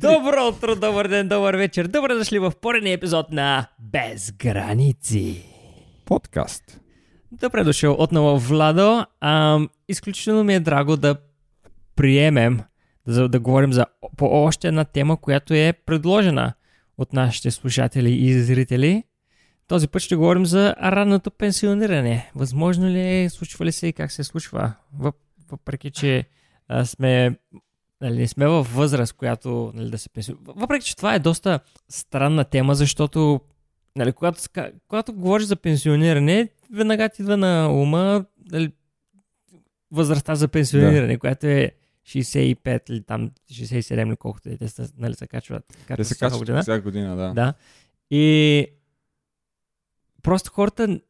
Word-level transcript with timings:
Добро 0.00 0.48
утро, 0.48 0.76
добър 0.76 1.08
ден, 1.08 1.28
добър 1.28 1.54
вечер. 1.56 1.86
Добре 1.86 2.14
дошли 2.14 2.38
в 2.38 2.52
поредния 2.60 2.92
епизод 2.92 3.30
на 3.32 3.66
Без 3.78 4.32
граници. 4.32 5.44
Подкаст. 6.04 6.80
Добре 7.32 7.64
дошъл 7.64 7.96
отново, 7.98 8.38
Владо. 8.38 9.06
А, 9.20 9.60
изключително 9.88 10.44
ми 10.44 10.54
е 10.54 10.60
драго 10.60 10.96
да 10.96 11.16
приемем, 11.96 12.60
да, 13.06 13.28
да 13.28 13.40
говорим 13.40 13.72
за 13.72 13.86
по 14.16 14.26
още 14.26 14.68
една 14.68 14.84
тема, 14.84 15.16
която 15.16 15.54
е 15.54 15.72
предложена 15.86 16.52
от 16.98 17.12
нашите 17.12 17.50
слушатели 17.50 18.12
и 18.12 18.42
зрители. 18.42 19.04
Този 19.68 19.88
път 19.88 20.02
ще 20.02 20.16
говорим 20.16 20.46
за 20.46 20.74
ранното 20.82 21.30
пенсиониране. 21.30 22.30
Възможно 22.34 22.88
ли 22.88 23.22
е, 23.22 23.30
случва 23.30 23.64
ли 23.64 23.72
се 23.72 23.86
и 23.86 23.92
как 23.92 24.12
се 24.12 24.24
случва? 24.24 24.72
Въпреки, 25.50 25.90
че 25.90 26.24
сме 26.84 27.36
нали, 28.00 28.18
не 28.18 28.28
сме 28.28 28.46
във 28.46 28.74
възраст, 28.74 29.12
която 29.12 29.72
нали, 29.74 29.90
да 29.90 29.98
се 29.98 30.08
пенсионира. 30.08 30.42
Въпреки, 30.46 30.86
че 30.86 30.96
това 30.96 31.14
е 31.14 31.18
доста 31.18 31.60
странна 31.88 32.44
тема, 32.44 32.74
защото 32.74 33.40
нали, 33.96 34.12
когато, 34.12 34.42
когато 34.88 35.12
говориш 35.12 35.46
за 35.46 35.56
пенсиониране, 35.56 36.48
веднага 36.72 37.08
ти 37.08 37.22
идва 37.22 37.36
на 37.36 37.68
ума 37.72 38.24
нали, 38.52 38.72
възрастта 39.90 40.34
за 40.34 40.48
пенсиониране, 40.48 41.12
да. 41.12 41.18
която 41.18 41.46
е 41.46 41.72
65 42.06 42.90
или 42.90 43.02
там 43.02 43.30
67 43.52 44.08
или 44.08 44.16
колкото 44.16 44.48
е, 44.48 44.56
те 44.56 44.68
са, 44.68 44.92
нали, 44.98 45.14
се 45.14 45.26
качват. 45.26 45.64
Те 45.96 46.04
се 46.04 46.14
качват 46.14 46.38
година. 46.38 46.62
всяка 46.62 46.82
година, 46.82 47.16
да. 47.16 47.32
да. 47.34 47.54
И 48.10 48.66
просто 50.22 50.50
хората, 50.52 51.00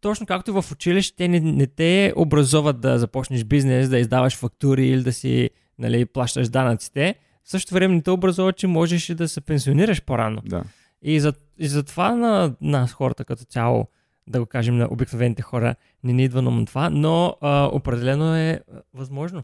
точно 0.00 0.26
както 0.26 0.62
в 0.62 0.72
училище, 0.72 1.16
те 1.16 1.28
не, 1.28 1.40
не 1.40 1.66
те 1.66 2.12
образоват 2.16 2.80
да 2.80 2.98
започнеш 2.98 3.44
бизнес, 3.44 3.88
да 3.88 3.98
издаваш 3.98 4.36
фактури 4.36 4.88
или 4.88 5.02
да 5.02 5.12
си 5.12 5.50
нали, 5.78 6.06
плащаш 6.06 6.48
данъците, 6.48 7.14
в 7.44 7.50
същото 7.50 7.74
време 7.74 7.94
не 7.94 8.02
те 8.02 8.10
образува, 8.10 8.52
че 8.52 8.66
можеш 8.66 9.08
и 9.08 9.14
да 9.14 9.28
се 9.28 9.40
пенсионираш 9.40 10.02
по-рано. 10.02 10.42
Да. 10.44 10.64
И, 11.02 11.20
за, 11.20 11.32
и 11.58 11.68
затова 11.68 12.14
на 12.14 12.54
нас 12.60 12.92
хората 12.92 13.24
като 13.24 13.44
цяло, 13.44 13.86
да 14.26 14.40
го 14.40 14.46
кажем 14.46 14.76
на 14.76 14.88
обикновените 14.90 15.42
хора, 15.42 15.74
не 16.04 16.12
ни 16.12 16.24
идва 16.24 16.42
на 16.42 16.66
това, 16.66 16.90
но 16.90 17.36
а, 17.40 17.70
определено 17.72 18.36
е 18.36 18.60
възможно. 18.94 19.42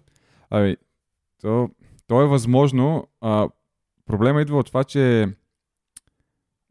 Ами, 0.51 0.77
то, 1.41 1.71
то 2.07 2.23
е 2.23 2.27
възможно. 2.27 3.09
А, 3.21 3.49
проблема 4.07 4.43
идва 4.43 4.59
от 4.59 4.67
това, 4.67 4.85
че 4.85 5.29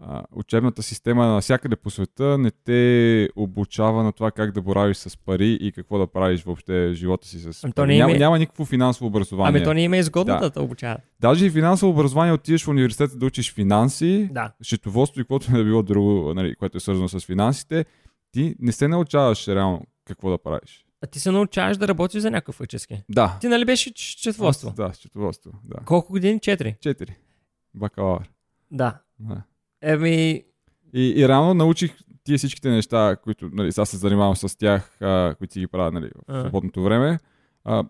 а, 0.03 0.23
учебната 0.31 0.83
система 0.83 1.27
навсякъде 1.27 1.75
по 1.75 1.89
света 1.89 2.38
не 2.38 2.52
те 2.52 3.30
обучава 3.35 4.03
на 4.03 4.11
това 4.11 4.31
как 4.31 4.52
да 4.52 4.61
боравиш 4.61 4.97
с 4.97 5.17
пари 5.17 5.58
и 5.61 5.71
какво 5.71 5.97
да 5.97 6.08
правиш 6.08 6.43
въобще 6.43 6.89
в 6.89 6.93
живота 6.93 7.27
си 7.27 7.39
с 7.39 7.63
ами, 7.63 7.73
пари. 7.73 7.97
Няма, 7.97 8.11
има... 8.11 8.19
няма 8.19 8.39
никакво 8.39 8.66
финансово 8.66 9.08
образование. 9.08 9.59
Ами 9.59 9.66
то 9.66 9.73
не 9.73 9.83
има 9.83 9.97
изгодно 9.97 10.39
да, 10.39 10.49
да 10.49 10.61
обучава. 10.61 10.97
Даже 11.19 11.45
и 11.45 11.49
финансово 11.49 11.91
образование 11.91 12.33
отидеш 12.33 12.63
в 12.63 12.67
университета 12.67 13.17
да 13.17 13.25
учиш 13.25 13.53
финанси, 13.53 14.30
да. 14.31 14.52
счетоводство 14.63 15.21
и 15.21 15.23
каквото 15.23 15.58
е 15.58 15.63
било 15.63 15.83
друго, 15.83 16.33
нали, 16.33 16.55
което 16.55 16.77
е 16.77 16.80
свързано 16.80 17.09
с 17.09 17.19
финансите, 17.19 17.86
ти 18.31 18.55
не 18.59 18.71
се 18.71 18.88
научаваш 18.88 19.47
реално 19.47 19.81
какво 20.05 20.30
да 20.30 20.38
правиш. 20.38 20.86
А 21.03 21.08
ти 21.08 21.19
се 21.19 21.31
научаваш 21.31 21.77
да 21.77 21.88
работиш 21.88 22.21
за 22.21 22.31
някакъв 22.31 22.55
фактически. 22.55 23.03
Да. 23.09 23.38
Ти 23.41 23.47
нали 23.47 23.65
беше 23.65 23.91
счетоводство? 23.95 24.73
Да, 24.75 24.93
счетоводство. 24.93 25.52
Да. 25.63 25.77
Колко 25.86 26.11
години? 26.11 26.39
Четири? 26.39 26.75
Четири. 26.81 27.15
Бакалавър. 27.73 28.30
Да. 28.71 28.99
да. 29.19 29.41
Еми... 29.81 30.43
И, 30.93 31.13
и 31.17 31.27
реално 31.27 31.53
научих 31.53 31.97
тия 32.23 32.37
всичките 32.37 32.69
неща, 32.69 33.17
които 33.23 33.49
нали, 33.53 33.71
сега 33.71 33.85
се 33.85 33.97
занимавам 33.97 34.35
с 34.35 34.57
тях, 34.57 35.01
а, 35.01 35.35
които 35.37 35.53
си 35.53 35.59
ги 35.59 35.67
правя 35.67 35.91
нали, 35.91 36.11
в 36.27 36.41
свободното 36.41 36.83
време, 36.83 37.19
а, 37.63 37.83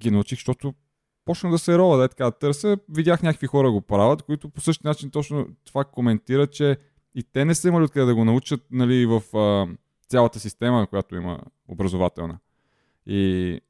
ги 0.00 0.10
научих, 0.10 0.38
защото 0.38 0.74
почна 1.24 1.50
да 1.50 1.58
се 1.58 1.78
рола, 1.78 1.96
да 1.96 2.04
е 2.04 2.08
така 2.08 2.30
търся. 2.30 2.76
Видях 2.88 3.22
някакви 3.22 3.46
хора 3.46 3.70
го 3.70 3.80
правят, 3.80 4.22
които 4.22 4.48
по 4.48 4.60
същия 4.60 4.88
начин 4.88 5.10
точно 5.10 5.46
това 5.64 5.84
коментират, 5.84 6.52
че 6.52 6.76
и 7.14 7.22
те 7.22 7.44
не 7.44 7.54
са 7.54 7.68
имали 7.68 7.84
откъде 7.84 8.06
да 8.06 8.14
го 8.14 8.24
научат 8.24 8.60
нали, 8.70 9.06
в 9.06 9.36
а, 9.36 9.66
цялата 10.08 10.40
система, 10.40 10.86
която 10.86 11.16
има 11.16 11.38
образователна. 11.68 12.38
И 13.06 13.60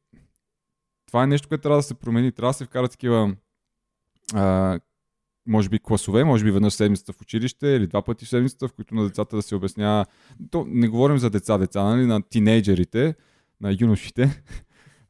това 1.06 1.22
е 1.22 1.26
нещо, 1.26 1.48
което 1.48 1.62
трябва 1.62 1.78
да 1.78 1.82
се 1.82 1.94
промени. 1.94 2.32
Трябва 2.32 2.50
да 2.50 2.54
се 2.54 2.64
вкарат 2.64 2.90
такива 2.90 3.36
а, 4.34 4.78
може 5.46 5.68
би 5.68 5.78
класове, 5.78 6.24
може 6.24 6.44
би 6.44 6.50
веднъж 6.50 6.74
седмицата 6.74 7.12
в 7.12 7.20
училище 7.20 7.66
или 7.66 7.86
два 7.86 8.02
пъти 8.02 8.24
в 8.24 8.28
седмицата, 8.28 8.68
в 8.68 8.72
които 8.72 8.94
на 8.94 9.04
децата 9.04 9.36
да 9.36 9.42
се 9.42 9.54
обяснява. 9.54 10.06
То 10.50 10.64
не 10.68 10.88
говорим 10.88 11.18
за 11.18 11.30
деца, 11.30 11.58
деца, 11.58 11.82
нали, 11.82 12.06
на 12.06 12.22
тинейджерите, 12.22 13.14
на 13.60 13.76
юношите. 13.80 14.42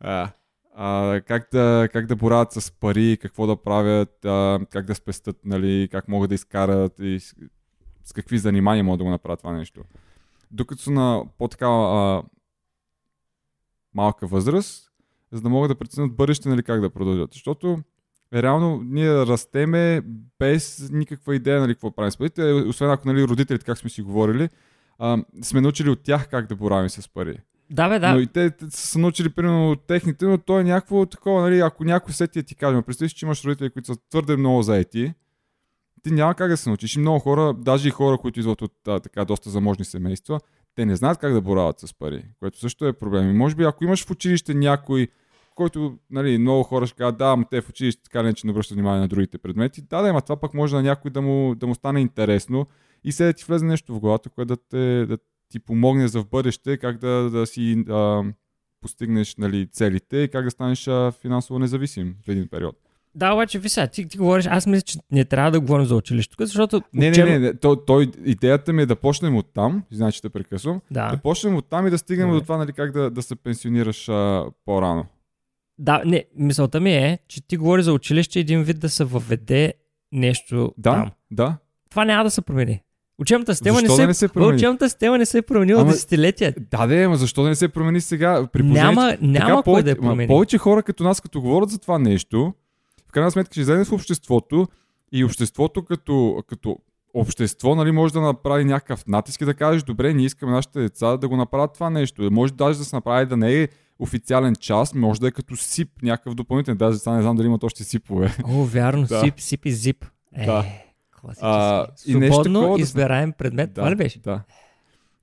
А, 0.05 0.31
а, 0.75 1.21
как, 1.21 1.49
да, 1.53 1.89
как 1.93 2.07
да 2.07 2.17
борават 2.17 2.53
с 2.53 2.73
пари, 2.73 3.19
какво 3.21 3.47
да 3.47 3.57
правят, 3.57 4.25
а, 4.25 4.61
как 4.71 4.87
да 4.87 4.95
спестят, 4.95 5.37
нали, 5.45 5.89
как 5.91 6.09
могат 6.09 6.29
да 6.29 6.35
изкарат 6.35 6.99
и 6.99 7.21
с, 7.21 7.35
с 8.05 8.13
какви 8.13 8.39
занимания 8.39 8.85
могат 8.85 8.99
да 8.99 9.05
го 9.05 9.11
направят 9.11 9.41
това 9.41 9.53
нещо. 9.53 9.83
Докато 10.51 10.83
са 10.83 10.91
на 10.91 11.25
по-такава 11.39 12.23
малка 13.95 14.27
възраст, 14.27 14.91
за 15.33 15.41
да 15.41 15.49
могат 15.49 15.71
да 15.71 15.75
преценят 15.75 16.17
бъдеще, 16.17 16.49
нали, 16.49 16.63
как 16.63 16.81
да 16.81 16.91
продължат. 16.91 17.33
Защото 17.33 17.79
реално 18.35 18.83
ние 18.85 19.27
растеме 19.27 20.03
без 20.39 20.91
никаква 20.93 21.37
идея 21.37 21.61
нали, 21.61 21.75
какво 21.75 21.91
правим 21.91 22.11
с 22.11 22.17
парите, 22.17 22.53
освен 22.53 22.91
ако 22.91 23.09
нали, 23.09 23.25
родителите, 23.25 23.65
как 23.65 23.79
сме 23.79 23.91
си 23.91 24.03
говорили, 24.03 24.49
а, 24.99 25.19
сме 25.43 25.61
научили 25.61 25.91
от 25.91 26.03
тях 26.03 26.29
как 26.29 26.47
да 26.47 26.57
боравим 26.57 26.91
с 26.91 27.09
пари. 27.09 27.39
Да, 27.71 27.89
бе, 27.89 27.99
да. 27.99 28.15
Но 28.15 28.21
и 28.21 28.27
те, 28.27 28.51
те 28.51 28.71
са 28.71 28.99
научили 28.99 29.29
примерно 29.29 29.71
от 29.71 29.87
техните, 29.87 30.25
но 30.25 30.39
то 30.39 30.61
е 30.61 30.65
някакво 30.65 31.07
такова, 31.07 31.43
нали, 31.43 31.61
ако 31.61 31.85
някой 31.85 32.15
сети 32.15 32.43
ти 32.43 32.55
каже, 32.55 32.83
представи 32.83 33.11
че 33.11 33.27
имаш 33.27 33.45
родители, 33.45 33.71
които 33.71 33.87
са 33.87 34.01
твърде 34.11 34.37
много 34.37 34.63
заети, 34.63 35.15
ти 36.03 36.11
няма 36.11 36.35
как 36.35 36.49
да 36.49 36.57
се 36.57 36.71
научиш. 36.71 36.97
И 36.97 37.01
много 37.01 37.19
хора, 37.19 37.55
даже 37.59 37.89
и 37.89 37.91
хора, 37.91 38.19
които 38.19 38.41
идват 38.41 38.63
от 38.63 38.73
а, 38.89 39.01
така 39.01 39.25
доста 39.25 39.51
заможни 39.51 39.85
семейства, 39.85 40.41
те 40.75 40.87
не 40.87 40.97
знаят 40.97 41.19
как 41.19 41.33
да 41.33 41.41
борават 41.41 41.81
с 41.81 41.95
пари, 41.95 42.25
което 42.39 42.59
също 42.59 42.87
е 42.87 42.93
проблем. 42.93 43.31
И 43.31 43.33
може 43.33 43.55
би 43.55 43.65
ако 43.65 43.85
имаш 43.85 44.07
в 44.07 44.11
училище 44.11 44.55
някой, 44.55 45.09
който 45.55 45.99
нали, 46.11 46.39
много 46.39 46.63
хора 46.63 46.87
ще 46.87 46.97
кажат, 46.97 47.19
да, 47.19 47.25
ама 47.25 47.45
те 47.51 47.61
в 47.61 47.69
училище 47.69 48.03
така 48.03 48.23
не 48.23 48.35
че 48.35 48.47
не 48.47 48.51
обръщат 48.51 48.75
внимание 48.75 49.01
на 49.01 49.09
другите 49.09 49.39
предмети. 49.39 49.83
Да, 49.83 50.03
да, 50.03 50.09
ама 50.09 50.23
това 50.23 50.37
пък 50.37 50.55
може 50.55 50.77
на 50.77 50.83
някой 50.83 51.11
да 51.11 51.23
му, 51.23 51.55
да 51.55 51.67
му 51.67 51.75
стане 51.75 52.01
интересно 52.01 52.67
и 53.05 53.13
се 53.13 53.25
да 53.25 53.33
ти 53.33 53.45
влезе 53.45 53.65
нещо 53.65 53.95
в 53.95 54.01
главата, 54.01 54.31
което 54.31 54.47
да, 54.47 54.57
те, 54.57 55.07
да 55.07 55.19
ти 55.49 55.59
помогне 55.59 56.09
за 56.09 56.21
в 56.21 56.29
бъдеще, 56.29 56.77
как 56.77 56.99
да, 56.99 57.31
да 57.31 57.47
си 57.47 57.85
а, 57.89 58.23
постигнеш 58.81 59.37
нали, 59.37 59.67
целите 59.67 60.17
и 60.17 60.29
как 60.29 60.45
да 60.45 60.51
станеш 60.51 60.89
а, 60.89 61.13
финансово 61.21 61.59
независим 61.59 62.17
в 62.25 62.29
един 62.29 62.49
период. 62.49 62.77
Да, 63.15 63.33
обаче, 63.33 63.59
ви 63.59 63.69
сега, 63.69 63.87
ти, 63.87 64.09
ти 64.09 64.19
говориш, 64.19 64.47
аз 64.47 64.67
мисля, 64.67 64.83
че 64.83 64.99
не 65.11 65.25
трябва 65.25 65.51
да 65.51 65.61
говорим 65.61 65.87
за 65.87 65.97
училището, 65.97 66.47
защото... 66.47 66.83
Не, 66.95 67.11
учеб... 67.11 67.25
не, 67.27 67.33
не, 67.33 67.39
не 67.39 67.55
то, 67.55 67.77
то, 67.77 68.01
идеята 68.25 68.73
ми 68.73 68.83
е 68.83 68.87
да 68.87 68.97
почнем 68.97 69.37
от 69.37 69.47
там, 69.55 69.83
значи 69.91 70.21
да 70.23 70.31
прекъсвам, 70.31 70.81
да. 70.91 71.11
да 71.11 71.17
почнем 71.17 71.57
от 71.57 71.69
там 71.69 71.87
и 71.87 71.91
да 71.91 71.99
стигнем 71.99 72.29
да. 72.29 72.35
до 72.35 72.41
това, 72.41 72.57
нали, 72.57 72.73
как 72.73 72.93
да, 72.93 73.11
да 73.11 73.23
се 73.23 73.37
пенсионираш 73.37 74.09
а, 74.09 74.47
по-рано. 74.65 75.07
Да, 75.79 76.03
не, 76.07 76.25
мисълта 76.37 76.81
ми 76.81 76.93
е, 76.95 77.19
че 77.29 77.47
ти 77.47 77.57
говори 77.57 77.83
за 77.83 77.93
училище 77.93 78.41
един 78.41 78.63
вид 78.63 78.79
да 78.79 78.89
се 78.89 79.05
въведе 79.05 79.75
нещо 80.13 80.73
да, 80.79 80.91
там. 80.91 81.11
Да, 81.31 81.57
Това 81.91 82.05
няма 82.05 82.25
да 82.25 82.31
се 82.31 82.43
промени. 82.43 82.81
Учебната 83.19 83.55
система 83.55 83.83
не 83.83 83.89
се, 83.89 84.01
да 84.01 84.07
не 84.07 84.15
се 84.15 84.29
промени? 84.29 84.57
Учебната 84.57 84.89
система 84.89 85.19
не 85.19 85.27
се 85.27 85.39
е 85.39 85.43
променила 85.43 85.81
ама, 85.81 85.91
десетилетия. 85.91 86.55
Да, 86.71 86.87
да, 86.87 87.03
ама 87.03 87.17
защо 87.17 87.43
да 87.43 87.49
не 87.49 87.55
се 87.55 87.69
промени 87.69 88.01
сега? 88.01 88.47
При 88.47 88.63
няма, 88.63 89.17
няма 89.21 89.51
така, 89.51 89.63
кой 89.63 89.83
да 89.83 89.91
е 89.91 89.95
промени. 89.95 90.29
Повече 90.29 90.59
хора 90.59 90.83
като 90.83 91.05
нас, 91.05 91.21
като 91.21 91.41
говорят 91.41 91.71
за 91.71 91.79
това 91.79 91.99
нещо, 91.99 92.55
в 93.09 93.13
крайна 93.13 93.31
сметка 93.31 93.53
ще 93.53 93.61
излезе 93.61 93.85
в 93.85 93.93
обществото 93.93 94.69
и 95.13 95.25
обществото 95.25 95.85
като, 95.85 96.43
като 96.49 96.79
общество 97.15 97.75
нали, 97.75 97.93
може 97.93 98.13
да 98.13 98.21
направи 98.21 98.65
някакъв 98.65 99.07
натиск 99.07 99.41
и 99.41 99.45
да 99.45 99.55
кажеш, 99.55 99.83
добре, 99.83 100.15
ние 100.15 100.27
искаме 100.27 100.53
нашите 100.53 100.81
деца 100.81 101.17
да 101.17 101.29
го 101.29 101.37
направят 101.37 101.75
това 101.75 101.91
нещо. 101.91 102.29
Може 102.33 102.53
даже 102.53 102.79
да 102.79 102.85
се 102.85 102.97
направи 102.97 103.27
да 103.27 103.37
не 103.37 103.63
е 103.63 103.69
официален 104.03 104.55
час, 104.55 104.95
може 104.95 105.21
да 105.21 105.29
е 105.29 105.31
като 105.31 105.57
СИП, 105.57 105.89
някакъв 106.03 106.35
допълнителен. 106.35 106.77
Даже 106.77 106.99
сега 106.99 107.17
не 107.17 107.23
знам 107.23 107.37
дали 107.37 107.47
имат 107.47 107.65
още 107.65 107.85
СИПове. 107.85 108.37
О, 108.45 108.65
вярно, 108.65 109.07
да. 109.07 109.21
СИП, 109.21 109.41
СИП 109.41 109.67
и 109.67 109.73
ЗИП. 109.73 110.05
Е, 110.37 110.47
да. 110.47 110.65
А, 111.41 111.87
и 112.07 112.15
нещо 112.15 112.35
Свободно 112.35 112.77
избираем 112.79 113.33
предмет, 113.33 113.73
да, 113.73 113.81
това 113.81 113.91
ли 113.91 113.95
беше? 113.95 114.21
Да. 114.21 114.43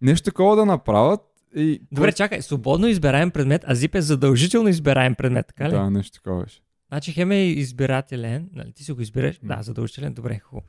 Нещо 0.01 0.25
такова 0.25 0.55
да 0.55 0.65
направят 0.65 1.21
и... 1.55 1.81
Добре, 1.91 2.11
чакай, 2.11 2.41
свободно 2.41 2.87
избираем 2.87 3.31
предмет, 3.31 3.63
а 3.67 3.75
ЗИП 3.75 3.95
е 3.95 4.01
задължително 4.01 4.69
избираем 4.69 5.15
предмет, 5.15 5.47
така 5.47 5.69
ли? 5.69 5.73
Да, 5.73 5.89
нещо 5.89 6.11
такова 6.11 6.43
беше. 6.43 6.61
Значи 6.89 7.11
хем 7.11 7.31
е 7.31 7.43
избирателен, 7.43 8.49
нали? 8.53 8.73
Ти 8.73 8.83
си 8.83 8.91
го 8.91 9.01
избираш? 9.01 9.39
Да, 9.43 9.59
задължителен, 9.61 10.13
добре, 10.13 10.39
хубаво. 10.39 10.67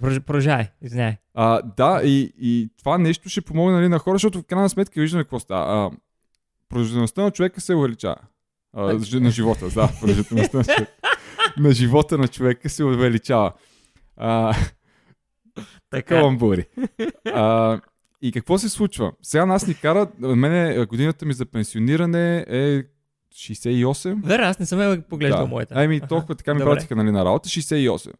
Продължай, 0.00 0.68
извиняй. 0.82 1.16
А, 1.34 1.62
да, 1.76 2.00
и, 2.04 2.32
и 2.38 2.70
това 2.78 2.98
нещо 2.98 3.28
ще 3.28 3.40
помогне 3.40 3.76
нали, 3.76 3.88
на 3.88 3.98
хора, 3.98 4.14
защото 4.14 4.40
в 4.40 4.44
крайна 4.44 4.68
сметка 4.68 5.00
виждаме 5.00 5.24
какво 5.24 5.38
става. 5.38 5.86
А, 5.86 5.90
продължителността 6.68 7.22
на 7.22 7.30
човека 7.30 7.60
се 7.60 7.74
увеличава. 7.74 8.16
А, 8.72 8.98
на 9.12 9.30
живота, 9.30 9.68
да, 9.68 9.92
продължителността 10.00 10.58
на 10.58 10.64
човека. 10.64 10.92
на 11.58 11.72
живота 11.72 12.18
на 12.18 12.28
човека 12.28 12.68
се 12.68 12.84
увеличава. 12.84 13.52
А, 14.16 14.56
така. 15.90 16.16
Каламбури. 16.16 16.64
А, 17.34 17.80
и 18.22 18.32
какво 18.32 18.58
се 18.58 18.68
случва? 18.68 19.12
Сега 19.22 19.46
нас 19.46 19.66
ни 19.66 19.74
кара, 19.74 20.08
мене 20.18 20.86
годината 20.86 21.26
ми 21.26 21.32
за 21.32 21.46
пенсиониране 21.46 22.44
е 22.48 22.82
68. 23.34 24.24
Верно, 24.24 24.46
аз 24.46 24.58
не 24.58 24.66
съм 24.66 24.80
я 24.80 25.02
поглеждал 25.02 25.40
да. 25.40 25.46
моята. 25.46 25.74
Ами 25.76 26.00
толкова 26.00 26.34
така 26.34 26.54
ми 26.54 26.60
пратиха 26.60 26.96
нали, 26.96 27.10
на 27.10 27.24
работа, 27.24 27.48
68. 27.48 28.12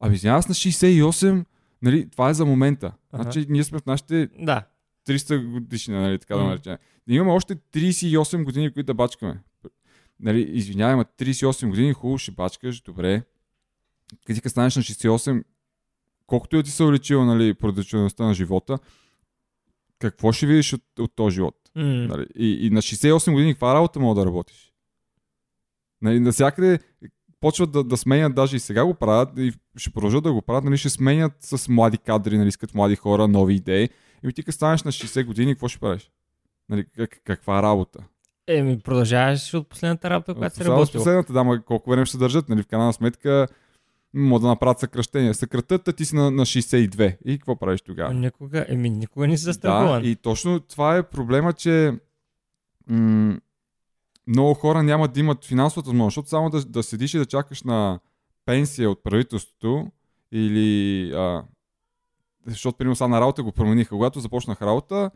Ами, 0.00 0.16
аз 0.24 0.48
на 0.48 0.54
68, 0.54 1.44
нали, 1.82 2.10
това 2.10 2.30
е 2.30 2.34
за 2.34 2.44
момента. 2.44 2.92
Значи, 3.14 3.46
ние 3.48 3.64
сме 3.64 3.78
в 3.78 3.86
нашите 3.86 4.28
Да. 4.38 4.62
300 5.06 5.50
годишни, 5.50 5.94
нали, 5.94 6.18
така 6.18 6.36
да 6.36 6.44
наречем. 6.44 6.76
Имаме 7.08 7.32
още 7.32 7.56
38 7.56 8.44
години, 8.44 8.72
които 8.72 8.86
да 8.86 8.94
бачкаме. 8.94 9.40
Нали, 10.20 10.40
извинявай, 10.40 10.96
ма 10.96 11.04
38 11.04 11.68
години, 11.68 11.92
хубаво 11.92 12.18
ще 12.18 12.32
бачкаш, 12.32 12.80
добре. 12.80 13.22
Къде 14.26 14.40
ти 14.40 14.48
станеш 14.48 14.76
на 14.76 14.82
68, 14.82 15.44
колкото 16.26 16.56
и 16.56 16.62
ти 16.62 16.70
се 16.70 16.82
увеличила, 16.82 17.24
нали, 17.24 17.54
продължителността 17.54 18.24
на 18.24 18.34
живота, 18.34 18.78
какво 19.98 20.32
ще 20.32 20.46
видиш 20.46 20.72
от, 20.72 20.98
от 20.98 21.12
този 21.16 21.34
живот? 21.34 21.70
М. 21.74 21.84
Нали? 21.84 22.26
И, 22.34 22.66
и 22.66 22.70
на 22.70 22.82
68 22.82 23.32
години 23.32 23.52
каква 23.52 23.74
работа 23.74 24.00
мога 24.00 24.20
да 24.20 24.26
работиш? 24.26 24.72
Нали, 26.02 26.20
навсякъде 26.20 26.78
почват 27.40 27.72
да, 27.72 27.84
да 27.84 27.96
сменят, 27.96 28.34
даже 28.34 28.56
и 28.56 28.60
сега 28.60 28.84
го 28.84 28.94
правят, 28.94 29.38
и 29.38 29.52
ще 29.76 29.90
продължат 29.90 30.24
да 30.24 30.32
го 30.32 30.42
правят, 30.42 30.64
нали, 30.64 30.76
ще 30.76 30.90
сменят 30.90 31.32
с 31.40 31.68
млади 31.68 31.98
кадри, 31.98 32.38
нали, 32.38 32.48
искат 32.48 32.74
млади 32.74 32.96
хора, 32.96 33.28
нови 33.28 33.54
идеи. 33.54 33.88
И 34.24 34.32
ти 34.32 34.42
като 34.42 34.54
станеш 34.54 34.82
на 34.82 34.92
60 34.92 35.24
години, 35.24 35.54
какво 35.54 35.68
ще 35.68 35.80
правиш? 35.80 36.10
Нали, 36.68 36.84
как, 36.96 37.20
каква 37.24 37.62
работа? 37.62 38.04
Еми, 38.46 38.78
продължаваш 38.78 39.54
от 39.54 39.68
последната 39.68 40.10
работа, 40.10 40.34
която 40.34 40.56
си 40.56 40.64
работил. 40.64 41.00
последната, 41.00 41.32
да, 41.32 41.44
ма 41.44 41.62
колко 41.62 41.90
време 41.90 42.06
ще 42.06 42.18
държат, 42.18 42.48
нали, 42.48 42.62
в 42.62 42.66
крайна 42.66 42.92
сметка 42.92 43.48
могат 44.14 44.42
да 44.42 44.48
направят 44.48 44.78
съкръщение. 44.78 45.34
Съкратят, 45.34 45.88
а 45.88 45.92
ти 45.92 46.04
си 46.04 46.14
на, 46.14 46.30
на 46.30 46.46
62. 46.46 47.16
И 47.24 47.38
какво 47.38 47.56
правиш 47.56 47.80
тогава? 47.82 48.14
Никога, 48.14 48.66
еми, 48.68 48.90
никога 48.90 49.26
не 49.26 49.36
си 49.38 49.44
Да, 49.44 49.52
застрахован. 49.52 50.04
и 50.04 50.16
точно 50.16 50.60
това 50.60 50.96
е 50.96 51.02
проблема, 51.02 51.52
че 51.52 51.92
м- 52.86 53.38
много 54.26 54.54
хора 54.54 54.82
няма 54.82 55.08
да 55.08 55.20
имат 55.20 55.44
финансовата 55.44 55.90
възможност, 55.90 56.14
защото 56.14 56.28
само 56.28 56.50
да, 56.50 56.64
да 56.64 56.82
седиш 56.82 57.14
и 57.14 57.18
да 57.18 57.26
чакаш 57.26 57.62
на 57.62 58.00
пенсия 58.44 58.90
от 58.90 59.02
правителството 59.04 59.90
или... 60.32 61.10
А, 61.12 61.42
защото, 62.46 62.78
примерно, 62.78 62.96
сега 62.96 63.08
на 63.08 63.20
работа 63.20 63.42
го 63.42 63.52
промениха. 63.52 63.88
Когато 63.90 64.20
започнах 64.20 64.62
работа, 64.62 65.10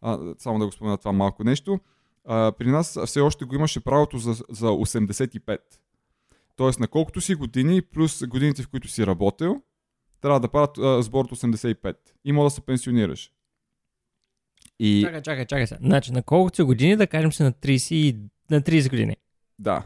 а, 0.00 0.34
само 0.38 0.58
да 0.58 0.66
го 0.66 0.72
спомена 0.72 0.98
това 0.98 1.12
малко 1.12 1.44
нещо, 1.44 1.80
а, 2.24 2.52
при 2.52 2.66
нас 2.66 2.98
все 3.06 3.20
още 3.20 3.44
го 3.44 3.54
имаше 3.54 3.80
правото 3.80 4.18
за, 4.18 4.32
за 4.50 4.66
85. 4.66 5.58
Тоест, 6.56 6.80
на 6.80 6.88
колкото 6.88 7.20
си 7.20 7.34
години, 7.34 7.82
плюс 7.82 8.26
годините, 8.26 8.62
в 8.62 8.68
които 8.68 8.88
си 8.88 9.06
работил, 9.06 9.62
трябва 10.20 10.40
да 10.40 10.48
правят 10.48 10.78
а, 10.78 11.02
сбор 11.02 11.24
от 11.24 11.30
85. 11.30 11.96
И 12.24 12.32
мога 12.32 12.46
да 12.46 12.50
се 12.50 12.60
пенсионираш. 12.60 13.30
И 14.78 15.02
Чакай, 15.02 15.22
чакай, 15.22 15.46
чакай 15.46 15.66
сега. 15.66 15.78
Значи, 15.82 16.12
на 16.12 16.22
колкото 16.22 16.56
си 16.56 16.62
години, 16.62 16.96
да 16.96 17.06
кажем 17.06 17.32
си 17.32 17.42
на 17.42 17.52
30, 17.52 17.94
и- 17.94 18.18
на 18.50 18.60
30 18.62 18.90
години. 18.90 19.16
да, 19.58 19.82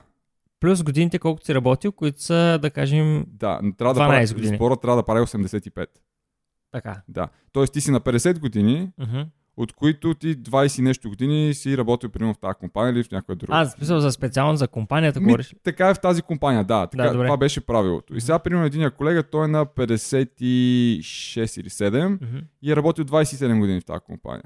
Плюс 0.61 0.83
годините, 0.83 1.19
колкото 1.19 1.47
си 1.47 1.55
работил, 1.55 1.93
които 1.93 2.23
са, 2.23 2.59
да 2.63 2.71
кажем, 2.71 3.25
да, 3.29 3.61
трябва 3.79 3.95
да 3.95 4.01
12 4.01 4.09
прави, 4.09 4.35
години. 4.35 4.57
сбора 4.57 4.77
трябва 4.77 4.97
да 4.97 5.03
прави 5.03 5.21
85. 5.21 5.87
Така. 6.73 7.03
Да. 7.09 7.29
Тоест 7.53 7.73
ти 7.73 7.81
си 7.81 7.91
на 7.91 8.01
50 8.01 8.39
години, 8.39 8.91
Мгм. 8.99 9.21
от 9.57 9.73
които 9.73 10.15
ти 10.15 10.37
20 10.37 10.79
и 10.79 10.83
нещо 10.83 11.09
години 11.09 11.55
си 11.55 11.79
работил 11.79 12.11
примерно 12.11 12.35
в 12.35 12.39
тази 12.39 12.55
компания 12.55 12.93
или 12.93 13.03
в 13.03 13.11
някоя 13.11 13.37
друга. 13.37 13.53
А, 13.55 13.67
смисъл 13.67 14.01
за 14.01 14.13
специално 14.13 14.57
за 14.57 14.69
компанията 14.69 15.21
Ми, 15.21 15.25
говориш. 15.25 15.55
така 15.65 15.89
е 15.89 15.95
в 15.95 16.01
тази 16.01 16.23
компания, 16.23 16.65
да. 16.65 16.87
Така, 16.87 17.03
Да, 17.03 17.13
добре. 17.13 17.27
това 17.27 17.37
беше 17.37 17.61
правилото. 17.61 18.17
И 18.17 18.21
сега, 18.21 18.39
примерно, 18.39 18.67
един 18.67 18.91
колега, 18.91 19.23
той 19.23 19.45
е 19.45 19.49
на 19.49 19.67
56 19.67 21.01
или 21.57 21.71
7 21.71 22.09
Мгм. 22.23 22.39
и 22.63 22.73
е 22.73 22.77
работил 22.77 23.05
27 23.05 23.59
години 23.61 23.81
в 23.81 23.85
тази 23.85 24.01
компания. 24.01 24.45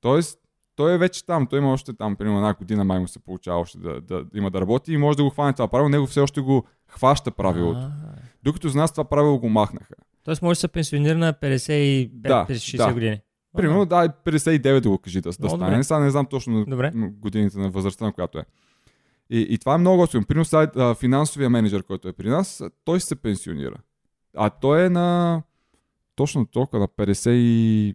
Тоест, 0.00 0.38
той 0.76 0.94
е 0.94 0.98
вече 0.98 1.26
там. 1.26 1.46
Той 1.46 1.58
има 1.58 1.72
още 1.72 1.92
там, 1.92 2.16
примерно, 2.16 2.38
една 2.38 2.54
година 2.54 2.84
май 2.84 2.98
му 2.98 3.08
се 3.08 3.18
получава 3.18 3.60
още 3.60 3.78
да, 3.78 4.00
да, 4.00 4.24
да 4.24 4.38
има 4.38 4.50
да 4.50 4.60
работи 4.60 4.92
и 4.92 4.96
може 4.96 5.16
да 5.16 5.24
го 5.24 5.30
хване 5.30 5.52
това 5.52 5.68
правило. 5.68 5.88
Него 5.88 6.06
все 6.06 6.20
още 6.20 6.40
го 6.40 6.64
хваща 6.88 7.30
правилото. 7.30 7.80
А, 7.80 7.92
Докато 8.42 8.68
за 8.68 8.78
нас 8.78 8.92
това 8.92 9.04
правило 9.04 9.38
го 9.38 9.48
махнаха. 9.48 9.94
Тоест 10.28 10.42
може 10.42 10.56
да 10.56 10.60
се 10.60 10.68
пенсионира 10.68 11.18
на 11.18 11.32
55-60 11.32 12.76
Да, 12.76 12.86
да. 12.86 12.92
години. 12.92 13.20
Примерно, 13.56 13.86
да, 13.86 14.04
и 14.04 14.30
59 14.30 14.80
да 14.80 14.88
го 14.88 14.98
кажи 14.98 15.20
да, 15.20 15.30
да 15.30 15.48
стане. 15.50 15.84
Сега 15.84 15.98
не 15.98 16.10
знам 16.10 16.26
точно 16.26 16.64
Добре. 16.64 16.92
годините 16.94 17.58
на 17.58 17.70
възрастта, 17.70 18.04
на 18.04 18.12
която 18.12 18.38
е. 18.38 18.42
И, 19.30 19.46
и 19.50 19.58
това 19.58 19.74
е 19.74 19.78
много 19.78 19.96
готино. 19.96 20.24
Примерно 20.24 20.44
сега 20.44 20.94
финансовия 20.94 21.50
менеджер, 21.50 21.82
който 21.82 22.08
е 22.08 22.12
при 22.12 22.28
нас, 22.28 22.62
той 22.84 23.00
се 23.00 23.16
пенсионира. 23.16 23.74
А 24.36 24.50
той 24.50 24.86
е 24.86 24.90
на 24.90 25.42
точно 26.14 26.46
толкова, 26.46 26.78
на 26.78 26.88
55-6 26.88 27.94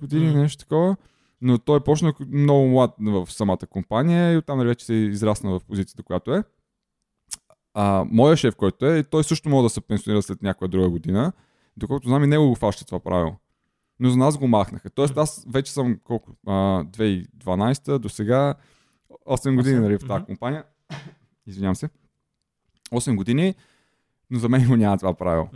години, 0.00 0.28
Мгм. 0.28 0.38
нещо 0.38 0.58
такова. 0.58 0.96
Но 1.40 1.58
той 1.58 1.80
почна 1.80 2.12
много 2.28 2.68
млад 2.68 2.94
в 3.00 3.26
самата 3.28 3.66
компания 3.70 4.32
и 4.32 4.36
оттам 4.36 4.58
вече 4.58 4.86
се 4.86 4.94
израсна 4.94 5.50
в 5.50 5.60
позицията, 5.64 6.02
която 6.02 6.34
е. 6.34 6.42
А, 7.74 8.04
моя 8.10 8.36
шеф, 8.36 8.56
който 8.56 8.86
е, 8.86 9.02
той 9.02 9.24
също 9.24 9.48
може 9.48 9.62
да 9.62 9.70
се 9.70 9.80
пенсионира 9.80 10.22
след 10.22 10.42
някоя 10.42 10.68
друга 10.68 10.88
година. 10.88 11.32
Доколкото 11.76 12.08
знам 12.08 12.24
и 12.24 12.26
него 12.26 12.48
го 12.48 12.54
фаща 12.54 12.84
това 12.84 13.00
правило. 13.00 13.36
Но 14.00 14.10
за 14.10 14.16
нас 14.16 14.38
го 14.38 14.48
махнаха. 14.48 14.90
Тоест 14.90 15.16
аз 15.16 15.46
вече 15.48 15.72
съм 15.72 15.98
колко? 16.04 16.30
А, 16.46 16.52
2012 16.84 17.98
до 17.98 18.08
сега 18.08 18.54
8 19.26 19.56
години 19.56 19.80
нали, 19.80 19.98
в 19.98 20.06
тази 20.06 20.24
компания. 20.24 20.64
Извинявам 21.46 21.76
се. 21.76 21.88
8 22.92 23.16
години, 23.16 23.54
но 24.30 24.38
за 24.38 24.48
мен 24.48 24.66
го 24.66 24.76
няма 24.76 24.98
това 24.98 25.14
правило. 25.14 25.48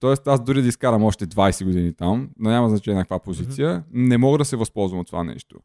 Тоест 0.00 0.28
аз 0.28 0.44
дори 0.44 0.62
да 0.62 0.68
изкарам 0.68 1.04
още 1.04 1.26
20 1.26 1.64
години 1.64 1.94
там, 1.94 2.30
но 2.38 2.50
няма 2.50 2.68
значение 2.68 2.96
на 2.96 3.04
каква 3.04 3.18
позиция, 3.18 3.84
не 3.92 4.18
мога 4.18 4.38
да 4.38 4.44
се 4.44 4.56
възползвам 4.56 5.00
от 5.00 5.06
това 5.06 5.24
нещо. 5.24 5.58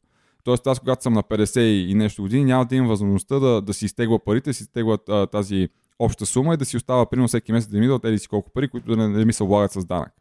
Тоест 0.44 0.68
аз 0.68 0.80
когато 0.80 1.04
съм 1.04 1.14
на 1.14 1.24
50 1.24 1.60
и 1.60 1.94
нещо 1.94 2.22
години, 2.22 2.46
няма 2.46 2.66
да 2.66 2.76
имам 2.76 2.90
възможността 2.90 3.40
да, 3.40 3.62
да 3.62 3.74
си 3.74 3.86
изтегла 3.86 4.20
парите, 4.20 4.54
си 4.54 4.64
изтегла 4.64 4.98
тази 5.28 5.70
обща 6.00 6.26
сума 6.26 6.54
и 6.54 6.58
да 6.58 6.66
си 6.66 6.78
остава 6.78 7.10
примерно 7.10 7.28
всеки 7.28 7.52
месец 7.52 7.72
да 7.72 7.78
ми 7.78 7.86
идват 7.86 8.06
еди 8.06 8.20
си 8.20 8.28
колко 8.28 8.52
пари, 8.52 8.68
които 8.68 8.96
да 8.96 8.98
не, 8.98 9.08
не 9.08 9.26
ми 9.26 9.34
се 9.34 9.44
облагат 9.44 9.72
с 9.72 9.86
данък. 9.86 10.14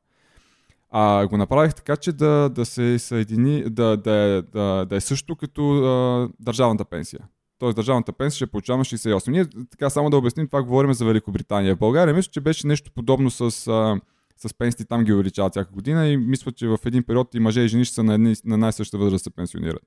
А 0.90 1.26
го 1.26 1.36
направих 1.36 1.74
така, 1.74 1.96
че 1.96 2.12
да, 2.12 2.48
да 2.48 2.66
се 2.66 2.98
съедини, 2.98 3.64
да, 3.70 3.96
да, 3.96 4.42
да, 4.52 4.86
да 4.88 4.96
е 4.96 5.00
също 5.00 5.36
като 5.36 5.70
а, 5.70 6.28
държавната 6.40 6.84
пенсия. 6.84 7.20
Тоест 7.58 7.76
държавната 7.76 8.12
пенсия 8.12 8.36
ще 8.36 8.46
получаваме 8.46 8.84
68. 8.84 9.28
Ние 9.30 9.46
така 9.70 9.90
само 9.90 10.10
да 10.10 10.16
обясним, 10.16 10.46
това 10.46 10.62
говорим 10.62 10.92
за 10.92 11.04
Великобритания. 11.04 11.74
В 11.74 11.78
България 11.78 12.14
мисля, 12.14 12.30
че 12.30 12.40
беше 12.40 12.66
нещо 12.66 12.90
подобно 12.94 13.30
с, 13.30 13.40
а, 13.40 14.00
с 14.36 14.54
пенсии, 14.54 14.86
там 14.86 15.04
ги 15.04 15.12
увеличават 15.12 15.52
всяка 15.52 15.72
година 15.72 16.08
и 16.08 16.16
мисля, 16.16 16.52
че 16.52 16.68
в 16.68 16.78
един 16.84 17.02
период 17.02 17.34
и 17.34 17.40
мъже 17.40 17.60
и 17.60 17.68
жени 17.68 17.84
ще 17.84 17.94
са 17.94 18.02
на, 18.02 18.14
едни, 18.14 18.34
на 18.44 18.56
най-съща 18.56 18.98
възраст 18.98 19.14
да 19.14 19.18
се 19.24 19.30
пенсионират. 19.30 19.82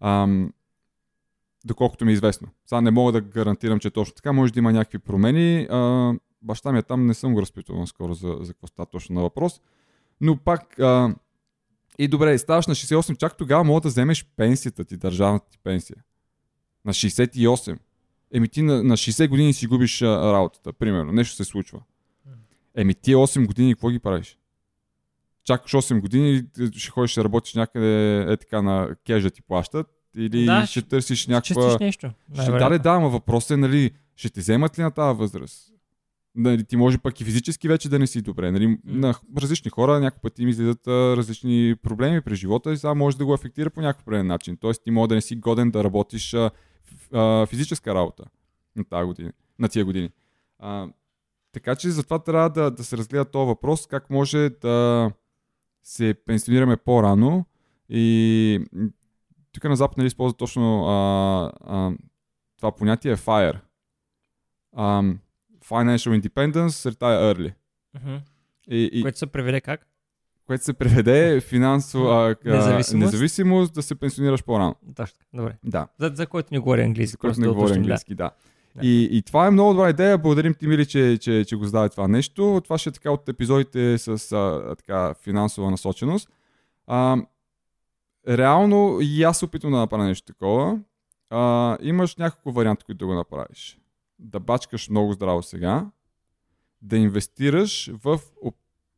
Ам, 0.00 0.52
доколкото 1.64 2.04
ми 2.04 2.10
е 2.10 2.14
известно. 2.14 2.48
Сега 2.66 2.80
не 2.80 2.90
мога 2.90 3.12
да 3.12 3.20
гарантирам, 3.20 3.78
че 3.78 3.88
е 3.88 3.90
точно 3.90 4.14
така. 4.14 4.32
Може 4.32 4.52
да 4.52 4.58
има 4.58 4.72
някакви 4.72 4.98
промени. 4.98 5.66
А, 5.70 6.12
баща 6.42 6.72
ми 6.72 6.78
е 6.78 6.82
там, 6.82 7.06
не 7.06 7.14
съм 7.14 7.34
го 7.34 7.42
разпитвал 7.42 7.86
скоро 7.86 8.14
за, 8.14 8.36
за 8.40 8.52
какво 8.52 8.66
става 8.66 8.86
точно 8.86 9.14
на 9.14 9.20
въпрос. 9.20 9.60
Но 10.20 10.36
пак, 10.36 10.78
а, 10.78 11.14
и 11.98 12.08
добре, 12.08 12.38
ставаш 12.38 12.66
на 12.66 12.74
68, 12.74 13.16
чак 13.16 13.36
тогава 13.36 13.64
мога 13.64 13.80
да 13.80 13.88
вземеш 13.88 14.26
пенсията 14.36 14.84
ти, 14.84 14.96
държавната 14.96 15.50
ти 15.50 15.58
пенсия. 15.58 15.96
На 16.84 16.92
68. 16.92 17.78
Еми 18.34 18.48
ти 18.48 18.62
на, 18.62 18.82
на 18.82 18.96
60 18.96 19.28
години 19.28 19.52
си 19.52 19.66
губиш 19.66 20.02
а, 20.02 20.32
работата, 20.32 20.72
примерно. 20.72 21.12
Нещо 21.12 21.36
се 21.36 21.44
случва. 21.44 21.80
Еми 22.76 22.94
ти 22.94 23.14
8 23.14 23.46
години 23.46 23.74
какво 23.74 23.88
ги 23.88 23.98
правиш? 23.98 24.38
Чакаш 25.44 25.72
8 25.72 26.00
години 26.00 26.44
ще 26.76 26.90
ходиш 26.90 27.10
ще 27.10 27.24
работиш 27.24 27.54
някъде 27.54 28.18
е 28.32 28.36
така 28.36 28.62
на 28.62 28.96
кежа 29.04 29.30
ти 29.30 29.42
плащат 29.42 29.93
или 30.16 30.44
Да, 30.44 30.66
ще 30.66 30.82
търсиш 30.82 31.26
някаква... 31.26 31.76
нещо. 31.80 32.10
Ще, 32.42 32.50
да, 32.50 32.68
да, 32.68 32.78
да, 32.78 32.90
ама 32.90 33.08
въпросът 33.08 33.50
е, 33.50 33.56
нали, 33.56 33.90
ще 34.16 34.30
те 34.30 34.40
вземат 34.40 34.78
ли 34.78 34.82
на 34.82 34.90
тази 34.90 35.18
възраст? 35.18 35.70
Нали, 36.34 36.64
ти 36.64 36.76
може 36.76 36.98
пък 36.98 37.20
и 37.20 37.24
физически 37.24 37.68
вече 37.68 37.88
да 37.88 37.98
не 37.98 38.06
си 38.06 38.22
добре. 38.22 38.50
Нали, 38.50 38.78
на 38.84 39.14
различни 39.38 39.70
хора 39.70 40.00
някакъв 40.00 40.22
път 40.22 40.38
им 40.38 40.48
излизат 40.48 40.86
а, 40.86 41.16
различни 41.16 41.74
проблеми 41.82 42.20
през 42.20 42.38
живота 42.38 42.72
и 42.72 42.76
сега 42.76 42.94
може 42.94 43.16
да 43.16 43.24
го 43.24 43.34
афектира 43.34 43.70
по 43.70 43.80
някакъв 43.80 44.02
определен 44.02 44.26
начин. 44.26 44.56
Тоест 44.56 44.84
ти 44.84 44.90
може 44.90 45.08
да 45.08 45.14
не 45.14 45.20
си 45.20 45.36
годен 45.36 45.70
да 45.70 45.84
работиш 45.84 46.34
а, 46.34 46.50
а, 47.12 47.46
физическа 47.46 47.94
работа 47.94 48.24
на, 48.76 48.84
тази 48.84 49.06
година, 49.06 49.32
на 49.58 49.68
тия 49.68 49.84
години. 49.84 50.10
А, 50.58 50.88
така 51.52 51.76
че 51.76 51.90
затова 51.90 52.18
трябва 52.18 52.50
да, 52.50 52.70
да 52.70 52.84
се 52.84 52.96
разгледа 52.96 53.24
този 53.24 53.46
въпрос, 53.46 53.86
как 53.86 54.10
може 54.10 54.50
да 54.62 55.10
се 55.82 56.14
пенсионираме 56.26 56.76
по-рано 56.76 57.44
и 57.88 58.60
тук 59.54 59.64
на 59.64 59.76
Запад 59.76 59.98
нали, 59.98 60.06
използва 60.06 60.36
точно 60.36 60.86
а, 60.86 61.52
а, 61.60 61.92
това 62.56 62.72
понятие 62.72 63.12
е 63.12 63.16
FIRE. 63.16 63.58
Um, 64.76 65.16
financial 65.64 66.20
Independence, 66.20 66.90
Retire 66.90 67.34
Early. 67.34 67.52
Мгм. 67.94 68.16
И, 68.68 68.90
и, 68.92 69.02
Което 69.02 69.18
се 69.18 69.26
преведе 69.26 69.60
как? 69.60 69.86
което 70.46 70.64
се 70.64 70.72
преведе 70.72 71.40
финансово 71.40 72.06
а, 72.06 72.36
Независимост. 72.44 72.94
независимост 73.04 73.74
да 73.74 73.82
се 73.82 73.94
пенсионираш 73.94 74.44
по-рано. 74.44 74.74
Точно. 74.96 75.18
Добре. 75.34 75.56
Да, 75.64 75.86
За, 75.98 76.10
за 76.14 76.26
който 76.26 76.48
ни 76.52 76.58
говори 76.58 76.82
английски. 76.82 77.10
за 77.10 77.16
който 77.18 77.34
просто 77.34 77.40
не 77.40 77.66
да 77.66 77.72
да. 77.72 77.74
английски, 77.74 78.14
да. 78.14 78.30
Да. 78.76 78.86
И, 78.86 79.08
и 79.12 79.22
това 79.22 79.46
е 79.46 79.50
много 79.50 79.72
добра 79.74 79.90
идея. 79.90 80.18
Благодарим 80.18 80.54
ти, 80.54 80.66
Мили, 80.66 80.86
че, 80.86 81.18
че, 81.20 81.44
че 81.44 81.56
го 81.56 81.64
зададе 81.64 81.88
това 81.88 82.08
нещо. 82.08 82.60
Това 82.64 82.78
ще 82.78 82.88
е 82.88 82.92
така 82.92 83.10
от 83.10 83.28
епизодите 83.28 83.98
с 83.98 84.32
а, 84.32 84.74
така, 84.76 85.14
финансова 85.14 85.70
насоченост. 85.70 86.28
А, 86.86 87.16
реално 88.28 88.98
и 89.00 89.22
аз 89.22 89.42
опитвам 89.42 89.72
да 89.72 89.78
направя 89.78 90.04
нещо 90.04 90.26
такова. 90.32 90.78
А, 91.30 91.76
имаш 91.80 92.16
няколко 92.16 92.52
варианти, 92.52 92.84
които 92.84 92.98
да 92.98 93.06
го 93.06 93.14
направиш. 93.14 93.78
Да 94.18 94.40
бачкаш 94.40 94.88
много 94.88 95.12
здраво 95.12 95.42
сега 95.42 95.86
да 96.82 96.96
инвестираш 96.96 97.90
в 98.04 98.20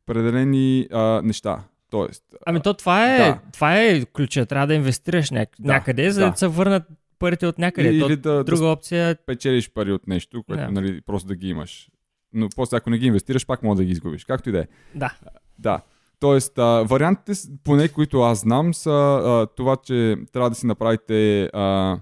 определени 0.03 0.87
а, 0.91 1.21
неща. 1.23 1.63
Тоест, 1.89 2.23
ами 2.45 2.61
то 2.61 2.73
това 2.73 3.15
е, 3.15 3.17
да. 3.17 3.39
това 3.53 3.81
е 3.81 4.05
ключа. 4.05 4.45
Трябва 4.45 4.67
да 4.67 4.73
инвестираш 4.73 5.31
няк... 5.31 5.49
да, 5.59 5.67
някъде, 5.67 6.11
за 6.11 6.21
да. 6.21 6.31
да 6.31 6.37
се 6.37 6.47
върнат 6.47 6.83
парите 7.19 7.47
от 7.47 7.57
някъде. 7.57 7.89
Или 7.89 7.99
то, 7.99 8.29
да, 8.29 8.43
друга 8.43 8.61
да 8.61 8.67
опция... 8.67 9.15
печелиш 9.25 9.71
пари 9.71 9.91
от 9.91 10.07
нещо, 10.07 10.43
което 10.43 10.63
да. 10.63 10.71
нали, 10.71 11.01
просто 11.01 11.27
да 11.27 11.35
ги 11.35 11.49
имаш. 11.49 11.89
Но 12.33 12.49
после 12.55 12.77
ако 12.77 12.89
не 12.89 12.97
ги 12.97 13.05
инвестираш, 13.05 13.45
пак 13.45 13.63
може 13.63 13.77
да 13.77 13.83
ги 13.83 13.91
изгубиш. 13.91 14.25
Както 14.25 14.49
и 14.49 14.51
да 14.51 14.59
е. 14.59 14.67
Да. 14.95 15.17
Да. 15.59 15.81
Тоест, 16.19 16.57
а, 16.57 16.83
вариантите, 16.83 17.33
поне 17.63 17.89
които 17.89 18.21
аз 18.21 18.39
знам, 18.39 18.73
са 18.73 19.21
а, 19.23 19.47
това, 19.55 19.75
че 19.75 20.15
трябва 20.33 20.49
да 20.49 20.55
си 20.55 20.65
направите 20.65 21.49
а, 21.53 21.99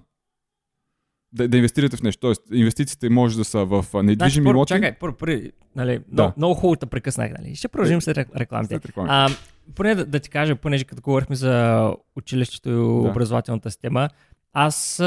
да, 1.31 1.47
да 1.47 1.57
инвестирате 1.57 1.97
в 1.97 2.03
нещо. 2.03 2.19
Тоест, 2.19 2.41
инвестициите 2.53 3.09
може 3.09 3.37
да 3.37 3.45
са 3.45 3.65
в 3.65 3.85
недвижими 3.93 4.15
значи, 4.17 4.39
имоти. 4.39 4.73
Чакай, 4.73 4.95
първо, 4.99 5.17
първо, 5.17 5.41
нали, 5.75 5.99
да. 6.07 6.23
много, 6.23 6.33
много 6.37 6.53
хубаво 6.53 6.75
те 6.75 6.85
прекъснах. 6.85 7.31
Нали. 7.39 7.55
Ще 7.55 7.67
продължим 7.67 8.01
след 8.01 8.17
рекламите. 8.17 8.75
След 8.75 8.85
рекламите. 8.85 9.13
А, 9.13 9.29
поне 9.75 9.95
да, 9.95 10.05
да 10.05 10.19
ти 10.19 10.29
кажа, 10.29 10.55
понеже 10.55 10.83
като 10.83 11.01
говорихме 11.01 11.35
за 11.35 11.93
училището 12.15 12.69
и 12.69 12.73
да. 12.73 13.09
образователната 13.09 13.71
система, 13.71 14.09
аз 14.53 15.01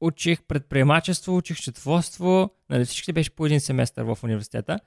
учих 0.00 0.42
предприемачество, 0.42 1.36
учих 1.36 1.56
счетоводство, 1.56 2.50
нали, 2.70 2.84
всички 2.84 3.12
беше 3.12 3.30
по 3.30 3.46
един 3.46 3.60
семестър 3.60 4.04
в 4.04 4.18
университета. 4.22 4.78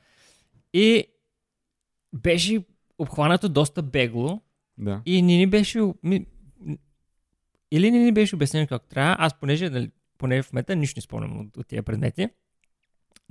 И 0.74 1.04
беше 2.14 2.64
обхванато 3.00 3.50
доста 3.50 3.82
бегло. 3.82 4.42
Да. 4.78 5.02
И 5.06 5.22
не 5.22 5.38
ни 5.38 5.48
беше... 5.48 5.80
Ми, 6.04 6.26
или 7.72 7.92
не 7.92 8.00
ни 8.00 8.12
беше 8.12 8.36
обяснено 8.36 8.68
как 8.68 8.84
трябва. 8.84 9.16
Аз, 9.20 9.40
понеже 9.40 9.70
нали, 9.70 9.92
поне 10.18 10.42
в 10.42 10.54
мета, 10.54 10.76
нищо 10.76 10.98
не 10.98 11.02
спомням 11.02 11.40
от, 11.40 11.58
от 11.58 11.68
тия 11.68 11.84
предмети. 11.84 12.30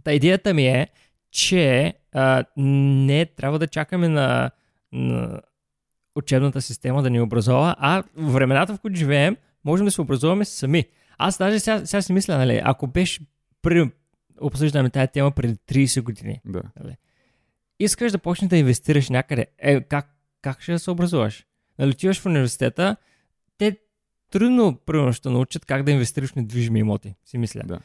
Та 0.04 0.12
идеята 0.12 0.54
ми 0.54 0.66
е, 0.66 0.88
че 1.30 1.94
а, 2.12 2.44
не 2.56 3.26
трябва 3.26 3.58
да 3.58 3.66
чакаме 3.66 4.08
на, 4.08 4.50
на 4.92 5.40
учебната 6.16 6.62
система 6.62 7.02
да 7.02 7.10
ни 7.10 7.20
образова, 7.20 7.76
а 7.78 8.02
в 8.16 8.32
времената, 8.32 8.76
в 8.76 8.80
които 8.80 8.96
живеем, 8.96 9.36
можем 9.64 9.86
да 9.86 9.90
се 9.90 10.00
образуваме 10.00 10.44
сами. 10.44 10.84
Аз 11.18 11.38
даже 11.38 11.60
сега, 11.60 11.86
сега 11.86 12.02
си 12.02 12.12
мисля, 12.12 12.38
нали, 12.38 12.60
ако 12.64 12.86
беше 12.86 13.20
при 13.62 13.90
обсъждаме 14.40 14.90
тази 14.90 15.08
тема 15.08 15.30
преди 15.30 15.54
30 15.54 16.02
години, 16.02 16.40
да. 16.44 16.62
нали, 16.80 16.96
искаш 17.84 18.12
да 18.12 18.18
почнеш 18.18 18.48
да 18.48 18.56
инвестираш 18.56 19.08
някъде, 19.08 19.46
е, 19.58 19.80
как, 19.80 20.16
как 20.42 20.62
ще 20.62 20.78
се 20.78 20.90
образуваш? 20.90 21.46
Нали, 21.78 21.90
отиваш 21.90 22.20
в 22.20 22.26
университета, 22.26 22.96
те 23.58 23.78
трудно, 24.30 24.76
примерно, 24.86 25.12
ще 25.12 25.30
научат 25.30 25.64
как 25.64 25.82
да 25.82 25.90
инвестираш 25.90 26.30
в 26.30 26.36
недвижими 26.36 26.80
имоти, 26.80 27.14
си 27.24 27.38
мисля. 27.38 27.62
Да. 27.64 27.78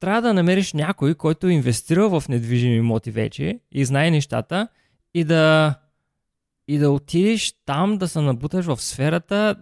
Трябва 0.00 0.22
да 0.22 0.34
намериш 0.34 0.72
някой, 0.72 1.14
който 1.14 1.46
е 1.46 1.52
инвестирал 1.52 2.20
в 2.20 2.28
недвижими 2.28 2.76
имоти 2.76 3.10
вече 3.10 3.60
и 3.72 3.84
знае 3.84 4.10
нещата 4.10 4.68
и 5.14 5.24
да, 5.24 5.74
и 6.68 6.78
да 6.78 6.90
отидеш 6.90 7.54
там 7.66 7.98
да 7.98 8.08
се 8.08 8.20
набуташ 8.20 8.66
в 8.66 8.82
сферата. 8.82 9.56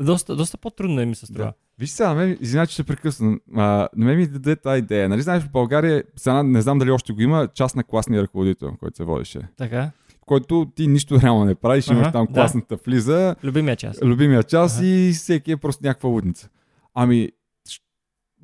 Доста, 0.00 0.36
доста 0.36 0.58
по-трудно 0.58 1.00
е 1.00 1.06
ми 1.06 1.14
се 1.14 1.26
струва. 1.26 1.44
Да. 1.44 1.54
Виж 1.80 1.90
сега, 1.90 2.14
ме, 2.14 2.36
извиня, 2.40 2.66
че 2.66 2.72
ще 2.72 2.84
прекъсвам. 2.84 3.40
А, 3.56 3.88
на 3.96 4.06
мен 4.06 4.16
ми 4.16 4.26
даде 4.26 4.56
тази 4.56 4.78
идея. 4.78 5.08
Нали 5.08 5.22
знаеш, 5.22 5.42
в 5.42 5.50
България, 5.50 6.04
сега 6.16 6.42
не 6.42 6.62
знам 6.62 6.78
дали 6.78 6.90
още 6.90 7.12
го 7.12 7.22
има, 7.22 7.48
част 7.54 7.76
на 7.76 7.84
класния 7.84 8.22
ръководител, 8.22 8.76
който 8.80 8.96
се 8.96 9.04
водеше. 9.04 9.40
Така 9.56 9.90
който 10.30 10.72
ти 10.74 10.86
нищо 10.86 11.20
реално 11.20 11.44
не 11.44 11.54
правиш, 11.54 11.88
ага, 11.88 11.98
имаш 11.98 12.12
там 12.12 12.26
да. 12.26 12.32
класната 12.32 12.76
влиза. 12.76 13.36
Любимия 13.44 13.76
час. 13.76 14.02
Любимия 14.02 14.42
час 14.42 14.78
ага. 14.78 14.86
и 14.86 15.12
всеки 15.12 15.52
е 15.52 15.56
просто 15.56 15.86
някаква 15.86 16.08
лудница. 16.08 16.48
Ами, 16.94 17.28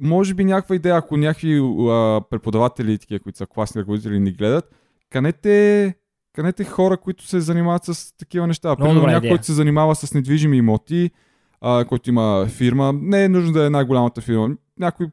може 0.00 0.35
би 0.35 0.45
някаква 0.45 0.76
идея, 0.76 0.97
ако 0.97 1.16
някакви 1.16 1.59
а, 1.59 2.21
преподаватели, 2.31 2.99
такива, 2.99 3.21
които 3.21 3.38
са 3.38 3.47
класни 3.47 3.81
ръководители, 3.81 4.21
ни 4.21 4.33
гледат, 4.33 4.71
канете, 5.11 5.95
канете 6.33 6.64
хора, 6.64 6.97
които 6.97 7.26
се 7.26 7.40
занимават 7.40 7.85
с 7.85 8.16
такива 8.16 8.47
неща. 8.47 8.76
Примерно 8.76 9.07
някой, 9.07 9.28
който 9.28 9.47
се 9.47 9.52
занимава 9.52 9.95
с 9.95 10.14
недвижими 10.14 10.57
имоти, 10.57 11.11
а, 11.60 11.84
който 11.84 12.10
има 12.10 12.46
фирма, 12.48 12.92
не 13.02 13.25
е 13.25 13.28
нужно 13.28 13.52
да 13.52 13.66
е 13.66 13.70
най-голямата 13.70 14.20
фирма, 14.20 14.56
някой 14.78 15.06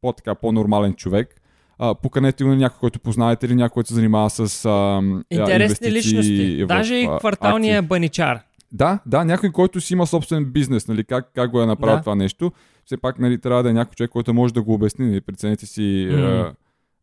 по-така, 0.00 0.34
по-нормален 0.34 0.94
човек, 0.94 1.40
а, 1.78 1.94
поканете 1.94 2.44
на 2.44 2.56
някой, 2.56 2.78
който 2.80 3.00
познаете 3.00 3.46
или 3.46 3.54
някой, 3.54 3.74
който 3.74 3.88
се 3.88 3.94
занимава 3.94 4.30
с 4.30 4.64
а, 4.64 5.02
Интересни 5.30 5.92
личности. 5.92 6.64
В, 6.64 6.66
Даже 6.66 6.94
и 6.94 7.08
кварталния 7.18 7.78
акции. 7.78 7.88
баничар. 7.88 8.40
Да, 8.72 8.98
да, 9.06 9.24
някой, 9.24 9.52
който 9.52 9.80
си 9.80 9.92
има 9.92 10.06
собствен 10.06 10.44
бизнес, 10.44 10.88
нали, 10.88 11.04
как, 11.04 11.30
как 11.34 11.50
го 11.50 11.62
е 11.62 11.66
направил 11.66 11.96
да. 11.96 12.00
това 12.00 12.14
нещо. 12.14 12.52
Все 12.84 12.96
пак 12.96 13.18
нали, 13.18 13.40
трябва 13.40 13.62
да 13.62 13.70
е 13.70 13.72
някой 13.72 13.94
човек, 13.94 14.10
който 14.10 14.34
може 14.34 14.54
да 14.54 14.62
го 14.62 14.74
обясни. 14.74 15.06
Нали, 15.06 15.20
прецените 15.20 15.66
си 15.66 16.08
mm. 16.10 16.54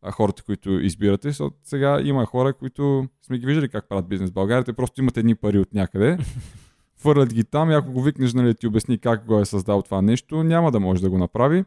а, 0.02 0.10
хората, 0.10 0.42
които 0.42 0.70
избирате. 0.70 1.28
Защото 1.28 1.56
сега 1.64 2.00
има 2.04 2.26
хора, 2.26 2.52
които 2.52 3.08
сме 3.26 3.38
ги 3.38 3.46
виждали 3.46 3.68
как 3.68 3.88
правят 3.88 4.08
бизнес 4.08 4.30
в 4.30 4.32
България. 4.32 4.64
Те 4.64 4.72
просто 4.72 5.00
имат 5.00 5.16
едни 5.16 5.34
пари 5.34 5.58
от 5.58 5.74
някъде. 5.74 6.18
Фърлят 7.02 7.34
ги 7.34 7.44
там 7.44 7.70
и 7.70 7.74
ако 7.74 7.92
го 7.92 8.02
викнеш, 8.02 8.34
нали, 8.34 8.54
ти 8.54 8.66
обясни 8.66 8.98
как 8.98 9.26
го 9.26 9.40
е 9.40 9.44
създал 9.44 9.82
това 9.82 10.02
нещо, 10.02 10.42
няма 10.42 10.70
да 10.70 10.80
може 10.80 11.02
да 11.02 11.10
го 11.10 11.18
направи. 11.18 11.64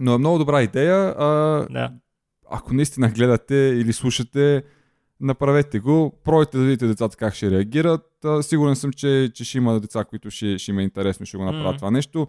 Но 0.00 0.14
е 0.14 0.18
много 0.18 0.38
добра 0.38 0.62
идея. 0.62 1.14
А, 1.18 1.26
да 1.70 1.92
ако 2.50 2.74
наистина 2.74 3.08
гледате 3.08 3.54
или 3.54 3.92
слушате, 3.92 4.62
направете 5.20 5.78
го, 5.78 6.20
пройте 6.24 6.58
да 6.58 6.64
видите 6.64 6.86
децата 6.86 7.16
как 7.16 7.34
ще 7.34 7.50
реагират. 7.50 8.24
А, 8.24 8.42
сигурен 8.42 8.76
съм, 8.76 8.92
че, 8.92 9.30
че 9.34 9.44
ще 9.44 9.58
има 9.58 9.80
деца, 9.80 10.04
които 10.04 10.30
ще, 10.30 10.58
ще 10.58 10.70
има 10.70 10.80
е 10.80 10.84
интересно, 10.84 11.26
ще 11.26 11.36
го 11.36 11.44
направят 11.44 11.74
mm. 11.74 11.78
това 11.78 11.90
нещо. 11.90 12.28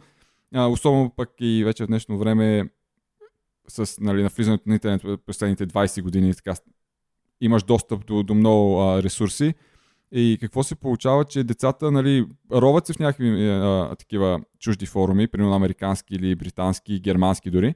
А, 0.53 0.67
особено 0.67 1.09
пък 1.09 1.29
и 1.39 1.63
вече 1.63 1.83
в 1.83 1.87
днешно 1.87 2.17
време 2.17 2.69
с 3.67 4.01
нали, 4.01 4.23
навлизането 4.23 4.63
на 4.69 4.73
интернет 4.73 5.01
през 5.01 5.17
последните 5.25 5.67
20 5.67 6.01
години 6.01 6.33
така, 6.33 6.55
имаш 7.41 7.63
достъп 7.63 8.05
до, 8.05 8.23
до 8.23 8.35
много 8.35 8.81
а, 8.81 9.03
ресурси. 9.03 9.53
И 10.11 10.37
какво 10.41 10.63
се 10.63 10.75
получава, 10.75 11.25
че 11.25 11.43
децата 11.43 11.91
нали, 11.91 12.25
роват 12.51 12.87
се 12.87 12.93
в 12.93 12.99
някакви 12.99 13.49
а, 13.49 13.95
такива 13.99 14.39
чужди 14.59 14.85
форуми, 14.85 15.27
примерно 15.27 15.55
американски 15.55 16.15
или 16.15 16.35
британски, 16.35 16.99
германски 16.99 17.51
дори 17.51 17.75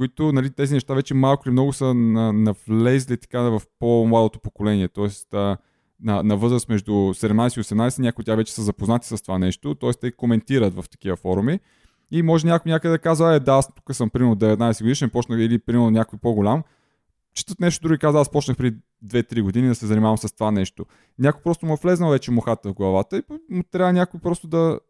които 0.00 0.32
нали, 0.32 0.50
тези 0.50 0.74
неща 0.74 0.94
вече 0.94 1.14
малко 1.14 1.42
или 1.46 1.52
много 1.52 1.72
са 1.72 1.94
навлезли 1.94 3.16
така 3.16 3.40
в 3.40 3.62
по-младото 3.78 4.40
поколение. 4.40 4.88
Тоест 4.88 5.34
а, 5.34 5.56
на, 6.02 6.22
на 6.22 6.36
възраст 6.36 6.68
между 6.68 6.92
17 6.92 7.60
и 7.60 7.62
18 7.64 7.98
някои 7.98 8.22
от 8.22 8.26
тях 8.26 8.36
вече 8.36 8.52
са 8.52 8.62
запознати 8.62 9.08
с 9.08 9.22
това 9.22 9.38
нещо, 9.38 9.74
т.е. 9.74 9.90
те 9.92 10.12
коментират 10.12 10.74
в 10.74 10.84
такива 10.90 11.16
форуми. 11.16 11.60
И 12.10 12.22
може 12.22 12.46
някой 12.46 12.72
някъде 12.72 12.92
да 12.92 12.98
казва, 12.98 13.34
е 13.34 13.40
да, 13.40 13.52
аз 13.52 13.74
тук 13.74 13.94
съм 13.94 14.10
примерно 14.10 14.36
19 14.36 14.82
годишен, 14.82 15.10
почнах 15.10 15.40
или 15.40 15.58
примерно 15.58 15.90
някой 15.90 16.18
по-голям. 16.18 16.62
Четат 17.34 17.60
нещо 17.60 17.82
друго 17.82 17.94
и 17.94 17.98
казва, 17.98 18.20
аз 18.20 18.30
почнах 18.30 18.56
преди 18.56 18.76
2-3 19.04 19.42
години 19.42 19.68
да 19.68 19.74
се 19.74 19.86
занимавам 19.86 20.18
с 20.18 20.32
това 20.32 20.50
нещо. 20.50 20.86
Някой 21.18 21.42
просто 21.42 21.66
му 21.66 21.72
е 21.74 21.76
влезнал 21.82 22.10
вече 22.10 22.30
мухата 22.30 22.68
в 22.68 22.74
главата 22.74 23.18
и 23.18 23.22
му 23.50 23.62
трябва 23.62 23.92
някой 23.92 24.20
просто 24.20 24.48
да, 24.48 24.80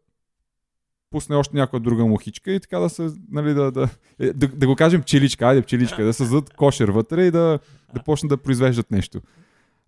пусне 1.11 1.35
още 1.35 1.57
някоя 1.57 1.79
друга 1.79 2.05
мухичка 2.05 2.51
и 2.51 2.59
така 2.59 2.79
да 2.79 2.89
се, 2.89 3.09
нали, 3.31 3.53
да, 3.53 3.71
да, 3.71 3.89
е, 4.19 4.33
да, 4.33 4.47
да 4.47 4.67
го 4.67 4.75
кажем 4.75 5.01
пчеличка, 5.01 5.47
айде 5.47 5.61
пчеличка, 5.61 6.05
да 6.05 6.13
създадат 6.13 6.53
кошер 6.53 6.89
вътре 6.89 7.25
и 7.25 7.31
да, 7.31 7.59
да 7.93 8.03
почнат 8.03 8.29
да 8.29 8.37
произвеждат 8.37 8.91
нещо. 8.91 9.21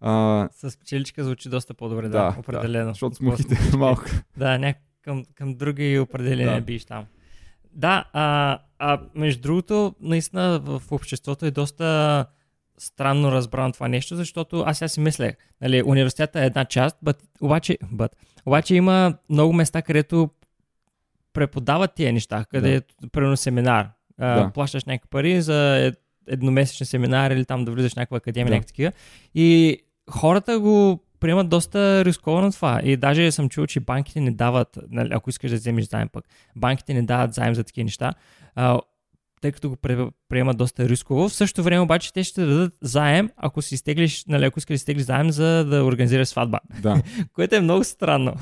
А, 0.01 0.49
с 0.51 0.79
пчеличка 0.79 1.23
звучи 1.23 1.49
доста 1.49 1.73
по-добре, 1.73 2.09
да, 2.09 2.09
да 2.09 2.35
определено. 2.39 2.85
Да, 2.85 2.91
защото 2.91 3.15
с 3.15 3.19
мухите 3.21 3.57
е 3.73 3.77
малко. 3.77 4.03
Да, 4.37 4.45
няк- 4.45 4.77
към, 5.01 5.25
към 5.35 5.55
други 5.55 5.99
определения 5.99 6.59
да. 6.59 6.61
биш 6.61 6.85
там. 6.85 7.05
Да, 7.73 8.05
а, 8.13 8.59
а 8.79 9.01
между 9.15 9.41
другото, 9.41 9.95
наистина 10.01 10.59
в 10.59 10.81
обществото 10.91 11.45
е 11.45 11.51
доста 11.51 12.25
странно 12.77 13.31
разбрано 13.31 13.73
това 13.73 13.87
нещо, 13.87 14.15
защото 14.15 14.63
аз 14.67 14.77
сега 14.77 14.89
си 14.89 14.99
мислех, 14.99 15.35
нали, 15.61 15.83
университета 15.85 16.41
е 16.41 16.45
една 16.45 16.65
част, 16.65 16.97
but, 17.05 17.17
обаче, 17.41 17.77
but, 17.93 18.09
обаче 18.45 18.75
има 18.75 19.13
много 19.29 19.53
места, 19.53 19.81
където 19.81 20.29
преподават 21.33 21.93
тия 21.95 22.13
неща, 22.13 22.45
къде 22.49 22.69
да. 22.69 22.75
е, 22.75 22.81
примерно, 23.11 23.37
семинар. 23.37 23.89
А, 24.17 24.43
да. 24.43 24.51
Плащаш 24.53 24.85
някакви 24.85 25.09
пари 25.09 25.41
за 25.41 25.91
едномесечен 26.27 26.87
семинар 26.87 27.31
или 27.31 27.45
там 27.45 27.65
да 27.65 27.71
влизаш 27.71 27.93
в 27.93 27.95
някаква 27.95 28.17
академия, 28.17 28.49
да. 28.49 28.55
някакви 28.55 28.67
такива. 28.67 28.91
И 29.35 29.77
хората 30.09 30.59
го 30.59 31.03
приемат 31.19 31.49
доста 31.49 32.05
рисковано 32.05 32.51
това. 32.51 32.81
И 32.83 32.97
даже 32.97 33.31
съм 33.31 33.49
чул, 33.49 33.65
че 33.65 33.79
банките 33.79 34.19
не 34.19 34.31
дават, 34.31 34.79
нали, 34.89 35.09
ако 35.11 35.29
искаш 35.29 35.51
да 35.51 35.57
вземеш 35.57 35.85
заем 35.85 36.09
пък, 36.09 36.25
банките 36.55 36.93
не 36.93 37.01
дават 37.01 37.33
заем 37.33 37.55
за 37.55 37.63
такива 37.63 37.83
неща. 37.83 38.13
А, 38.55 38.79
тъй 39.43 39.51
като 39.51 39.69
го 39.69 39.77
приемат 40.29 40.57
доста 40.57 40.89
рисково. 40.89 41.29
В 41.29 41.33
същото 41.33 41.63
време 41.63 41.79
обаче 41.79 42.13
те 42.13 42.23
ще 42.23 42.45
дадат 42.45 42.73
заем, 42.81 43.29
ако 43.37 43.61
си 43.61 43.75
изтеглиш, 43.75 44.25
нали, 44.27 44.45
ако 44.45 44.59
искаш 44.59 44.73
да 44.73 44.75
изтеглиш 44.75 45.05
заем, 45.05 45.31
за 45.31 45.65
да 45.65 45.83
организираш 45.83 46.27
сватба. 46.27 46.59
Да. 46.81 47.01
Което 47.33 47.55
е 47.55 47.61
много 47.61 47.83
странно. 47.83 48.33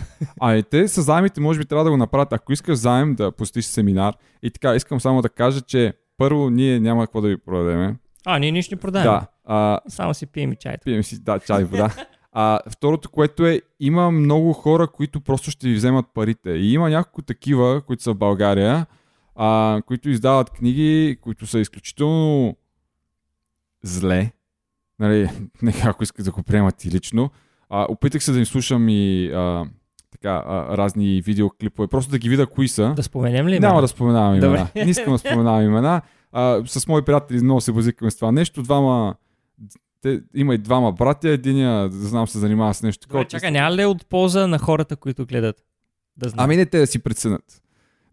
А 0.42 0.56
и 0.56 0.64
те 0.64 0.88
с 0.88 1.02
заемите 1.02 1.42
може 1.42 1.60
би 1.60 1.66
трябва 1.66 1.84
да 1.84 1.92
го 1.92 1.98
направят. 1.98 2.34
Ако 2.34 2.54
искаш 2.54 2.78
заем 2.78 3.16
да 3.16 3.32
посетиш 3.32 3.66
семинар 3.66 4.14
и 4.44 4.52
така, 4.52 4.76
искам 4.76 5.00
само 5.00 5.22
да 5.22 5.30
кажа, 5.30 5.62
че 5.62 5.94
първо 6.18 6.50
ние 6.50 6.80
няма 6.80 7.08
какво 7.08 7.22
да 7.22 7.28
ви 7.28 7.38
продадем. 7.38 7.98
А, 8.26 8.40
ние 8.40 8.52
нищо 8.52 8.76
не 8.76 8.82
продаем. 8.82 9.06
Да. 9.06 9.28
А... 9.46 9.80
Само 9.88 10.14
си 10.14 10.26
пием 10.26 10.52
и 10.52 10.56
чай. 10.56 10.76
Пием 10.86 11.04
си, 11.04 11.24
да, 11.24 11.40
чай, 11.40 11.64
вода. 11.64 11.96
А 12.32 12.60
второто, 12.70 13.10
което 13.10 13.46
е, 13.46 13.62
има 13.80 14.12
много 14.12 14.54
хора, 14.54 14.88
които 14.88 15.22
просто 15.22 15.52
ще 15.52 15.68
ви 15.68 15.76
вземат 15.76 16.06
парите. 16.14 16.50
И 16.50 16.74
има 16.74 16.90
няколко 16.90 17.22
такива, 17.22 17.82
които 17.82 18.04
са 18.04 18.14
в 18.14 18.18
България, 18.18 18.86
а, 19.36 19.82
които 19.88 20.10
издават 20.10 20.50
книги, 20.50 21.18
които 21.22 21.48
са 21.48 21.60
изключително 21.60 22.56
зле, 23.84 24.32
нали, 25.00 25.30
не 25.62 25.74
ако 25.84 26.04
искат 26.04 26.26
да 26.26 26.32
го 26.32 26.44
приемат 26.44 26.86
и 26.86 26.92
лично. 26.92 27.32
А, 27.70 27.86
опитах 27.90 28.24
се 28.24 28.32
да 28.32 28.40
им 28.40 28.46
слушам 28.46 28.90
и 28.90 29.32
а, 29.32 29.66
така, 30.12 30.44
а, 30.48 30.78
разни 30.78 31.22
видеоклипове, 31.22 31.88
просто 31.88 32.12
да 32.12 32.20
ги 32.20 32.30
видя 32.30 32.48
кои 32.48 32.68
са. 32.68 32.94
Да 32.96 33.04
споменем 33.04 33.48
ли? 33.48 33.60
Няма 33.60 33.82
да 33.82 33.88
споменавам 33.88 34.36
имена. 34.36 34.48
Добре. 34.48 34.86
Не 34.86 34.92
искам 34.92 35.14
да 35.14 35.20
споменавам 35.20 35.64
имена. 35.64 36.02
А, 36.32 36.64
с 36.66 36.88
мои 36.88 37.02
приятели 37.02 37.44
много 37.44 37.62
се 37.62 37.72
базикаме 37.72 38.12
с 38.12 38.16
това 38.16 38.32
нещо. 38.32 38.64
Двама 38.64 39.16
те, 40.02 40.22
има 40.36 40.56
и 40.56 40.58
двама 40.58 40.92
братя, 40.92 41.30
единия, 41.30 41.90
знам, 41.92 42.28
се 42.28 42.40
занимава 42.40 42.74
с 42.74 42.84
нещо 42.84 43.08
такова. 43.08 43.26
Чакай, 43.26 43.52
няма 43.52 43.76
ли 43.76 43.86
от 43.86 44.06
полза 44.06 44.48
на 44.48 44.60
хората, 44.60 44.96
които 44.96 45.26
гледат? 45.26 45.56
Да 46.18 46.32
ами 46.38 46.56
не 46.56 46.66
те 46.66 46.80
да 46.80 46.88
си 46.88 47.00
преценят. 47.00 47.62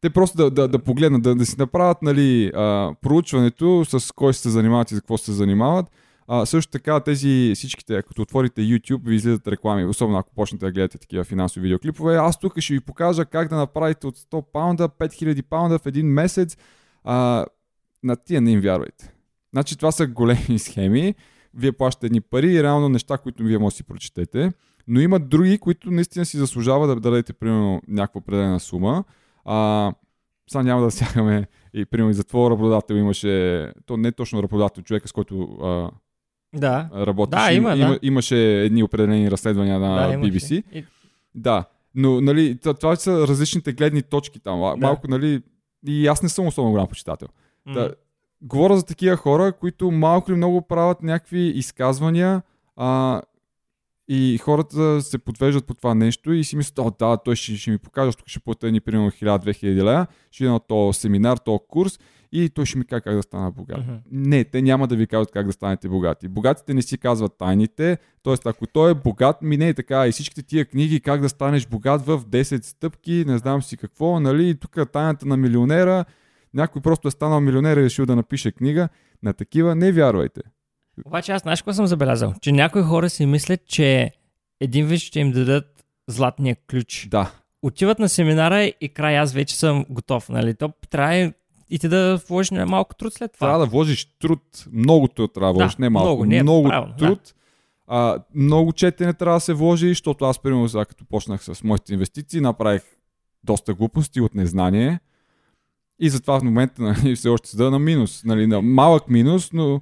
Те 0.00 0.10
просто 0.10 0.36
да, 0.36 0.50
да, 0.50 0.68
да 0.68 0.78
погледнат, 0.78 1.22
да, 1.22 1.34
да 1.34 1.46
си 1.46 1.54
направят 1.58 2.02
нали, 2.02 2.50
а, 2.54 2.94
проучването 3.02 3.84
с 3.84 4.14
кой 4.14 4.34
се 4.34 4.50
занимават 4.50 4.90
и 4.90 4.94
за 4.94 5.00
какво 5.00 5.18
се 5.18 5.32
занимават. 5.32 5.86
А, 6.28 6.46
също 6.46 6.70
така 6.70 7.00
тези 7.00 7.52
всичките, 7.54 8.02
като 8.02 8.22
отворите 8.22 8.60
YouTube, 8.60 9.06
ви 9.06 9.14
излизат 9.14 9.48
реклами, 9.48 9.84
особено 9.84 10.18
ако 10.18 10.34
почнете 10.34 10.66
да 10.66 10.72
гледате 10.72 10.98
такива 10.98 11.24
финансови 11.24 11.62
видеоклипове. 11.62 12.16
Аз 12.16 12.38
тук 12.38 12.60
ще 12.60 12.74
ви 12.74 12.80
покажа 12.80 13.24
как 13.24 13.48
да 13.48 13.56
направите 13.56 14.06
от 14.06 14.18
100 14.18 14.44
паунда 14.52 14.88
5000 14.88 15.42
паунда 15.42 15.78
в 15.78 15.86
един 15.86 16.06
месец. 16.06 16.56
А, 17.04 17.46
на 18.02 18.16
тия 18.16 18.40
не 18.40 18.50
им 18.50 18.60
вярвайте. 18.60 19.12
Значи 19.52 19.76
това 19.76 19.92
са 19.92 20.06
големи 20.06 20.58
схеми, 20.58 21.14
вие 21.54 21.72
плащате 21.72 22.06
едни 22.06 22.20
пари 22.20 22.52
и 22.52 22.62
реално 22.62 22.88
неща, 22.88 23.18
които 23.18 23.42
вие 23.42 23.58
може 23.58 23.74
да 23.74 23.76
си 23.76 23.84
прочетете. 23.84 24.52
Но 24.88 25.00
има 25.00 25.18
други, 25.18 25.58
които 25.58 25.90
наистина 25.90 26.24
си 26.24 26.36
заслужава 26.36 26.86
да 26.86 26.96
дадете, 26.96 27.32
примерно, 27.32 27.82
някаква 27.88 28.18
определена 28.18 28.60
сума. 28.60 29.04
А, 29.48 29.92
сега 30.50 30.62
няма 30.62 30.82
да 30.82 30.90
сягаме 30.90 31.46
и, 31.74 31.84
примерно, 31.84 32.10
и 32.10 32.14
за 32.14 32.24
твоя 32.24 32.50
работодател 32.50 32.94
имаше, 32.94 33.72
то 33.86 33.96
не 33.96 34.08
е 34.08 34.12
точно 34.12 34.42
работодател, 34.42 34.82
човека 34.82 35.08
с 35.08 35.12
който 35.12 35.42
а, 35.42 35.90
да. 36.58 36.90
работиш. 36.94 37.40
Да, 37.40 37.52
има, 37.52 37.76
има, 37.76 37.88
да. 37.88 37.98
Имаше 38.02 38.64
едни 38.64 38.82
определени 38.82 39.30
разследвания 39.30 39.78
на 39.78 40.08
да, 40.08 40.14
BBC. 40.14 40.62
И... 40.72 40.84
Да, 41.34 41.64
но 41.94 42.20
нали, 42.20 42.58
това 42.58 42.96
са 42.96 43.28
различните 43.28 43.72
гледни 43.72 44.02
точки 44.02 44.40
там. 44.40 44.60
Да. 44.60 44.76
Малко, 44.76 45.08
нали, 45.08 45.42
и 45.86 46.06
аз 46.06 46.22
не 46.22 46.28
съм 46.28 46.46
особено 46.46 46.72
голям 46.72 46.86
почитател. 46.86 47.28
Mm. 47.68 47.72
Да, 47.72 47.94
говоря 48.42 48.76
за 48.76 48.86
такива 48.86 49.16
хора, 49.16 49.52
които 49.52 49.90
малко 49.90 50.30
или 50.30 50.36
много 50.36 50.62
правят 50.62 51.02
някакви 51.02 51.40
изказвания 51.40 52.42
а, 52.76 53.22
и 54.08 54.38
хората 54.38 55.02
се 55.02 55.18
подвеждат 55.18 55.66
по 55.66 55.74
това 55.74 55.94
нещо 55.94 56.32
и 56.32 56.44
си 56.44 56.56
мислят, 56.56 56.78
о 56.78 56.90
да, 56.98 57.16
той 57.16 57.36
ще, 57.36 57.56
ще 57.56 57.70
ми 57.70 57.78
покаже, 57.78 58.16
тук 58.16 58.28
ще 58.28 58.40
платя 58.40 58.72
ни 58.72 58.80
примерно 58.80 59.10
1000-2000 59.10 59.74
лева, 59.74 60.06
ще 60.30 60.44
на 60.44 60.60
този 60.60 61.00
семинар, 61.00 61.36
този 61.36 61.58
курс 61.68 61.98
и 62.32 62.48
той 62.48 62.66
ще 62.66 62.78
ми 62.78 62.84
каже 62.84 63.00
как 63.00 63.14
да 63.14 63.22
стана 63.22 63.50
богат. 63.50 63.78
Uh-huh. 63.78 64.00
Не, 64.10 64.44
те 64.44 64.62
няма 64.62 64.86
да 64.86 64.96
ви 64.96 65.06
казват 65.06 65.30
как 65.30 65.46
да 65.46 65.52
станете 65.52 65.88
богати. 65.88 66.28
Богатите 66.28 66.74
не 66.74 66.82
си 66.82 66.98
казват 66.98 67.32
тайните, 67.38 67.98
т.е. 68.22 68.34
ако 68.44 68.66
той 68.66 68.90
е 68.90 68.94
богат, 68.94 69.42
ми 69.42 69.56
не 69.56 69.68
е 69.68 69.74
така. 69.74 70.06
И 70.08 70.12
всичките 70.12 70.42
тия 70.42 70.64
книги, 70.64 71.00
как 71.00 71.20
да 71.20 71.28
станеш 71.28 71.66
богат 71.66 72.06
в 72.06 72.24
10 72.24 72.64
стъпки, 72.64 73.24
не 73.26 73.38
знам 73.38 73.62
си 73.62 73.76
какво, 73.76 74.20
нали, 74.20 74.54
тук 74.54 74.92
тайната 74.92 75.26
на 75.26 75.36
милионера, 75.36 76.04
някой 76.54 76.82
просто 76.82 77.08
е 77.08 77.10
станал 77.10 77.40
милионер 77.40 77.76
и 77.76 77.84
решил 77.84 78.06
да 78.06 78.16
напише 78.16 78.52
книга. 78.52 78.88
На 79.22 79.32
такива 79.32 79.74
не 79.74 79.92
вярвайте. 79.92 80.40
Обаче 81.06 81.32
аз 81.32 81.42
знаеш 81.42 81.60
какво 81.62 81.72
съм 81.72 81.86
забелязал? 81.86 82.34
Че 82.40 82.52
някои 82.52 82.82
хора 82.82 83.10
си 83.10 83.26
мислят, 83.26 83.66
че 83.66 84.12
един 84.60 84.86
вид 84.86 85.00
ще 85.00 85.20
им 85.20 85.32
дадат 85.32 85.84
златния 86.06 86.56
ключ. 86.70 87.08
Да. 87.10 87.32
Отиват 87.62 87.98
на 87.98 88.08
семинара 88.08 88.64
и 88.80 88.88
край 88.88 89.18
аз 89.18 89.32
вече 89.32 89.56
съм 89.56 89.86
готов. 89.90 90.28
Нали? 90.28 90.54
То 90.54 90.72
трябва 90.90 91.32
и 91.70 91.78
ти 91.78 91.88
да 91.88 92.20
вложиш 92.28 92.50
малко 92.50 92.94
труд 92.94 93.14
след 93.14 93.32
това. 93.32 93.46
Трябва 93.46 93.58
да 93.58 93.70
вложиш 93.70 94.04
труд. 94.04 94.66
Много 94.72 95.08
труд 95.08 95.34
трябва 95.34 95.52
да 95.52 95.58
вложиш, 95.58 95.76
да, 95.76 95.82
не 95.82 95.88
малко. 95.88 96.08
Много, 96.08 96.24
не 96.24 96.36
е 96.36 96.42
много 96.42 96.68
правилно, 96.68 96.96
труд. 96.96 97.20
Да. 97.24 97.32
А, 97.86 98.18
много 98.34 98.72
четене 98.72 99.14
трябва 99.14 99.36
да 99.36 99.40
се 99.40 99.54
вложи, 99.54 99.88
защото 99.88 100.24
аз, 100.24 100.38
примерно, 100.38 100.68
сега 100.68 100.84
като 100.84 101.04
почнах 101.04 101.44
с 101.44 101.64
моите 101.64 101.94
инвестиции, 101.94 102.40
направих 102.40 102.82
доста 103.44 103.74
глупости 103.74 104.20
от 104.20 104.34
незнание. 104.34 105.00
И 106.00 106.10
затова 106.10 106.40
в 106.40 106.42
момента 106.42 106.82
нали, 106.82 107.16
все 107.16 107.28
още 107.28 107.48
седа 107.48 107.70
на 107.70 107.78
минус. 107.78 108.24
Нали, 108.24 108.46
на 108.46 108.62
малък 108.62 109.08
минус, 109.08 109.52
но 109.52 109.80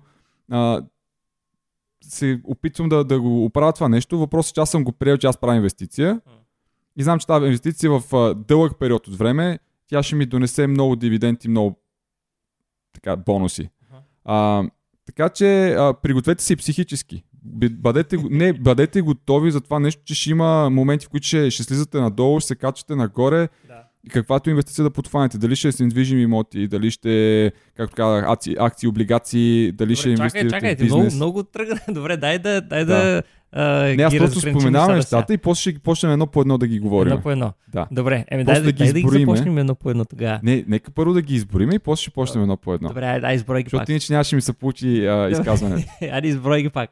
а, 0.51 0.83
се 2.09 2.41
опитвам 2.45 2.89
да, 2.89 3.05
да 3.05 3.21
го 3.21 3.45
оправя 3.45 3.73
това 3.73 3.89
нещо. 3.89 4.19
Въпросът 4.19 4.51
е, 4.51 4.55
че 4.55 4.61
аз 4.61 4.71
съм 4.71 4.85
го 4.85 4.93
приел, 4.93 5.17
че 5.17 5.27
аз 5.27 5.39
правя 5.39 5.57
инвестиция. 5.57 6.21
И 6.97 7.03
знам, 7.03 7.19
че 7.19 7.27
тази 7.27 7.45
инвестиция 7.45 7.91
в 7.91 8.35
дълъг 8.35 8.79
период 8.79 9.09
от 9.09 9.17
време, 9.17 9.59
тя 9.87 10.03
ще 10.03 10.17
ми 10.17 10.27
донесе 10.27 10.67
много 10.67 10.97
дивиденти, 10.97 11.49
много 11.49 11.77
така, 12.93 13.17
бонуси. 13.17 13.71
А, 14.25 14.65
така 15.07 15.29
че 15.29 15.71
а, 15.71 15.95
пригответе 16.03 16.45
се 16.45 16.57
психически. 16.57 17.25
Бъдете, 17.71 18.17
не, 18.31 18.53
бъдете 18.53 19.01
готови 19.01 19.51
за 19.51 19.61
това 19.61 19.79
нещо, 19.79 20.03
че 20.05 20.15
ще 20.15 20.31
има 20.31 20.71
моменти, 20.71 21.07
в 21.07 21.09
които 21.09 21.27
ще, 21.27 21.51
ще 21.51 21.63
слизате 21.63 22.01
надолу, 22.01 22.41
ще 22.41 22.49
се 22.49 22.57
качвате 22.57 22.95
нагоре. 22.95 23.49
Да 23.67 23.86
каквато 24.11 24.51
инвестиция 24.51 24.83
да 24.83 24.91
подхванете. 24.91 25.39
Дали 25.39 25.57
ще 25.57 25.69
е 25.69 25.73
с 25.73 25.81
недвижими 25.81 26.23
имоти, 26.23 26.69
дали 26.69 26.91
ще, 26.91 27.53
както 27.77 27.97
казах, 27.97 28.25
акции, 28.29 28.57
акции 28.59 28.89
облигации, 28.89 29.73
дали 29.73 29.89
Добре, 29.89 29.97
ще 29.97 30.11
инвестирате 30.11 30.51
чакай, 30.51 30.77
в 30.77 30.79
бизнес. 30.79 30.93
Много, 30.93 31.15
много 31.15 31.43
тръгна. 31.43 31.81
Добре, 31.95 32.17
дай 32.17 32.39
да, 32.39 32.61
дай 32.61 32.85
да, 32.85 32.97
да 32.97 33.23
Uh, 33.57 33.97
не, 33.97 34.03
аз 34.03 34.17
просто 34.17 34.41
споменавам 34.41 34.97
нещата 34.97 35.35
и 35.35 35.39
после 35.39 35.71
ще 35.71 35.79
почнем 35.79 36.13
едно 36.13 36.27
по 36.27 36.41
едно 36.41 36.59
да 36.59 36.67
ги 36.67 36.79
говорим. 36.79 37.13
Едно 37.13 37.23
по 37.23 37.31
едно. 37.31 37.53
Да. 37.69 37.87
Добре, 37.91 38.25
еми 38.29 38.45
дай, 38.45 38.61
да, 38.61 38.73
ги, 38.73 38.73
дай 38.73 38.93
да 38.93 39.01
ги 39.01 39.09
започнем 39.09 39.59
едно 39.59 39.75
по 39.75 39.91
едно 39.91 40.05
тогава. 40.05 40.41
Не, 40.43 40.65
нека 40.69 40.91
първо 40.91 41.15
да 41.15 41.23
ги 41.23 41.35
изборим 41.35 41.73
и 41.73 41.79
после 41.79 42.03
ще 42.03 42.11
почнем 42.11 42.43
едно 42.43 42.57
по 42.57 42.75
едно. 42.75 42.89
Добре, 42.89 43.19
дай 43.21 43.35
изброй 43.35 43.63
ги 43.63 43.67
Защото 43.67 43.81
пак. 43.81 43.89
иначе 43.89 44.13
нямаше 44.13 44.35
ми 44.35 44.43
се 44.43 44.53
получи 44.53 44.87
uh, 44.87 45.33
изказването. 45.33 45.89
Айде 46.13 46.29
изброй 46.29 46.63
ги 46.63 46.71
пак. 46.71 46.91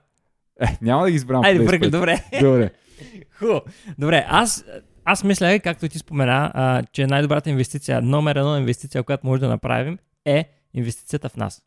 Е, 0.61 0.79
няма 0.83 1.03
да 1.05 1.11
ги 1.11 1.17
избрам. 1.17 1.45
Айде, 1.45 1.59
добре. 1.59 1.79
Добре. 1.79 2.25
добре. 2.41 2.71
Хубаво. 3.39 3.61
Добре, 3.99 4.27
аз 4.29 4.65
аз 5.05 5.25
мисля, 5.25 5.61
както 5.61 5.89
ти 5.89 5.99
спомена, 5.99 6.51
а, 6.55 6.83
че 6.93 7.07
най-добрата 7.07 7.51
инвестиция, 7.51 8.03
номер 8.03 8.37
едно 8.37 8.59
инвестиция, 8.59 9.03
която 9.03 9.27
може 9.27 9.41
да 9.41 9.49
направим, 9.49 9.99
е 10.25 10.51
инвестицията 10.75 11.29
в 11.29 11.37
нас. 11.37 11.63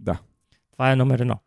Да. 0.00 0.18
Това 0.72 0.92
е 0.92 0.96
номер 0.96 1.18
едно. 1.18 1.38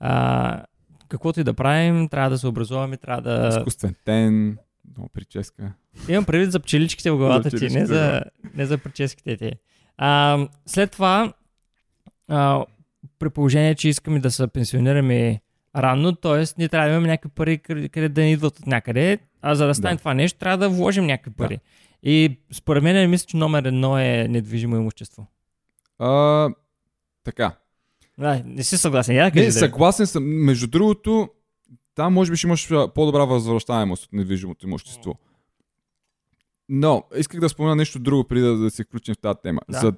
А, 0.00 0.64
каквото 1.08 1.40
и 1.40 1.44
да 1.44 1.54
правим, 1.54 2.08
трябва 2.08 2.30
да 2.30 2.38
се 2.38 2.46
образуваме, 2.46 2.96
трябва 2.96 3.22
да... 3.22 3.48
Изкуствен 3.48 3.94
тен, 4.04 4.58
много 4.90 5.08
прическа. 5.08 5.72
Имам 6.08 6.24
предвид 6.24 6.52
за 6.52 6.60
пчеличките 6.60 7.10
в 7.10 7.16
главата 7.16 7.50
ти, 7.50 7.68
не 7.68 7.86
за, 7.86 8.22
не 8.54 8.66
за 8.66 8.78
прическите 8.78 9.36
ти. 9.36 9.52
А, 9.96 10.38
след 10.66 10.90
това, 10.90 11.32
а, 12.28 12.64
при 13.18 13.30
положение, 13.30 13.74
че 13.74 13.88
искаме 13.88 14.20
да 14.20 14.30
се 14.30 14.46
пенсионираме 14.46 15.40
рано, 15.76 16.12
т.е. 16.12 16.44
ние 16.58 16.68
трябва 16.68 16.88
да 16.88 16.94
имаме 16.94 17.08
някакви 17.08 17.28
пари, 17.28 17.58
къде 17.58 18.08
да 18.08 18.22
ни 18.22 18.32
идват 18.32 18.58
от 18.58 18.66
някъде, 18.66 19.18
а 19.42 19.54
за 19.54 19.66
да 19.66 19.74
стане 19.74 19.94
да. 19.94 19.98
това 19.98 20.14
нещо, 20.14 20.38
трябва 20.38 20.58
да 20.58 20.68
вложим 20.68 21.06
някакви 21.06 21.30
пари. 21.30 21.56
Да. 21.56 21.62
И 22.02 22.38
според 22.52 22.82
мен 22.82 23.10
мисля, 23.10 23.26
че 23.26 23.36
номер 23.36 23.64
едно 23.64 23.98
е 23.98 24.26
недвижимо 24.30 24.76
имущество. 24.76 25.26
А, 25.98 26.48
така. 27.24 27.52
Да, 28.18 28.42
не 28.46 28.62
си 28.62 28.78
съгласен. 28.78 29.16
Я 29.16 29.30
да 29.30 29.40
не, 29.40 29.52
съгласен 29.52 30.06
съм. 30.06 30.24
Между 30.24 30.66
другото, 30.66 31.28
там 31.94 32.12
може 32.12 32.30
би 32.30 32.36
ще 32.36 32.46
имаш 32.46 32.68
по-добра 32.94 33.24
възвръщаемост 33.24 34.04
от 34.04 34.12
недвижимото 34.12 34.66
имущество. 34.66 35.18
Но, 36.68 37.02
исках 37.16 37.40
да 37.40 37.48
спомена 37.48 37.76
нещо 37.76 37.98
друго, 37.98 38.24
преди 38.24 38.40
да, 38.40 38.56
да 38.56 38.70
се 38.70 38.84
включим 38.84 39.14
в 39.14 39.18
тази 39.18 39.38
тема. 39.42 39.60
Да. 39.70 39.78
За 39.78 39.92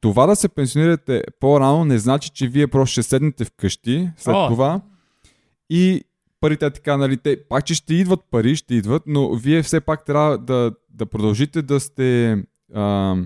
това 0.00 0.26
да 0.26 0.36
се 0.36 0.48
пенсионирате 0.48 1.22
по-рано 1.40 1.84
не 1.84 1.98
значи, 1.98 2.30
че 2.30 2.48
вие 2.48 2.68
просто 2.68 2.92
ще 2.92 3.02
седнете 3.02 3.44
вкъщи 3.44 4.10
след 4.16 4.34
О. 4.34 4.48
това 4.48 4.80
и 5.70 6.04
парите 6.40 6.70
така, 6.70 6.96
нали, 6.96 7.16
те 7.16 7.44
пак, 7.48 7.64
че 7.64 7.74
ще 7.74 7.94
идват 7.94 8.20
пари, 8.30 8.56
ще 8.56 8.74
идват, 8.74 9.02
но 9.06 9.34
вие 9.34 9.62
все 9.62 9.80
пак 9.80 10.04
трябва 10.04 10.38
да, 10.38 10.72
да 10.90 11.06
продължите 11.06 11.62
да 11.62 11.80
сте 11.80 12.36
а, 12.74 13.16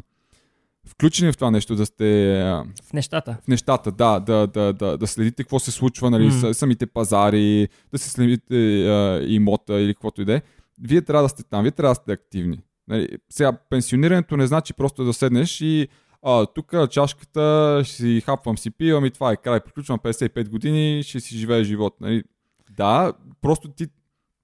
включени 0.86 1.32
в 1.32 1.36
това 1.36 1.50
нещо, 1.50 1.76
да 1.76 1.86
сте... 1.86 2.40
А, 2.40 2.64
в 2.84 2.92
нещата. 2.92 3.36
В 3.44 3.48
нещата, 3.48 3.92
да, 3.92 4.20
да, 4.20 4.46
да, 4.46 4.72
да, 4.72 4.98
да 4.98 5.06
следите 5.06 5.42
какво 5.42 5.58
се 5.58 5.70
случва, 5.70 6.10
нали, 6.10 6.30
mm. 6.30 6.52
самите 6.52 6.86
пазари, 6.86 7.68
да 7.92 7.98
се 7.98 8.10
следите 8.10 8.86
а, 8.88 9.24
имота 9.26 9.80
или 9.80 9.94
каквото 9.94 10.22
и 10.22 10.24
да 10.24 10.34
е. 10.34 10.42
Вие 10.82 11.02
трябва 11.02 11.22
да 11.22 11.28
сте 11.28 11.42
там, 11.42 11.62
вие 11.62 11.70
трябва 11.70 11.90
да 11.90 12.00
сте 12.00 12.12
активни. 12.12 12.58
Нали, 12.88 13.08
сега, 13.30 13.52
пенсионирането 13.52 14.36
не 14.36 14.46
значи 14.46 14.74
просто 14.74 15.04
да 15.04 15.12
седнеш 15.12 15.60
и 15.60 15.88
а, 16.22 16.46
тук 16.46 16.74
чашката, 16.90 17.80
ще 17.84 17.96
си 17.96 18.22
хапвам 18.26 18.58
си 18.58 18.70
пивам 18.70 19.04
и 19.04 19.10
това 19.10 19.32
е 19.32 19.36
край. 19.36 19.60
Приключвам 19.60 19.98
55 19.98 20.48
години, 20.48 21.02
ще 21.02 21.20
си 21.20 21.38
живее 21.38 21.64
живот. 21.64 21.94
Нали? 22.00 22.22
Да, 22.70 23.12
просто 23.40 23.68
ти... 23.68 23.86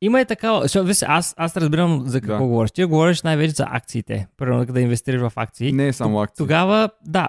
Има 0.01 0.21
и 0.21 0.25
такава, 0.25 0.63
защото 0.63 0.91
аз, 1.07 1.35
аз 1.37 1.57
разбирам 1.57 2.03
за 2.07 2.21
какво 2.21 2.43
да. 2.43 2.49
говориш. 2.49 2.71
Ти 2.71 2.85
говориш 2.85 3.23
най-вече 3.23 3.53
за 3.53 3.67
акциите. 3.69 4.27
Примерно 4.37 4.65
да 4.65 4.81
инвестираш 4.81 5.21
в 5.21 5.33
акции. 5.37 5.73
Не 5.73 5.89
е 5.89 5.93
само 5.93 6.21
акции. 6.21 6.45
Тогава, 6.45 6.91
да, 7.07 7.29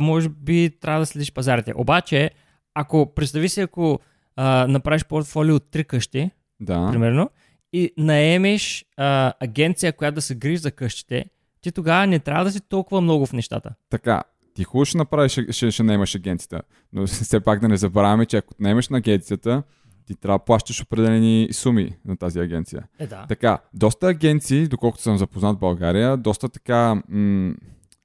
може 0.00 0.28
би 0.28 0.70
трябва 0.80 1.00
да 1.00 1.06
следиш 1.06 1.32
пазарите. 1.32 1.72
Обаче, 1.76 2.30
ако 2.74 3.14
представи 3.14 3.48
си, 3.48 3.60
ако 3.60 4.00
а, 4.36 4.66
направиш 4.66 5.04
портфолио 5.04 5.54
от 5.54 5.70
три 5.70 5.84
къщи, 5.84 6.30
да. 6.60 6.88
примерно, 6.90 7.30
и 7.72 7.92
наемеш 7.96 8.84
а, 8.96 9.32
агенция, 9.40 9.92
която 9.92 10.14
да 10.14 10.20
се 10.20 10.34
грижи 10.34 10.56
за 10.56 10.70
къщите, 10.70 11.24
ти 11.60 11.72
тогава 11.72 12.06
не 12.06 12.18
трябва 12.18 12.44
да 12.44 12.52
си 12.52 12.60
толкова 12.60 13.00
много 13.00 13.26
в 13.26 13.32
нещата. 13.32 13.74
Така, 13.90 14.22
ти 14.54 14.64
хубаво 14.64 14.84
ще 14.84 14.98
направиш, 14.98 15.38
ще, 15.50 15.70
ще 15.70 15.82
наемаш 15.82 16.14
агенцията, 16.14 16.62
но 16.92 17.06
все 17.06 17.40
пак 17.40 17.60
да 17.60 17.68
не 17.68 17.76
забравяме, 17.76 18.26
че 18.26 18.36
ако 18.36 18.54
наемаш 18.60 18.88
на 18.88 18.98
агенцията, 18.98 19.62
ти 20.06 20.14
трябва 20.14 20.38
да 20.38 20.44
плащаш 20.44 20.82
определени 20.82 21.48
суми 21.52 21.96
на 22.04 22.16
тази 22.16 22.40
агенция. 22.40 22.88
Е, 22.98 23.06
да. 23.06 23.26
Така, 23.28 23.58
доста 23.74 24.08
агенции, 24.08 24.68
доколкото 24.68 25.02
съм 25.02 25.18
запознат 25.18 25.56
в 25.56 25.60
България, 25.60 26.16
доста 26.16 26.48
така, 26.48 27.02
м- 27.08 27.54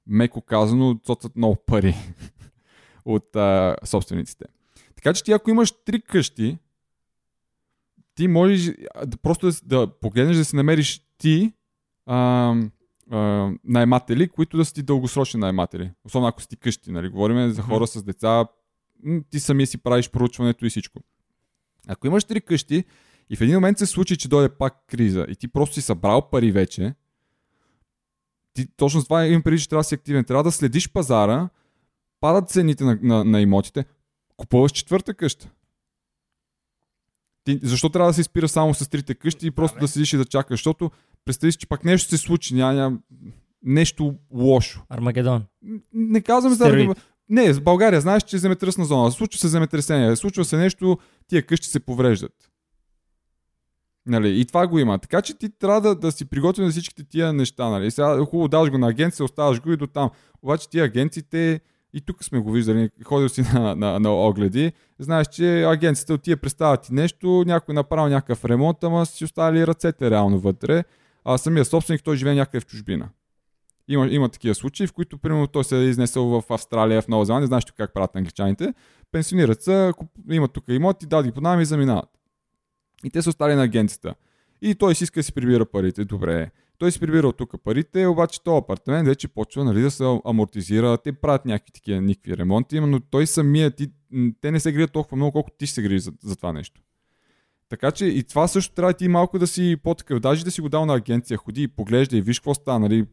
меко 0.06 0.40
казано, 0.40 1.00
цоцат 1.04 1.36
много 1.36 1.56
пари 1.66 1.94
от 3.04 3.36
а, 3.36 3.76
собствениците. 3.84 4.44
Така 4.96 5.12
че 5.12 5.24
ти 5.24 5.32
ако 5.32 5.50
имаш 5.50 5.72
три 5.84 6.00
къщи, 6.00 6.58
ти 8.14 8.28
можеш 8.28 8.72
да, 9.06 9.16
просто 9.16 9.46
да, 9.46 9.60
да 9.62 9.86
погледнеш 9.86 10.36
да 10.36 10.44
си 10.44 10.56
намериш 10.56 11.02
ти 11.18 11.52
а, 12.06 12.16
а, 12.16 12.54
найматели, 13.64 14.28
които 14.28 14.56
да 14.56 14.64
са 14.64 14.74
ти 14.74 14.82
дългосрочни 14.82 15.40
найматели. 15.40 15.92
Особено 16.04 16.28
ако 16.28 16.42
си 16.42 16.48
ти 16.48 16.56
къщи, 16.56 16.90
нали? 16.90 17.08
Говорим 17.08 17.50
за 17.50 17.62
хора 17.62 17.86
с 17.86 18.02
деца, 18.02 18.46
ти 19.30 19.40
самия 19.40 19.66
си 19.66 19.78
правиш 19.78 20.10
проучването 20.10 20.66
и 20.66 20.70
всичко. 20.70 21.00
Ако 21.88 22.06
имаш 22.06 22.24
три 22.24 22.40
къщи 22.40 22.84
и 23.30 23.36
в 23.36 23.40
един 23.40 23.54
момент 23.54 23.78
се 23.78 23.86
случи, 23.86 24.16
че 24.16 24.28
дойде 24.28 24.48
пак 24.48 24.84
криза 24.86 25.26
и 25.28 25.36
ти 25.36 25.48
просто 25.48 25.74
си 25.74 25.82
събрал 25.82 26.30
пари 26.30 26.52
вече, 26.52 26.94
ти 28.54 28.66
точно 28.76 29.00
с 29.00 29.04
това 29.04 29.26
имам 29.26 29.42
преди, 29.42 29.58
че 29.58 29.68
трябва 29.68 29.80
да 29.80 29.84
си 29.84 29.94
активен. 29.94 30.24
Трябва 30.24 30.44
да 30.44 30.52
следиш 30.52 30.92
пазара, 30.92 31.48
падат 32.20 32.50
цените 32.50 32.84
на, 32.84 32.98
на, 33.02 33.24
на 33.24 33.40
имотите, 33.40 33.84
купуваш 34.36 34.72
четвърта 34.72 35.14
къща. 35.14 35.50
Ти, 37.44 37.60
защо 37.62 37.88
трябва 37.88 38.10
да 38.10 38.14
се 38.14 38.22
спира 38.22 38.48
само 38.48 38.74
с 38.74 38.88
трите 38.88 39.14
къщи 39.14 39.46
и 39.46 39.50
просто 39.50 39.74
да, 39.74 39.80
да 39.80 39.88
седиш 39.88 40.12
и 40.12 40.16
да 40.16 40.24
чакаш? 40.24 40.58
Защото 40.60 40.90
представи 41.26 41.52
си, 41.52 41.58
че 41.58 41.66
пак 41.66 41.84
нещо 41.84 42.08
се 42.08 42.18
случи, 42.18 42.54
няма, 42.54 42.72
няма 42.72 42.98
нещо 43.62 44.14
лошо. 44.30 44.82
Армагедон. 44.88 45.44
Не 45.92 46.20
казвам 46.20 46.54
за 46.54 46.94
Не, 47.28 47.52
в 47.52 47.62
България 47.62 48.00
знаеш, 48.00 48.22
че 48.22 48.36
е 48.36 48.38
земетръсна 48.38 48.84
зона. 48.84 49.12
Случва 49.12 49.40
се 49.40 49.48
земетресение, 49.48 50.16
случва 50.16 50.44
се 50.44 50.56
нещо, 50.56 50.98
тия 51.28 51.42
къщи 51.46 51.68
се 51.68 51.80
повреждат. 51.80 52.50
Нали, 54.06 54.40
и 54.40 54.44
това 54.44 54.66
го 54.66 54.78
има. 54.78 54.98
Така 54.98 55.22
че 55.22 55.38
ти 55.38 55.58
трябва 55.58 55.80
да, 55.80 55.94
да 55.94 56.12
си 56.12 56.24
приготвен 56.24 56.64
на 56.64 56.70
всичките 56.70 57.04
тия 57.04 57.32
неща. 57.32 57.68
Нали. 57.68 57.90
Сега 57.90 58.24
хубаво 58.24 58.48
даваш 58.48 58.70
го 58.70 58.78
на 58.78 58.88
агенция, 58.88 59.24
оставаш 59.24 59.60
го 59.60 59.72
и 59.72 59.76
до 59.76 59.86
там. 59.86 60.10
Обаче 60.42 60.70
тия 60.70 60.84
агенциите, 60.84 61.60
и 61.96 62.00
тук 62.00 62.24
сме 62.24 62.38
го 62.38 62.52
виждали, 62.52 62.90
ходил 63.04 63.28
си 63.28 63.42
на, 63.54 63.76
на, 63.76 64.00
на 64.00 64.10
огледи, 64.10 64.72
знаеш, 64.98 65.26
че 65.26 65.64
агенцията 65.64 66.14
от 66.14 66.22
тия 66.22 66.36
представят 66.36 66.82
ти 66.82 66.94
нещо, 66.94 67.44
някой 67.46 67.74
направил 67.74 68.08
някакъв 68.08 68.44
ремонт, 68.44 68.84
ама 68.84 69.06
си 69.06 69.24
оставили 69.24 69.66
ръцете 69.66 70.10
реално 70.10 70.38
вътре, 70.38 70.84
а 71.28 71.38
самия 71.38 71.64
собственик 71.64 72.02
той 72.04 72.16
живее 72.16 72.34
някъде 72.34 72.60
в 72.60 72.66
чужбина. 72.66 73.08
Има, 73.88 74.08
има 74.08 74.28
такива 74.28 74.54
случаи, 74.54 74.86
в 74.86 74.92
които, 74.92 75.18
примерно, 75.18 75.46
той 75.46 75.64
се 75.64 75.78
е 75.78 75.84
изнесъл 75.84 76.24
в 76.24 76.42
Австралия, 76.50 77.02
в 77.02 77.08
Нова 77.08 77.24
Зеландия, 77.24 77.46
знаеш 77.46 77.64
как 77.76 77.94
правят 77.94 78.16
англичаните, 78.16 78.74
пенсионират 79.12 79.62
се, 79.62 79.92
имат 80.30 80.52
тук 80.52 80.64
имоти, 80.68 81.06
дади 81.06 81.32
по 81.32 81.40
нам 81.40 81.60
и 81.60 81.64
заминават. 81.64 82.08
И 83.04 83.10
те 83.10 83.22
са 83.22 83.28
остали 83.28 83.54
на 83.54 83.62
агенцията. 83.62 84.14
И 84.62 84.74
той 84.74 84.94
си 84.94 85.04
иска 85.04 85.20
да 85.20 85.24
си 85.24 85.32
прибира 85.32 85.66
парите. 85.66 86.04
Добре. 86.04 86.50
Той 86.78 86.92
си 86.92 87.00
прибира 87.00 87.28
от 87.28 87.36
тук 87.36 87.54
парите, 87.64 88.06
обаче 88.06 88.42
този 88.42 88.58
апартамент 88.58 89.08
вече 89.08 89.28
почва 89.28 89.64
нали, 89.64 89.82
да 89.82 89.90
се 89.90 90.18
амортизира. 90.24 90.98
Те 90.98 91.12
правят 91.12 91.44
някакви 91.44 91.72
такива 91.72 92.00
никакви 92.00 92.36
ремонти, 92.36 92.80
но 92.80 93.00
той 93.00 93.26
самият, 93.26 93.76
ти, 93.76 93.90
те 94.40 94.50
не 94.50 94.60
се 94.60 94.72
грижат 94.72 94.92
толкова 94.92 95.16
много, 95.16 95.32
колкото 95.32 95.56
ти 95.58 95.66
се 95.66 95.82
грижи 95.82 95.98
за, 95.98 96.12
за 96.22 96.36
това 96.36 96.52
нещо. 96.52 96.80
Така 97.68 97.90
че 97.90 98.06
и 98.06 98.22
това 98.22 98.48
също 98.48 98.74
трябва 98.74 98.92
ти 98.92 99.08
малко 99.08 99.38
да 99.38 99.46
си 99.46 99.76
по-такъв. 99.82 100.20
Даже 100.20 100.44
да 100.44 100.50
си 100.50 100.60
го 100.60 100.68
дал 100.68 100.86
на 100.86 100.94
агенция, 100.94 101.36
ходи 101.36 101.62
и 101.62 101.68
поглежда 101.68 102.16
и 102.16 102.20
виж 102.20 102.38
какво 102.38 102.54
става. 102.54 102.78
Нали, 102.78 103.06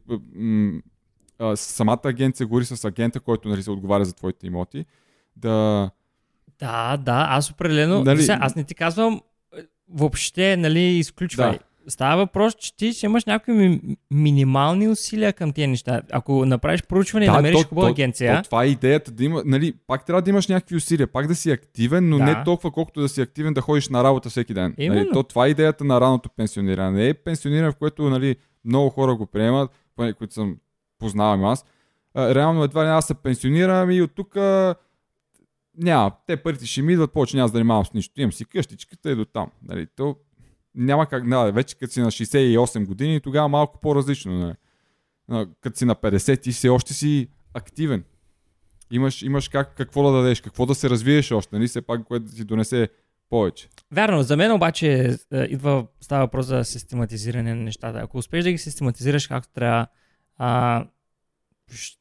самата 1.54 2.00
агенция 2.04 2.46
говори 2.46 2.64
с 2.64 2.84
агента, 2.84 3.20
който 3.20 3.48
нали, 3.48 3.62
се 3.62 3.70
отговаря 3.70 4.04
за 4.04 4.12
твоите 4.12 4.46
имоти. 4.46 4.84
Да, 5.36 5.90
да, 6.58 6.96
да, 6.96 7.26
аз 7.30 7.50
определено. 7.50 8.04
Нали... 8.04 8.22
Сега, 8.22 8.38
аз 8.40 8.54
не 8.54 8.64
ти 8.64 8.74
казвам 8.74 9.20
въобще, 9.88 10.56
нали, 10.56 10.80
изключвай. 10.80 11.52
Да. 11.52 11.58
Става 11.88 12.16
въпрос, 12.16 12.54
че 12.54 12.76
ти 12.76 12.92
ще 12.92 13.06
имаш 13.06 13.24
някакви 13.24 13.52
ми, 13.52 13.80
минимални 14.10 14.88
усилия 14.88 15.32
към 15.32 15.52
тези 15.52 15.66
неща. 15.66 16.02
Ако 16.12 16.46
направиш 16.46 16.82
проучване 16.82 17.26
да, 17.26 17.32
и 17.32 17.34
намериш 17.34 17.64
хубава 17.64 17.88
агенция. 17.90 18.42
То, 18.42 18.48
това 18.48 18.64
е 18.64 18.66
идеята 18.66 19.10
да 19.10 19.24
има. 19.24 19.42
Нали, 19.46 19.74
пак 19.86 20.06
трябва 20.06 20.22
да 20.22 20.30
имаш 20.30 20.48
някакви 20.48 20.76
усилия, 20.76 21.06
пак 21.06 21.26
да 21.26 21.34
си 21.34 21.50
активен, 21.50 22.08
но 22.08 22.18
да. 22.18 22.24
не 22.24 22.44
толкова 22.44 22.70
колкото 22.70 23.00
да 23.00 23.08
си 23.08 23.20
активен 23.20 23.54
да 23.54 23.60
ходиш 23.60 23.88
на 23.88 24.04
работа 24.04 24.30
всеки 24.30 24.54
ден. 24.54 24.74
Нали, 24.78 25.08
то, 25.12 25.22
това 25.22 25.46
е 25.46 25.50
идеята 25.50 25.84
на 25.84 26.00
раното 26.00 26.30
пенсиониране. 26.36 26.98
Не 26.98 27.08
е 27.08 27.14
пенсиониране, 27.14 27.70
в 27.70 27.76
което 27.76 28.10
нали, 28.10 28.36
много 28.64 28.90
хора 28.90 29.14
го 29.14 29.26
приемат, 29.26 29.70
които 30.18 30.34
съм 30.34 30.56
познавам 30.98 31.44
аз. 31.44 31.64
реално 32.16 32.64
едва 32.64 32.84
ли 32.84 32.88
аз 32.88 33.06
се 33.06 33.14
пенсионирам 33.14 33.90
и 33.90 34.02
от 34.02 34.14
тук 34.14 34.36
няма, 35.78 36.12
те 36.26 36.36
парите 36.36 36.66
ще 36.66 36.82
ми 36.82 36.92
идват, 36.92 37.12
повече 37.12 37.36
няма 37.36 37.48
да 37.48 37.52
занимавам 37.52 37.84
с 37.84 37.92
нищо. 37.92 38.20
Имам 38.20 38.32
си 38.32 38.44
къщичката 38.44 39.10
и 39.10 39.14
до 39.16 39.24
там. 39.24 39.50
Нали, 39.62 39.86
то 39.96 40.16
няма 40.74 41.06
как, 41.06 41.28
да, 41.28 41.52
вече 41.52 41.78
като 41.78 41.92
си 41.92 42.00
на 42.00 42.10
68 42.10 42.86
години, 42.86 43.20
тогава 43.20 43.48
малко 43.48 43.80
по-различно. 43.80 44.56
Нали. 45.28 45.46
Като 45.60 45.78
си 45.78 45.84
на 45.84 45.94
50, 45.94 46.42
ти 46.42 46.52
все 46.52 46.68
още 46.68 46.94
си 46.94 47.28
активен. 47.54 48.04
Имаш, 48.90 49.22
имаш 49.22 49.48
как, 49.48 49.74
какво 49.76 50.02
да 50.02 50.16
дадеш, 50.16 50.40
какво 50.40 50.66
да 50.66 50.74
се 50.74 50.90
развиеш 50.90 51.32
още, 51.32 51.56
нали? 51.56 51.68
Все 51.68 51.82
пак, 51.82 52.04
което 52.04 52.24
да 52.24 52.32
ти 52.32 52.44
донесе 52.44 52.88
повече. 53.30 53.68
Вярно, 53.92 54.22
за 54.22 54.36
мен 54.36 54.52
обаче 54.52 55.16
е, 55.32 55.38
идва, 55.38 55.86
става 56.00 56.24
въпрос 56.24 56.46
за 56.46 56.64
систематизиране 56.64 57.54
на 57.54 57.62
нещата. 57.62 57.98
Ако 57.98 58.18
успееш 58.18 58.44
да 58.44 58.50
ги 58.50 58.58
систематизираш 58.58 59.26
както 59.26 59.52
трябва, 59.52 59.86
а, 60.36 60.84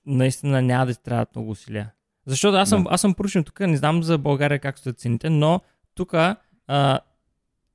наистина 0.06 0.62
няма 0.62 0.86
да 0.86 0.94
ти 0.94 1.04
трябват 1.04 1.36
много 1.36 1.52
усилия. 1.52 1.92
Защото 2.26 2.58
аз 2.58 2.70
съм, 2.70 2.84
да. 2.84 2.90
аз 2.92 3.02
съм 3.02 3.14
поручен 3.14 3.44
тук, 3.44 3.60
не 3.60 3.78
знам 3.78 4.04
за 4.04 4.18
България 4.18 4.60
как 4.60 4.80
стоят 4.80 5.00
цените, 5.00 5.30
но 5.30 5.62
тук 5.96 6.14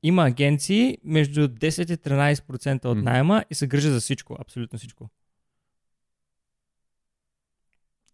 има 0.02 0.26
агенции 0.26 0.98
между 1.04 1.48
10 1.48 1.92
и 1.92 1.96
13% 1.96 2.84
от 2.84 2.98
найема 2.98 3.44
и 3.50 3.54
се 3.54 3.66
грижа 3.66 3.90
за 3.90 4.00
всичко, 4.00 4.36
абсолютно 4.40 4.78
всичко. 4.78 5.08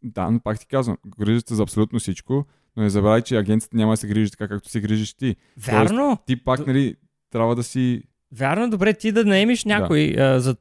Да, 0.02 0.30
но 0.30 0.40
пак 0.40 0.60
ти 0.60 0.66
казвам, 0.66 0.96
грижат 1.20 1.48
се 1.48 1.54
за 1.54 1.62
абсолютно 1.62 1.98
всичко, 1.98 2.46
но 2.76 2.82
не 2.82 2.90
забравяй, 2.90 3.22
че 3.22 3.36
агенцията 3.36 3.76
няма 3.76 3.92
да 3.92 3.96
се 3.96 4.08
грижи 4.08 4.30
така, 4.30 4.48
както 4.48 4.68
се 4.68 4.80
грижиш 4.80 5.14
ти. 5.14 5.36
Вярно. 5.58 6.06
Тоест, 6.06 6.26
ти 6.26 6.44
пак, 6.44 6.66
нали, 6.66 6.96
трябва 7.30 7.56
да 7.56 7.62
си... 7.62 8.02
Вярно, 8.32 8.70
добре, 8.70 8.94
ти 8.94 9.12
да 9.12 9.24
наемиш 9.24 9.64
някой 9.64 10.12
да. 10.12 10.22
а, 10.22 10.40
за 10.40 10.56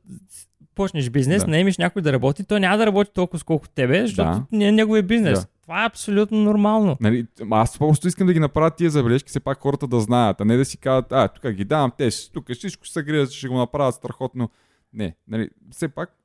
почнеш 0.76 1.10
бизнес, 1.10 1.44
да. 1.44 1.52
наемиш 1.52 1.78
някой 1.78 2.02
да 2.02 2.14
работи, 2.14 2.44
той 2.44 2.60
няма 2.60 2.78
да 2.78 2.86
работи 2.86 3.12
толкова 3.14 3.40
сколкото 3.40 3.74
тебе, 3.74 4.02
защото 4.02 4.30
да. 4.30 4.46
не 4.52 4.68
е 4.68 4.72
неговия 4.72 5.04
бизнес. 5.04 5.40
Да. 5.40 5.48
Това 5.64 5.84
е 5.84 5.86
абсолютно 5.86 6.38
нормално. 6.38 6.98
Нали, 7.02 7.28
аз 7.52 7.78
просто 7.78 8.08
искам 8.08 8.28
да 8.28 8.34
ги 8.34 8.40
направя 8.40 8.72
тия 8.72 8.90
забележки, 8.90 9.30
все 9.30 9.40
пак 9.40 9.60
хората 9.60 9.88
да 9.88 10.00
знаят, 10.00 10.42
а 10.42 10.46
не 10.46 10.58
да 10.58 10.66
си 10.66 10.78
кажат, 10.78 11.12
а, 11.12 11.28
тук 11.28 11.52
ги 11.52 11.66
давам, 11.66 11.92
те 11.98 12.10
тук 12.34 12.54
всичко 12.54 12.86
ще 12.86 12.94
се 12.94 13.04
грият, 13.04 13.32
ще 13.32 13.48
го 13.48 13.58
направят 13.58 13.96
страхотно. 13.96 14.50
Не, 14.94 15.16
нали, 15.28 15.50
все 15.72 15.88
пак 15.88 16.18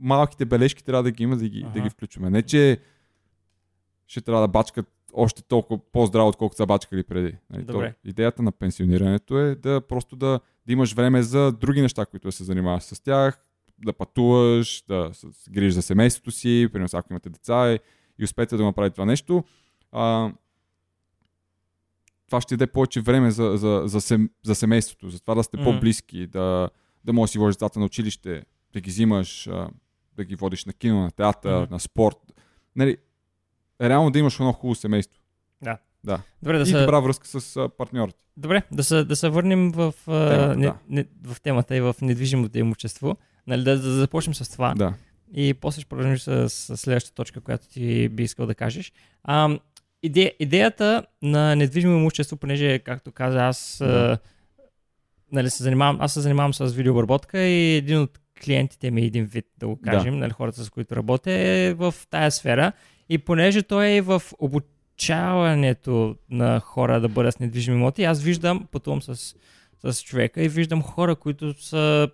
малките 0.00 0.44
бележки 0.44 0.84
трябва 0.84 1.02
да 1.02 1.10
ги 1.10 1.22
има, 1.22 1.36
да 1.36 1.48
ги, 1.48 1.62
ага. 1.64 1.72
да 1.72 1.80
ги 1.80 1.90
включваме. 1.90 2.30
Не, 2.30 2.42
че 2.42 2.78
ще 4.06 4.20
трябва 4.20 4.40
да 4.40 4.48
бачкат 4.48 4.86
още 5.14 5.42
толкова 5.42 5.80
по-здраво, 5.92 6.28
отколкото 6.28 6.56
са 6.56 6.66
бачкали 6.66 7.02
преди. 7.02 7.36
Нали, 7.50 7.66
То, 7.66 7.90
идеята 8.04 8.42
на 8.42 8.52
пенсионирането 8.52 9.38
е 9.38 9.54
да 9.54 9.80
просто 9.80 10.16
да, 10.16 10.40
да 10.66 10.72
имаш 10.72 10.94
време 10.94 11.22
за 11.22 11.52
други 11.52 11.82
неща, 11.82 12.06
които 12.06 12.28
да 12.28 12.32
се 12.32 12.44
занимаваш 12.44 12.82
с 12.82 13.00
тях, 13.00 13.44
да 13.84 13.92
пътуваш, 13.92 14.84
да 14.88 15.10
грижиш 15.50 15.74
за 15.74 15.82
семейството 15.82 16.30
си, 16.30 16.68
примерно 16.72 16.98
ако 16.98 17.12
имате 17.12 17.30
деца 17.30 17.78
и, 18.18 18.24
успеете 18.24 18.56
да 18.56 18.64
направите 18.64 18.94
това 18.94 19.04
нещо. 19.04 19.44
А, 19.92 20.32
това 22.26 22.40
ще 22.40 22.56
даде 22.56 22.72
повече 22.72 23.00
време 23.00 23.30
за, 23.30 23.52
за, 23.56 23.82
за, 23.84 24.00
сем, 24.00 24.30
за 24.42 24.54
семейството, 24.54 25.10
за 25.10 25.20
това 25.20 25.34
да 25.34 25.42
сте 25.42 25.56
mm. 25.56 25.64
по-близки, 25.64 26.26
да, 26.26 26.70
да 27.04 27.12
можеш 27.12 27.30
да 27.30 27.32
си 27.32 27.38
водиш 27.38 27.54
децата 27.54 27.78
на 27.78 27.84
училище, 27.84 28.42
да 28.72 28.80
ги 28.80 28.90
взимаш, 28.90 29.48
да 30.16 30.24
ги 30.24 30.36
водиш 30.36 30.64
на 30.64 30.72
кино, 30.72 31.02
на 31.02 31.10
театър, 31.10 31.66
mm. 31.66 31.70
на 31.70 31.80
спорт. 31.80 32.16
Нали, 32.76 32.96
реално 33.80 34.10
да 34.10 34.18
имаш 34.18 34.40
едно 34.40 34.52
хубаво 34.52 34.74
семейство. 34.74 35.22
Да. 35.62 35.78
Да. 36.04 36.22
Добре, 36.42 36.58
да 36.58 36.62
и 36.62 36.66
са... 36.66 36.80
добра 36.80 37.00
връзка 37.00 37.26
с 37.26 37.68
партньорите. 37.78 38.18
Добре, 38.36 38.62
да 38.72 38.84
се, 38.84 39.04
да 39.04 39.16
се 39.16 39.28
върнем 39.28 39.72
в, 39.72 39.94
темата, 40.06 40.56
не, 40.56 40.66
да. 40.66 40.76
не, 40.88 41.06
в 41.22 41.40
темата 41.40 41.76
и 41.76 41.80
в 41.80 41.96
недвижимото 42.02 42.58
имущество. 42.58 43.16
Нали, 43.46 43.64
да, 43.64 43.78
да 43.78 43.90
започнем 43.90 44.34
с 44.34 44.50
това. 44.50 44.74
Да. 44.74 44.94
И 45.34 45.54
после 45.54 45.80
ще 45.80 45.88
продължим 45.88 46.18
с, 46.18 46.50
с 46.50 46.76
следващата 46.76 47.14
точка, 47.14 47.40
която 47.40 47.68
ти 47.68 48.08
би 48.08 48.22
искал 48.22 48.46
да 48.46 48.54
кажеш. 48.54 48.92
А, 49.24 49.58
иде, 50.02 50.32
идеята 50.40 51.06
на 51.22 51.56
недвижимо 51.56 51.96
имущество, 51.96 52.36
понеже, 52.36 52.78
както 52.78 53.12
каза, 53.12 53.38
аз, 53.38 53.80
а, 53.80 54.18
нали, 55.32 55.50
се 55.50 55.62
занимавам, 55.62 55.96
аз 56.00 56.12
се 56.12 56.20
занимавам 56.20 56.54
с 56.54 56.66
видеообработка 56.66 57.40
и 57.40 57.76
един 57.76 58.00
от 58.00 58.20
клиентите 58.44 58.90
ми, 58.90 59.02
един 59.02 59.24
вид, 59.24 59.46
да 59.58 59.66
го 59.66 59.80
кажем, 59.84 60.14
да. 60.14 60.18
нали, 60.20 60.30
хората 60.30 60.64
с 60.64 60.70
които 60.70 60.96
работя, 60.96 61.30
е 61.32 61.74
в 61.74 61.94
тая 62.10 62.30
сфера. 62.30 62.72
И 63.08 63.18
понеже 63.18 63.62
той 63.62 63.86
е 63.86 64.00
в 64.00 64.22
обучаването 64.38 66.16
на 66.30 66.60
хора 66.60 67.00
да 67.00 67.08
бъдат 67.08 67.34
с 67.34 67.38
недвижими 67.38 67.76
имоти, 67.76 68.04
аз 68.04 68.22
виждам, 68.22 68.66
пътувам 68.72 69.02
с, 69.02 69.34
с 69.84 70.02
човека 70.02 70.42
и 70.42 70.48
виждам 70.48 70.82
хора, 70.82 71.16
които 71.16 71.62
са 71.62 72.08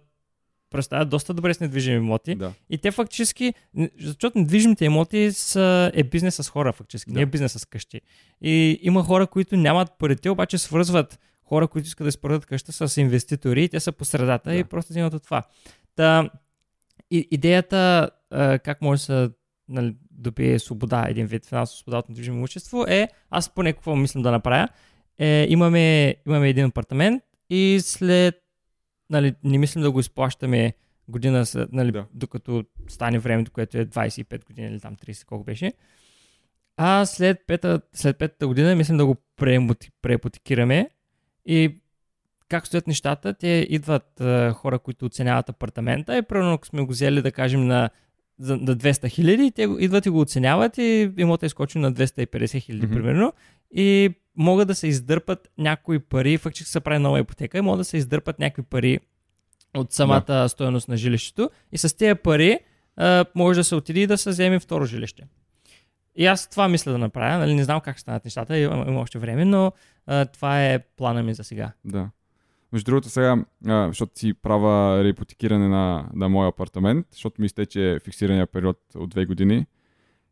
представят 0.70 1.08
доста 1.08 1.34
добре 1.34 1.54
с 1.54 1.60
недвижими 1.60 1.96
имоти. 1.96 2.34
Да. 2.34 2.52
И 2.70 2.78
те 2.78 2.90
фактически, 2.90 3.54
защото 4.00 4.38
недвижимите 4.38 4.84
имоти 4.84 5.32
са, 5.32 5.90
е 5.94 6.02
бизнес 6.02 6.34
с 6.34 6.48
хора 6.48 6.72
фактически, 6.72 7.10
да. 7.10 7.18
не 7.18 7.22
е 7.22 7.26
бизнес 7.26 7.52
с 7.52 7.64
къщи. 7.64 8.00
И 8.42 8.78
има 8.82 9.02
хора, 9.02 9.26
които 9.26 9.56
нямат 9.56 9.88
парите, 9.98 10.30
обаче 10.30 10.58
свързват 10.58 11.18
хора, 11.44 11.68
които 11.68 11.86
искат 11.86 12.04
да 12.04 12.08
изпродадат 12.08 12.46
къща 12.46 12.72
с 12.88 13.00
инвеститори, 13.00 13.68
те 13.68 13.80
са 13.80 13.92
по 13.92 14.04
средата 14.04 14.50
да. 14.50 14.56
и 14.56 14.64
просто 14.64 14.92
взимат 14.92 15.14
от 15.14 15.24
това. 15.24 15.42
Та, 15.96 16.30
и, 17.10 17.28
идеята 17.30 18.10
а, 18.30 18.58
как 18.58 18.82
може 18.82 19.00
да 19.00 19.04
се 19.04 19.30
нали, 19.68 19.96
добие 20.10 20.58
свобода, 20.58 21.06
един 21.08 21.26
вид 21.26 21.46
финансова 21.46 21.76
свобода 21.76 21.98
от 21.98 22.08
недвижимо 22.08 22.36
имущество 22.36 22.84
е, 22.88 23.08
аз 23.30 23.54
поне 23.54 23.72
какво 23.72 23.96
мислям 23.96 24.22
да 24.22 24.30
направя, 24.30 24.68
е, 25.18 25.46
имаме, 25.48 26.16
имаме 26.26 26.48
един 26.48 26.64
апартамент 26.64 27.22
и 27.50 27.78
след, 27.82 28.34
нали, 29.10 29.34
не 29.44 29.58
мислим 29.58 29.82
да 29.82 29.90
го 29.90 30.00
изплащаме 30.00 30.74
година, 31.08 31.44
нали, 31.72 31.92
да. 31.92 32.06
докато 32.14 32.64
стане 32.88 33.18
времето, 33.18 33.50
което 33.50 33.78
е 33.78 33.86
25 33.86 34.44
години 34.44 34.68
или 34.68 34.80
там 34.80 34.96
30, 34.96 35.24
колко 35.24 35.44
беше. 35.44 35.72
А 36.76 37.06
след, 37.06 37.38
пета, 37.46 37.80
след 37.92 38.18
петата 38.18 38.46
година 38.46 38.76
мислим 38.76 38.96
да 38.96 39.06
го 39.06 39.16
препотикираме 40.02 40.90
и 41.46 41.80
как 42.48 42.66
стоят 42.66 42.86
нещата, 42.86 43.34
те 43.34 43.66
идват 43.70 44.20
а, 44.20 44.52
хора, 44.52 44.78
които 44.78 45.06
оценяват 45.06 45.48
апартамента 45.48 46.18
и 46.18 46.22
примерно 46.22 46.52
ако 46.52 46.66
сме 46.66 46.82
го 46.82 46.92
взели 46.92 47.22
да 47.22 47.32
кажем 47.32 47.66
на, 47.66 47.90
за, 48.40 48.56
на 48.56 48.76
200 48.76 49.08
хиляди, 49.08 49.50
те 49.50 49.62
идват 49.78 50.06
и 50.06 50.10
го 50.10 50.20
оценяват 50.20 50.78
и 50.78 51.12
имота 51.18 51.46
е 51.46 51.48
скочил 51.48 51.80
на 51.80 51.92
250 51.92 52.60
хиляди 52.60 52.86
mm-hmm. 52.86 52.92
примерно 52.92 53.32
и 53.74 54.14
могат 54.36 54.68
да 54.68 54.74
се 54.74 54.86
издърпат 54.86 55.48
някои 55.58 55.98
пари, 55.98 56.38
фактически 56.38 56.70
се 56.70 56.80
прави 56.80 56.98
нова 56.98 57.20
ипотека 57.20 57.58
и 57.58 57.60
могат 57.60 57.80
да 57.80 57.84
се 57.84 57.96
издърпат 57.96 58.38
някакви 58.38 58.62
пари 58.62 58.98
от 59.76 59.92
самата 59.92 60.24
да. 60.26 60.48
стоеност 60.48 60.88
на 60.88 60.96
жилището 60.96 61.50
и 61.72 61.78
с 61.78 61.96
тези 61.96 62.14
пари 62.14 62.58
а, 62.96 63.24
може 63.34 63.60
да 63.60 63.64
се 63.64 63.74
отиде 63.74 64.00
и 64.00 64.06
да 64.06 64.18
се 64.18 64.30
вземе 64.30 64.58
второ 64.58 64.84
жилище. 64.84 65.22
И 66.16 66.26
аз 66.26 66.48
това 66.48 66.68
мисля 66.68 66.92
да 66.92 66.98
направя, 66.98 67.38
нали, 67.38 67.54
не 67.54 67.64
знам 67.64 67.80
как 67.80 67.96
ще 67.96 68.00
станат 68.00 68.24
нещата, 68.24 68.58
има, 68.58 68.84
има 68.88 69.00
още 69.00 69.18
време, 69.18 69.44
но 69.44 69.72
а, 70.06 70.24
това 70.24 70.66
е 70.66 70.78
плана 70.78 71.22
ми 71.22 71.34
за 71.34 71.44
сега. 71.44 71.72
Да. 71.84 72.10
Между 72.72 72.90
другото 72.90 73.08
сега, 73.08 73.44
а, 73.66 73.88
защото 73.88 74.18
си 74.18 74.34
права 74.34 75.04
реипотекиране 75.04 75.68
на, 75.68 76.08
на 76.14 76.28
моя 76.28 76.48
апартамент, 76.48 77.06
защото 77.12 77.40
ми 77.40 77.46
изтече 77.46 77.98
фиксирания 78.04 78.46
период 78.46 78.78
от 78.94 79.10
две 79.10 79.26
години 79.26 79.66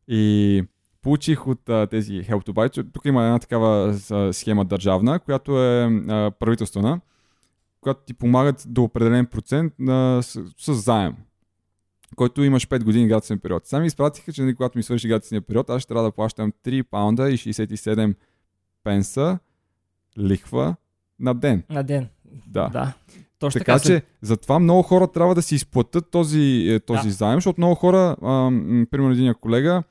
и 0.09 0.65
получих 1.03 1.47
от 1.47 1.69
а, 1.69 1.87
тези 1.87 2.13
Help 2.13 2.47
to 2.47 2.51
Buy, 2.51 2.93
тук 2.93 3.05
има 3.05 3.25
една 3.25 3.39
такава 3.39 3.99
а, 4.11 4.33
схема 4.33 4.65
държавна, 4.65 5.19
която 5.19 5.63
е 5.65 5.85
а, 6.09 6.31
правителствена, 6.31 7.01
която 7.81 8.01
ти 8.07 8.15
помагат 8.15 8.65
до 8.67 8.83
определен 8.83 9.27
процент 9.27 9.73
на, 9.79 10.23
с, 10.23 10.43
с 10.59 10.75
заем 10.75 11.17
който 12.17 12.43
имаш 12.43 12.69
5 12.69 12.85
години 12.85 13.09
гратисен 13.09 13.39
период. 13.39 13.67
Сами 13.67 13.87
изпратиха, 13.87 14.33
че 14.33 14.43
нали, 14.43 14.55
когато 14.55 14.79
ми 14.79 14.83
свърши 14.83 15.09
гратисния 15.09 15.43
период, 15.43 15.71
аз 15.71 15.83
ще 15.83 15.89
трябва 15.89 16.05
да 16.05 16.13
плащам 16.13 16.53
3 16.65 16.83
паунда 16.83 17.31
и 17.31 17.39
67 17.39 18.15
пенса 18.85 19.39
лихва 20.19 20.77
на 21.21 21.35
ден. 21.35 21.63
На 21.71 21.83
ден. 21.83 22.09
Да. 22.47 22.69
да. 22.69 22.93
Точно 23.39 23.59
така, 23.59 23.79
така 23.79 23.85
че 23.85 24.03
затова 24.23 24.59
много 24.59 24.83
хора 24.83 25.09
трябва 25.09 25.35
да 25.35 25.43
си 25.43 25.55
изплатят 25.55 26.11
този, 26.11 26.67
е, 26.69 26.81
този 26.81 27.09
да. 27.09 27.15
заем, 27.15 27.37
защото 27.37 27.61
много 27.61 27.75
хора, 27.75 28.17
а, 28.23 28.51
примерно 28.91 29.11
един 29.11 29.35
колега, 29.35 29.83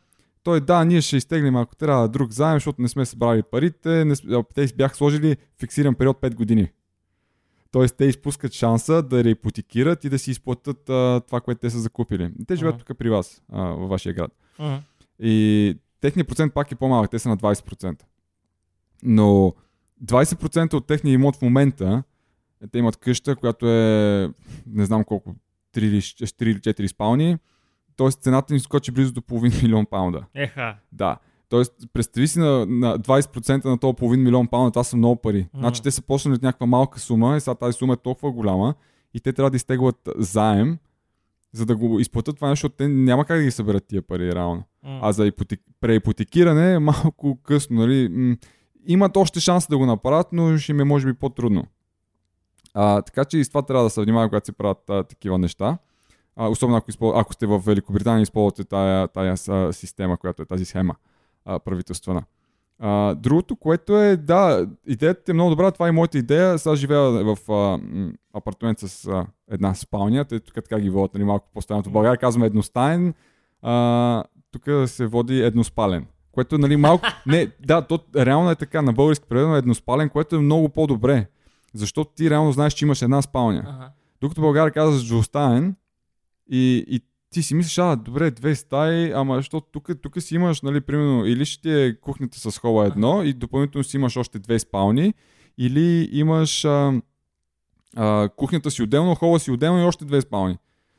той 0.43 0.61
да, 0.61 0.85
ние 0.85 1.01
ще 1.01 1.17
изтеглим 1.17 1.55
ако 1.55 1.75
трябва 1.75 2.09
друг 2.09 2.31
заем, 2.31 2.55
защото 2.55 2.81
не 2.81 2.87
сме 2.87 3.05
събрали 3.05 3.43
парите, 3.43 4.05
не, 4.05 4.15
те 4.55 4.67
бях 4.77 4.95
сложили 4.95 5.37
фиксиран 5.59 5.95
период 5.95 6.17
5 6.17 6.35
години. 6.35 6.69
Тоест, 7.71 7.97
те 7.97 8.05
изпускат 8.05 8.53
шанса 8.53 9.03
да 9.03 9.23
реипотекират 9.23 10.03
и 10.03 10.09
да 10.09 10.19
си 10.19 10.31
изплатят 10.31 10.89
а, 10.89 11.21
това, 11.27 11.41
което 11.41 11.61
те 11.61 11.69
са 11.69 11.79
закупили. 11.79 12.31
Те 12.47 12.55
живеят 12.55 12.75
uh-huh. 12.75 12.87
тук 12.87 12.97
при 12.97 13.09
вас, 13.09 13.41
а, 13.51 13.61
във 13.61 13.89
вашия 13.89 14.13
град. 14.13 14.31
Uh-huh. 14.59 14.79
И 15.19 15.77
техният 16.01 16.27
процент 16.27 16.53
пак 16.53 16.71
е 16.71 16.75
по-малък, 16.75 17.11
те 17.11 17.19
са 17.19 17.29
на 17.29 17.37
20%. 17.37 18.01
Но 19.03 19.53
20% 20.05 20.73
от 20.73 20.87
техния 20.87 21.13
имот 21.13 21.35
в 21.35 21.41
момента, 21.41 22.03
те 22.71 22.77
имат 22.77 22.97
къща, 22.97 23.35
която 23.35 23.69
е 23.69 24.29
не 24.67 24.85
знам 24.85 25.03
колко, 25.03 25.35
3 25.75 25.79
или 25.79 26.01
4 26.01 26.87
спални, 26.87 27.37
т.е. 27.97 28.11
цената 28.11 28.53
ни 28.53 28.59
скочи 28.59 28.91
близо 28.91 29.13
до 29.13 29.21
половин 29.21 29.51
милион 29.63 29.85
паунда. 29.85 30.25
Еха. 30.35 30.75
Да. 30.91 31.17
Тоест, 31.49 31.73
представи 31.93 32.27
си 32.27 32.39
на, 32.39 32.65
на 32.65 32.99
20% 32.99 33.65
на 33.65 33.77
този 33.77 33.95
половин 33.95 34.23
милион 34.23 34.47
паунда, 34.47 34.71
това 34.71 34.83
са 34.83 34.97
много 34.97 35.15
пари. 35.15 35.43
Mm. 35.55 35.59
Значи 35.59 35.83
те 35.83 35.91
са 35.91 36.01
почнали 36.01 36.35
от 36.35 36.41
някаква 36.41 36.65
малка 36.65 36.99
сума 36.99 37.37
и 37.37 37.39
сега 37.39 37.55
тази 37.55 37.73
сума 37.73 37.93
е 37.93 37.97
толкова 37.97 38.31
голяма 38.31 38.73
и 39.13 39.19
те 39.19 39.33
трябва 39.33 39.49
да 39.49 39.55
изтеглят 39.55 40.09
заем, 40.17 40.77
за 41.51 41.65
да 41.65 41.75
го 41.75 41.99
изплатят 41.99 42.35
това, 42.35 42.49
защото 42.49 42.75
те 42.75 42.87
няма 42.87 43.25
как 43.25 43.37
да 43.37 43.43
ги 43.43 43.51
съберат 43.51 43.87
тия 43.87 44.01
пари 44.01 44.35
реално. 44.35 44.63
Mm. 44.85 44.99
А 45.01 45.11
за 45.11 45.27
ипотек... 45.27 45.61
преипотекиране 45.81 46.73
е 46.73 46.79
малко 46.79 47.39
късно. 47.43 47.79
Нали? 47.79 48.37
Имат 48.87 49.17
още 49.17 49.39
шанс 49.39 49.67
да 49.67 49.77
го 49.77 49.85
направят, 49.85 50.27
но 50.31 50.57
ще 50.57 50.71
им 50.71 50.79
е 50.79 50.83
може 50.83 51.05
би 51.05 51.13
по-трудно. 51.13 51.63
А, 52.79 53.01
така 53.01 53.25
че 53.25 53.37
и 53.37 53.43
с 53.43 53.49
това 53.49 53.61
трябва 53.61 53.83
да 53.83 53.89
се 53.89 54.01
внимава, 54.01 54.29
когато 54.29 54.45
се 54.45 54.51
правят 54.51 54.89
а, 54.89 55.03
такива 55.03 55.37
неща. 55.37 55.77
А, 56.35 56.47
особено 56.47 56.77
ако, 56.77 56.89
изпол... 56.89 57.13
ако 57.15 57.33
сте 57.33 57.45
в 57.45 57.59
Великобритания 57.59 58.21
използвате 58.21 58.63
тая, 58.63 59.07
тая, 59.07 59.37
система, 59.73 60.17
която 60.17 60.41
е 60.41 60.45
тази 60.45 60.65
схема 60.65 60.95
а, 61.45 61.59
правителствена. 61.59 62.23
А, 62.79 63.15
другото, 63.15 63.55
което 63.55 63.97
е, 63.97 64.17
да, 64.17 64.67
идеята 64.87 65.31
е 65.31 65.33
много 65.33 65.49
добра, 65.49 65.71
това 65.71 65.87
е 65.87 65.91
моята 65.91 66.17
идея. 66.17 66.59
Сега 66.59 66.75
живея 66.75 67.01
в 67.01 67.51
а, 67.51 67.79
апартамент 68.33 68.79
с 68.79 69.07
а, 69.07 69.25
една 69.51 69.73
спалня, 69.73 70.25
те 70.25 70.39
тук 70.39 70.55
така 70.55 70.79
ги 70.79 70.89
водят 70.89 71.13
нали, 71.13 71.23
малко 71.23 71.47
по-странно. 71.53 71.83
В 71.83 71.91
България 71.91 72.17
казваме 72.17 72.45
едностаен, 72.45 73.13
а, 73.61 74.23
тук 74.51 74.63
се 74.85 75.05
води 75.05 75.41
едноспален. 75.41 76.05
Което, 76.31 76.57
нали, 76.57 76.75
малко... 76.75 77.07
Не, 77.25 77.51
да, 77.65 77.81
то 77.81 77.99
реално 78.15 78.51
е 78.51 78.55
така, 78.55 78.81
на 78.81 78.93
български 78.93 79.25
преведено 79.29 79.55
едноспален, 79.55 80.09
което 80.09 80.35
е 80.35 80.39
много 80.39 80.69
по-добре. 80.69 81.27
Защото 81.77 82.11
ти 82.15 82.29
реално 82.29 82.51
знаеш, 82.51 82.73
че 82.73 82.85
имаш 82.85 83.01
една 83.01 83.21
спалня. 83.21 83.63
Ага. 83.67 83.91
Докато 84.21 84.41
България 84.41 84.71
казва 84.71 85.05
двустаен 85.05 85.75
и, 86.51 86.85
и 86.87 87.01
ти 87.29 87.43
си 87.43 87.55
мислиш, 87.55 87.77
а, 87.77 87.95
добре, 87.95 88.31
две 88.31 88.55
стаи, 88.55 89.11
ама 89.11 89.35
защото 89.35 89.67
тук, 89.71 89.89
тук 90.01 90.21
си 90.21 90.35
имаш, 90.35 90.61
нали, 90.61 90.81
примерно, 90.81 91.25
или 91.25 91.45
ще 91.45 91.85
е 91.85 91.99
кухнята 91.99 92.51
с 92.51 92.57
хола 92.57 92.85
едно 92.85 93.23
и 93.23 93.33
допълнително 93.33 93.83
си 93.83 93.97
имаш 93.97 94.17
още 94.17 94.39
две 94.39 94.59
спални, 94.59 95.13
или 95.57 96.09
имаш 96.11 96.65
а, 96.65 97.01
а, 97.95 98.29
кухнята 98.35 98.71
си 98.71 98.83
отделно, 98.83 99.15
хола 99.15 99.39
си 99.39 99.51
отделно 99.51 99.81
и 99.81 99.85
още 99.85 100.05
две 100.05 100.21
спални. 100.21 100.57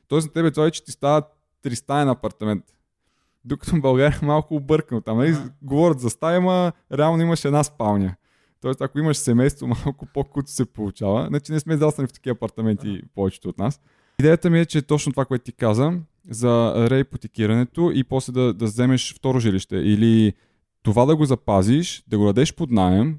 Тоест 0.08 0.26
на 0.26 0.32
тебе 0.32 0.50
това 0.50 0.66
е, 0.66 0.70
че 0.70 0.84
ти 0.84 0.92
става 0.92 1.22
тристаен 1.62 2.08
апартамент. 2.08 2.64
Докато 3.44 3.76
в 3.76 3.80
България 3.80 4.18
е 4.22 4.26
малко 4.26 4.54
объркано. 4.54 5.00
Там 5.00 5.18
нали, 5.18 5.36
говорят 5.62 6.00
за 6.00 6.10
стая, 6.10 6.38
ама 6.38 6.72
реално 6.92 7.22
имаш 7.22 7.44
една 7.44 7.64
спалня. 7.64 8.16
Тоест, 8.60 8.80
ако 8.80 8.98
имаш 8.98 9.16
семейство, 9.16 9.66
малко 9.84 10.06
по-куто 10.14 10.50
се 10.50 10.64
получава. 10.64 11.26
Значи 11.26 11.52
не 11.52 11.60
сме 11.60 11.74
израснали 11.74 12.08
в 12.08 12.12
такива 12.12 12.32
апартаменти 12.32 13.02
повечето 13.14 13.48
от 13.48 13.58
нас. 13.58 13.80
Идеята 14.20 14.50
ми 14.50 14.60
е, 14.60 14.66
че 14.66 14.82
точно 14.82 15.12
това, 15.12 15.24
което 15.24 15.44
ти 15.44 15.52
каза, 15.52 15.92
за 16.30 16.74
реипотекирането 16.90 17.92
и 17.94 18.04
после 18.04 18.32
да, 18.32 18.54
да 18.54 18.64
вземеш 18.64 19.14
второ 19.14 19.40
жилище. 19.40 19.76
Или 19.76 20.32
това 20.82 21.06
да 21.06 21.16
го 21.16 21.24
запазиш, 21.24 22.04
да 22.08 22.18
го 22.18 22.24
дадеш 22.24 22.54
под 22.54 22.70
найем, 22.70 23.18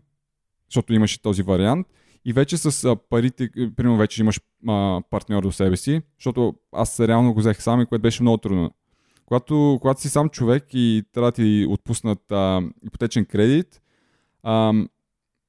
защото 0.69 0.93
имаш 0.93 1.15
и 1.15 1.21
този 1.21 1.43
вариант, 1.43 1.88
и 2.25 2.34
вече 2.34 2.58
с 2.58 2.95
парите, 3.10 3.49
примерно 3.75 3.97
вече 3.97 4.21
имаш 4.21 4.39
а, 4.67 5.02
партньор 5.10 5.43
до 5.43 5.52
себе 5.52 5.78
си, 5.78 6.02
защото 6.19 6.56
аз 6.71 6.99
реално 6.99 7.34
го 7.34 7.39
взех 7.39 7.62
сам 7.62 7.82
и 7.82 7.86
което 7.86 8.02
беше 8.02 8.23
много 8.23 8.38
трудно. 8.38 8.71
Когато, 9.25 9.78
когато 9.82 10.02
си 10.02 10.10
сам 10.10 10.30
човек 10.30 10.65
и 10.73 11.04
трябва 11.13 11.32
да 11.32 11.36
ти 11.36 11.65
отпуснат 11.69 12.32
а, 12.32 12.62
ипотечен 12.88 13.25
кредит, 13.25 13.82
а, 14.43 14.73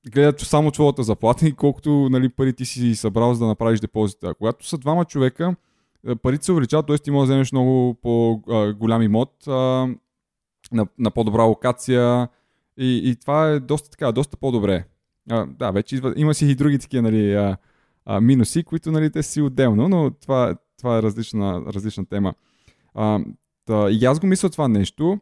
гледат 0.08 0.40
само 0.40 0.70
твоята 0.70 1.02
заплата 1.02 1.46
и 1.46 1.52
колкото 1.52 2.08
нали, 2.10 2.28
пари 2.28 2.52
ти 2.52 2.64
си 2.64 2.94
събрал 2.94 3.34
за 3.34 3.40
да 3.40 3.46
направиш 3.46 3.80
депозита. 3.80 4.34
Когато 4.34 4.66
са 4.66 4.78
двама 4.78 5.04
човека, 5.04 5.54
е, 6.08 6.14
парите 6.14 6.44
се 6.44 6.52
увеличават, 6.52 6.86
т.е. 6.86 6.98
ти 6.98 7.10
можеш 7.10 7.26
да 7.28 7.32
вземеш 7.32 7.52
много 7.52 7.94
по-голям 7.94 9.02
имот 9.02 9.46
на, 9.46 10.86
на 10.98 11.10
по-добра 11.14 11.42
локация 11.42 12.28
и, 12.76 13.10
и 13.10 13.16
това 13.16 13.48
е 13.48 13.60
доста 13.60 13.90
така, 13.90 14.12
доста 14.12 14.36
по-добре. 14.36 14.84
А, 15.30 15.46
да, 15.46 15.70
вече 15.70 16.00
има 16.16 16.34
си 16.34 16.46
и 16.46 16.54
други 16.54 16.78
такива 16.78 17.02
нали, 17.02 17.34
а, 17.34 17.56
а, 18.04 18.20
минуси, 18.20 18.62
които 18.62 18.92
нали, 18.92 19.10
те 19.10 19.22
си 19.22 19.42
отделно, 19.42 19.88
но 19.88 20.10
това, 20.10 20.56
това 20.78 20.98
е 20.98 21.02
различна, 21.02 21.62
различна 21.66 22.06
тема. 22.06 22.34
А, 22.94 23.20
да, 23.66 23.88
и 23.90 24.04
аз 24.04 24.20
го 24.20 24.26
мисля 24.26 24.50
това 24.50 24.68
нещо. 24.68 25.20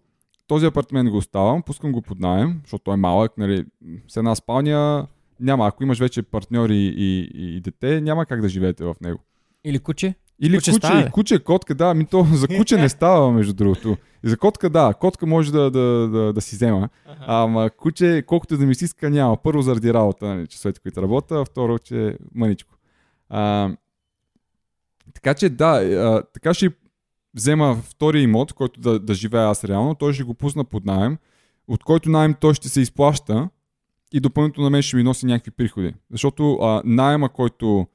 Този 0.48 0.66
апартамент 0.66 1.10
го 1.10 1.16
оставам, 1.16 1.62
пускам 1.62 1.92
го 1.92 2.02
под 2.02 2.20
найем, 2.20 2.60
защото 2.64 2.84
той 2.84 2.94
е 2.94 2.96
малък, 2.96 3.38
нали, 3.38 3.64
с 4.08 4.16
една 4.16 4.34
спалня 4.34 5.06
няма. 5.40 5.66
Ако 5.66 5.82
имаш 5.82 5.98
вече 5.98 6.22
партньори 6.22 6.76
и, 6.76 7.30
и, 7.34 7.56
и 7.56 7.60
дете, 7.60 8.00
няма 8.00 8.26
как 8.26 8.40
да 8.40 8.48
живеете 8.48 8.84
в 8.84 8.96
него. 9.00 9.18
Или 9.64 9.78
куче? 9.78 10.14
Или 10.40 10.56
куче, 10.56 10.70
куче, 10.70 10.86
става, 10.86 11.10
куче, 11.10 11.38
котка, 11.38 11.74
да, 11.74 11.94
ми 11.94 12.06
то 12.06 12.26
за 12.32 12.48
куче 12.48 12.76
не 12.76 12.88
става, 12.88 13.32
между 13.32 13.52
другото. 13.52 13.96
И 14.24 14.28
за 14.28 14.36
котка, 14.36 14.70
да, 14.70 14.94
котка 15.00 15.26
може 15.26 15.52
да, 15.52 15.70
да, 15.70 16.08
да, 16.08 16.32
да 16.32 16.40
си 16.40 16.56
взема. 16.56 16.88
Ага. 17.06 17.24
Ама 17.26 17.70
куче, 17.70 18.22
колкото 18.26 18.56
да 18.56 18.66
ми 18.66 18.74
си 18.74 18.84
иска, 18.84 19.10
няма. 19.10 19.36
Първо 19.36 19.62
заради 19.62 19.94
работа, 19.94 20.26
нали, 20.26 20.46
часовете, 20.46 20.80
които 20.80 21.02
работя, 21.02 21.40
а 21.40 21.44
второ, 21.44 21.78
че 21.78 22.18
мъничко. 22.34 22.74
А, 23.28 23.70
така 25.14 25.34
че 25.34 25.48
да, 25.48 25.66
а, 25.66 26.22
така 26.32 26.54
ще 26.54 26.70
взема 27.38 27.76
втори 27.82 28.22
имот, 28.22 28.52
който 28.52 28.80
да, 28.80 28.98
да 28.98 29.14
живея 29.14 29.48
аз 29.48 29.64
реално, 29.64 29.94
той 29.94 30.12
ще 30.12 30.22
го 30.22 30.34
пусна 30.34 30.64
под 30.64 30.84
найем, 30.84 31.18
от 31.68 31.84
който 31.84 32.10
найем 32.10 32.34
той 32.40 32.54
ще 32.54 32.68
се 32.68 32.80
изплаща 32.80 33.48
и 34.12 34.20
допълнително 34.20 34.64
на 34.64 34.70
мен 34.70 34.82
ще 34.82 34.96
ми 34.96 35.02
носи 35.02 35.26
някакви 35.26 35.50
приходи. 35.50 35.94
Защото 36.10 36.54
а, 36.54 36.82
найема, 36.84 37.28
който 37.28 37.86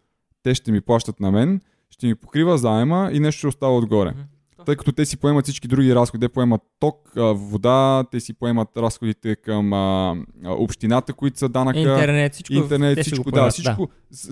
те 0.43 0.55
ще 0.55 0.71
ми 0.71 0.81
плащат 0.81 1.19
на 1.19 1.31
мен, 1.31 1.61
ще 1.89 2.07
ми 2.07 2.15
покрива 2.15 2.57
заема 2.57 3.09
и 3.13 3.19
нещо 3.19 3.37
ще 3.37 3.47
остава 3.47 3.77
отгоре. 3.77 4.09
Mm-hmm. 4.09 4.65
Тъй 4.65 4.75
като 4.75 4.91
те 4.91 5.05
си 5.05 5.17
поемат 5.17 5.43
всички 5.43 5.67
други 5.67 5.95
разходи, 5.95 6.21
те 6.25 6.33
поемат 6.33 6.61
ток, 6.79 7.11
вода, 7.15 8.03
те 8.11 8.19
си 8.19 8.33
поемат 8.33 8.77
разходите 8.77 9.35
към 9.35 9.73
а, 9.73 10.15
общината, 10.45 11.13
които 11.13 11.39
са 11.39 11.49
данъка. 11.49 11.79
Интернет, 11.79 12.33
всичко. 12.33 12.53
Интернет, 12.53 12.99
всичко, 12.99 13.31
да, 13.31 13.49
всичко. 13.49 13.89
Да. 14.11 14.27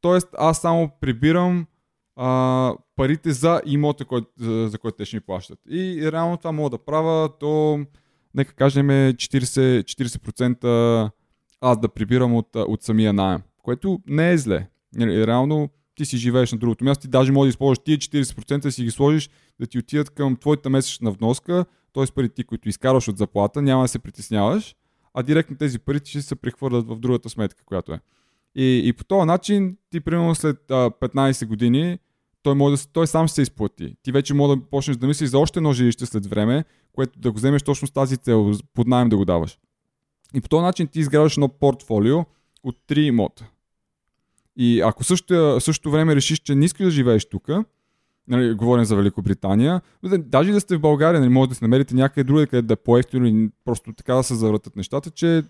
Тоест, 0.00 0.28
аз 0.38 0.58
само 0.60 0.90
прибирам 1.00 1.66
а, 2.16 2.74
парите 2.96 3.32
за 3.32 3.60
имота, 3.66 4.04
кой, 4.04 4.22
за, 4.38 4.68
за 4.68 4.78
който 4.78 4.96
те 4.96 5.04
ще 5.04 5.16
ми 5.16 5.20
плащат. 5.20 5.58
И 5.70 6.12
реално 6.12 6.36
това 6.36 6.52
мога 6.52 6.70
да 6.70 6.78
правя, 6.78 7.28
то 7.40 7.80
нека 8.34 8.54
кажем 8.54 8.86
40%, 8.86 9.82
40% 9.82 11.10
аз 11.60 11.80
да 11.80 11.88
прибирам 11.88 12.34
от, 12.34 12.56
от 12.56 12.82
самия 12.82 13.12
найем, 13.12 13.40
което 13.62 14.00
не 14.06 14.32
е 14.32 14.38
зле. 14.38 14.68
Нали, 14.94 15.26
реално 15.26 15.68
ти 15.94 16.04
си 16.04 16.16
живееш 16.16 16.52
на 16.52 16.58
другото 16.58 16.84
място, 16.84 17.02
ти 17.02 17.08
даже 17.08 17.32
можеш 17.32 17.48
да 17.48 17.54
използваш 17.54 17.78
тия 17.78 17.98
40% 17.98 18.58
да 18.58 18.72
си 18.72 18.84
ги 18.84 18.90
сложиш 18.90 19.30
да 19.60 19.66
ти 19.66 19.78
отидат 19.78 20.10
към 20.10 20.36
твоята 20.36 20.70
месечна 20.70 21.10
вноска, 21.10 21.64
т.е. 21.94 22.04
парите, 22.14 22.44
които 22.44 22.68
изкарваш 22.68 23.08
от 23.08 23.18
заплата, 23.18 23.62
няма 23.62 23.82
да 23.84 23.88
се 23.88 23.98
притесняваш, 23.98 24.74
а 25.14 25.22
директно 25.22 25.56
тези 25.56 25.78
пари 25.78 26.00
ще 26.04 26.22
се 26.22 26.36
прехвърлят 26.36 26.88
в 26.88 26.96
другата 26.96 27.28
сметка, 27.28 27.64
която 27.64 27.92
е. 27.92 28.00
И, 28.54 28.82
и 28.84 28.92
по 28.92 29.04
този 29.04 29.26
начин 29.26 29.76
ти, 29.90 30.00
примерно 30.00 30.34
след 30.34 30.70
а, 30.70 30.90
15 30.90 31.46
години, 31.46 31.98
той, 32.42 32.54
може 32.54 32.76
да, 32.76 32.88
той 32.92 33.06
сам 33.06 33.26
ще 33.26 33.34
се 33.34 33.42
изплати. 33.42 33.96
Ти 34.02 34.12
вече 34.12 34.34
може 34.34 34.56
да 34.56 34.64
почнеш 34.70 34.96
да 34.96 35.06
мислиш 35.06 35.30
за 35.30 35.38
още 35.38 35.58
едно 35.58 35.72
жилище 35.72 36.06
след 36.06 36.26
време, 36.26 36.64
което 36.92 37.18
да 37.18 37.30
го 37.30 37.36
вземеш 37.36 37.62
точно 37.62 37.88
с 37.88 37.90
тази 37.90 38.16
цел, 38.16 38.52
под 38.74 38.86
найем 38.86 39.08
да 39.08 39.16
го 39.16 39.24
даваш. 39.24 39.58
И 40.34 40.40
по 40.40 40.48
този 40.48 40.62
начин 40.62 40.86
ти 40.86 41.00
изграждаш 41.00 41.36
едно 41.36 41.48
портфолио 41.48 42.18
от 42.62 42.76
3 42.88 42.98
имота. 42.98 43.44
И 44.56 44.80
ако 44.80 45.04
също, 45.04 45.60
същото 45.60 45.90
време 45.90 46.16
решиш, 46.16 46.38
че 46.38 46.54
не 46.54 46.64
искаш 46.64 46.84
да 46.84 46.90
живееш 46.90 47.24
тук, 47.24 47.48
нали, 48.28 48.54
говорим 48.54 48.84
за 48.84 48.96
Великобритания, 48.96 49.80
даже 50.18 50.52
да 50.52 50.60
сте 50.60 50.76
в 50.76 50.80
България, 50.80 51.20
нали, 51.20 51.30
може 51.30 51.48
да 51.48 51.54
се 51.54 51.64
намерите 51.64 51.94
някъде 51.94 52.24
другаде, 52.24 52.46
където 52.46 52.66
да 52.66 52.72
е 52.72 52.76
по-ефтино 52.76 53.26
и 53.26 53.50
просто 53.64 53.92
така 53.92 54.14
да 54.14 54.22
се 54.22 54.34
завъртат 54.34 54.76
нещата, 54.76 55.10
че 55.10 55.42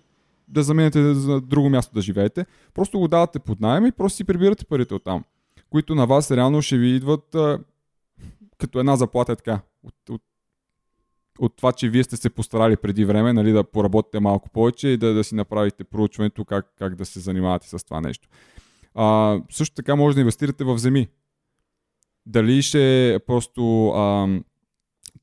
да 0.52 0.62
замените 0.62 1.14
за 1.14 1.40
друго 1.40 1.70
място 1.70 1.94
да 1.94 2.00
живеете. 2.00 2.46
Просто 2.74 2.98
го 2.98 3.08
давате 3.08 3.38
под 3.38 3.60
найем 3.60 3.86
и 3.86 3.92
просто 3.92 4.16
си 4.16 4.24
прибирате 4.24 4.64
парите 4.64 4.94
от 4.94 5.04
там, 5.04 5.24
които 5.70 5.94
на 5.94 6.06
вас 6.06 6.30
реално 6.30 6.62
ще 6.62 6.78
ви 6.78 6.88
идват 6.88 7.34
а, 7.34 7.58
като 8.58 8.80
една 8.80 8.96
заплата 8.96 9.32
е 9.32 9.36
така. 9.36 9.60
От, 9.82 9.94
от, 10.10 10.22
от 11.38 11.56
това, 11.56 11.72
че 11.72 11.88
вие 11.88 12.04
сте 12.04 12.16
се 12.16 12.30
постарали 12.30 12.76
преди 12.76 13.04
време 13.04 13.32
нали, 13.32 13.52
да 13.52 13.64
поработите 13.64 14.20
малко 14.20 14.50
повече 14.50 14.88
и 14.88 14.96
да, 14.96 15.14
да 15.14 15.24
си 15.24 15.34
направите 15.34 15.84
проучването 15.84 16.44
как, 16.44 16.72
как 16.78 16.94
да 16.94 17.04
се 17.04 17.20
занимавате 17.20 17.68
с 17.68 17.84
това 17.84 18.00
нещо. 18.00 18.28
А, 18.94 19.38
също 19.50 19.74
така 19.74 19.96
може 19.96 20.14
да 20.14 20.20
инвестирате 20.20 20.64
в 20.64 20.78
земи. 20.78 21.08
Дали 22.26 22.62
ще 22.62 23.14
е 23.14 23.18
просто 23.18 23.88
а, 23.88 24.28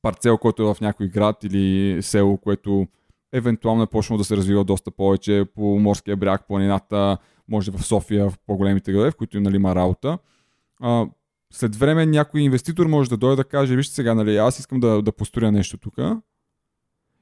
парцел, 0.01 0.37
който 0.37 0.63
е 0.63 0.73
в 0.73 0.81
някой 0.81 1.07
град 1.07 1.43
или 1.43 1.97
село, 2.03 2.37
което 2.37 2.87
евентуално 3.33 3.83
е 3.83 3.87
почнало 3.87 4.17
да 4.17 4.23
се 4.23 4.37
развива 4.37 4.63
доста 4.63 4.91
повече 4.91 5.45
по 5.55 5.79
морския 5.79 6.17
бряг, 6.17 6.47
планината, 6.47 7.17
може 7.47 7.71
в 7.71 7.85
София, 7.85 8.29
в 8.29 8.33
по-големите 8.47 8.91
градове, 8.91 9.11
в 9.11 9.15
които 9.15 9.41
нали, 9.41 9.55
има 9.55 9.75
работа. 9.75 10.17
А, 10.81 11.07
след 11.53 11.75
време 11.75 12.05
някой 12.05 12.41
инвеститор 12.41 12.85
може 12.85 13.09
да 13.09 13.17
дойде 13.17 13.35
да 13.35 13.43
каже, 13.43 13.75
вижте 13.75 13.95
сега, 13.95 14.13
нали, 14.13 14.37
аз 14.37 14.59
искам 14.59 14.79
да, 14.79 15.01
да 15.01 15.11
построя 15.11 15.51
нещо 15.51 15.77
тук. 15.77 15.95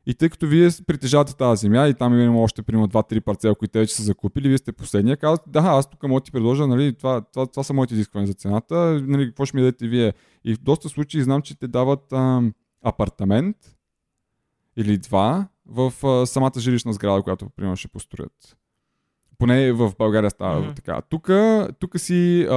И 0.05 0.13
тъй 0.13 0.29
като 0.29 0.47
вие 0.47 0.69
притежавате 0.87 1.35
тази 1.35 1.61
земя 1.61 1.87
и 1.87 1.93
там 1.93 2.19
има 2.19 2.41
още 2.41 2.61
примерно 2.61 2.87
2-3 2.87 3.21
парцела, 3.21 3.55
които 3.55 3.71
те 3.71 3.79
вече 3.79 3.95
са 3.95 4.03
закупили, 4.03 4.47
вие 4.47 4.57
сте 4.57 4.71
последния, 4.71 5.17
казвате, 5.17 5.49
да, 5.49 5.59
аз 5.59 5.89
тук 5.89 6.03
мога 6.03 6.19
да 6.19 6.23
ти 6.23 6.31
предложа, 6.31 6.67
нали, 6.67 6.93
това, 6.93 7.21
това, 7.21 7.45
това 7.45 7.63
са 7.63 7.73
моите 7.73 7.93
изисквания 7.93 8.27
за 8.27 8.33
цената, 8.33 9.01
нали, 9.07 9.25
какво 9.25 9.45
ще 9.45 9.57
ми 9.57 9.63
дадете 9.63 9.87
вие. 9.87 10.13
И 10.43 10.55
в 10.55 10.59
доста 10.59 10.89
случаи 10.89 11.21
знам, 11.21 11.41
че 11.41 11.59
те 11.59 11.67
дават 11.67 12.13
а, 12.13 12.41
апартамент 12.83 13.57
или 14.77 14.97
два 14.97 15.47
в 15.69 15.93
а, 16.03 16.25
самата 16.25 16.59
жилищна 16.59 16.93
сграда, 16.93 17.21
която 17.21 17.49
примерно 17.55 17.75
ще 17.75 17.87
построят. 17.87 18.57
Поне 19.37 19.71
в 19.73 19.93
България 19.97 20.29
става 20.29 20.61
mm-hmm. 20.61 20.75
така. 20.75 21.01
Тук 21.79 21.99
си 21.99 22.47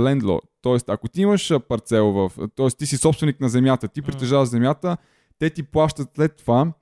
лендло. 0.00 0.40
Тоест, 0.62 0.88
ако 0.88 1.08
ти 1.08 1.22
имаш 1.22 1.52
парцел 1.68 2.12
в... 2.12 2.32
Тоест, 2.54 2.78
ти 2.78 2.86
си 2.86 2.96
собственик 2.96 3.40
на 3.40 3.48
земята, 3.48 3.88
ти 3.88 4.02
притежаваш 4.02 4.48
mm-hmm. 4.48 4.50
земята, 4.50 4.96
те 5.38 5.50
ти 5.50 5.62
плащат 5.62 6.08
след 6.16 6.36
това 6.36 6.72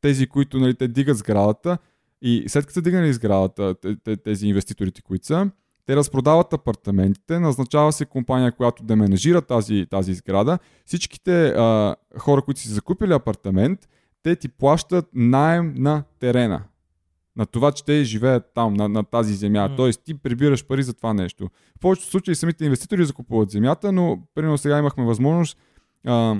тези, 0.00 0.26
които 0.26 0.58
нали, 0.58 0.74
те 0.74 0.88
дигат 0.88 1.18
сградата 1.18 1.78
и 2.22 2.44
след 2.48 2.64
като 2.64 2.74
са 2.74 2.82
дигнали 2.82 3.12
сградата, 3.12 3.74
тези 4.24 4.46
инвеститорите, 4.46 5.02
които 5.02 5.26
са, 5.26 5.50
те 5.86 5.96
разпродават 5.96 6.52
апартаментите, 6.52 7.40
назначава 7.40 7.92
се 7.92 8.04
компания, 8.04 8.52
която 8.52 8.82
да 8.82 8.96
менажира 8.96 9.42
тази, 9.42 9.86
тази 9.90 10.14
сграда. 10.14 10.58
Всичките 10.84 11.48
а, 11.48 11.96
хора, 12.18 12.42
които 12.42 12.60
си 12.60 12.68
закупили 12.68 13.12
апартамент, 13.12 13.88
те 14.22 14.36
ти 14.36 14.48
плащат 14.48 15.08
найем 15.14 15.74
на 15.76 16.04
терена. 16.20 16.62
На 17.36 17.46
това, 17.46 17.72
че 17.72 17.84
те 17.84 18.04
живеят 18.04 18.44
там, 18.54 18.74
на, 18.74 18.88
на 18.88 19.04
тази 19.04 19.34
земя. 19.34 19.68
Mm. 19.70 19.76
Тоест, 19.76 20.00
ти 20.04 20.14
прибираш 20.14 20.66
пари 20.66 20.82
за 20.82 20.94
това 20.94 21.14
нещо. 21.14 21.50
В 21.76 21.80
повечето 21.80 22.10
случаи 22.10 22.34
самите 22.34 22.64
инвеститори 22.64 23.04
закупуват 23.04 23.50
земята, 23.50 23.92
но 23.92 24.22
примерно 24.34 24.58
сега 24.58 24.78
имахме 24.78 25.04
възможност 25.04 25.58
а, 26.06 26.36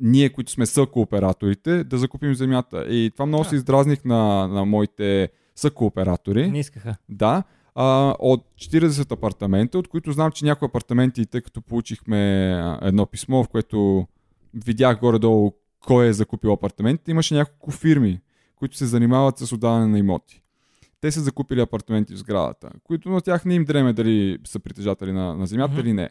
ние, 0.00 0.30
които 0.30 0.52
сме 0.52 0.66
съкооператорите, 0.66 1.84
да 1.84 1.98
закупим 1.98 2.34
земята. 2.34 2.86
И 2.88 3.10
това 3.10 3.26
много 3.26 3.44
се 3.44 3.56
издразних 3.56 4.04
на, 4.04 4.48
на 4.48 4.64
моите 4.64 5.28
съкооператори. 5.56 6.50
Не 6.50 6.58
искаха. 6.58 6.96
Да. 7.08 7.42
А, 7.74 8.14
от 8.18 8.46
40 8.56 9.12
апартамента, 9.12 9.78
от 9.78 9.88
които 9.88 10.12
знам, 10.12 10.30
че 10.32 10.44
някои 10.44 10.66
апартаменти, 10.66 11.26
тъй 11.26 11.40
като 11.40 11.62
получихме 11.62 12.52
едно 12.82 13.06
писмо, 13.06 13.44
в 13.44 13.48
което 13.48 14.06
видях 14.54 15.00
горе-долу 15.00 15.52
кой 15.86 16.06
е 16.06 16.12
закупил 16.12 16.52
апартаментите, 16.52 17.10
имаше 17.10 17.34
няколко 17.34 17.70
фирми, 17.70 18.20
които 18.56 18.76
се 18.76 18.86
занимават 18.86 19.38
с 19.38 19.52
отдаване 19.52 19.86
на 19.86 19.98
имоти. 19.98 20.42
Те 21.00 21.10
са 21.10 21.20
закупили 21.20 21.60
апартаменти 21.60 22.14
в 22.14 22.18
сградата, 22.18 22.70
които 22.84 23.08
на 23.08 23.20
тях 23.20 23.44
не 23.44 23.54
им 23.54 23.64
дреме 23.64 23.92
дали 23.92 24.38
са 24.44 24.58
притежатели 24.58 25.12
на, 25.12 25.34
на 25.34 25.46
земята 25.46 25.74
mm-hmm. 25.74 25.80
или 25.80 25.92
не. 25.92 26.10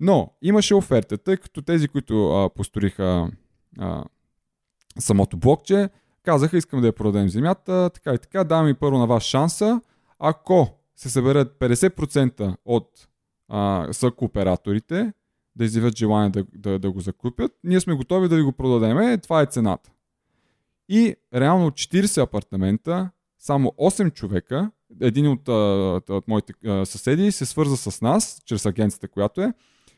Но 0.00 0.32
имаше 0.42 0.74
оферта, 0.74 1.18
тъй 1.18 1.36
като 1.36 1.62
тези, 1.62 1.88
които 1.88 2.30
а, 2.30 2.50
посториха 2.50 3.30
а, 3.78 4.04
самото 4.98 5.36
блокче, 5.36 5.88
казаха, 6.22 6.56
искам 6.56 6.80
да 6.80 6.86
я 6.86 6.92
продадем 6.92 7.28
земята, 7.28 7.90
така 7.94 8.14
и 8.14 8.18
така, 8.18 8.44
давам 8.44 8.68
и 8.68 8.74
първо 8.74 8.98
на 8.98 9.06
вас 9.06 9.22
шанса, 9.22 9.80
ако 10.18 10.78
се 10.96 11.10
съберат 11.10 11.56
50% 11.58 12.56
от 12.64 13.08
а, 13.48 13.88
съкооператорите, 13.92 15.12
да 15.56 15.64
изявят 15.64 15.96
желание 15.96 16.30
да, 16.30 16.44
да, 16.54 16.78
да 16.78 16.90
го 16.90 17.00
закупят, 17.00 17.52
ние 17.64 17.80
сме 17.80 17.94
готови 17.94 18.28
да 18.28 18.36
ви 18.36 18.42
го 18.42 18.52
продадем, 18.52 19.20
това 19.20 19.42
е 19.42 19.46
цената. 19.46 19.90
И 20.88 21.16
реално 21.34 21.66
от 21.66 21.74
40 21.74 22.22
апартамента, 22.22 23.10
само 23.38 23.68
8 23.68 24.12
човека, 24.12 24.70
един 25.00 25.28
от, 25.28 25.48
от, 25.48 26.10
от 26.10 26.28
моите 26.28 26.52
съседи 26.84 27.32
се 27.32 27.46
свърза 27.46 27.76
с 27.76 28.00
нас, 28.00 28.42
чрез 28.44 28.66
агенцията, 28.66 29.08
която 29.08 29.42
е, 29.42 29.52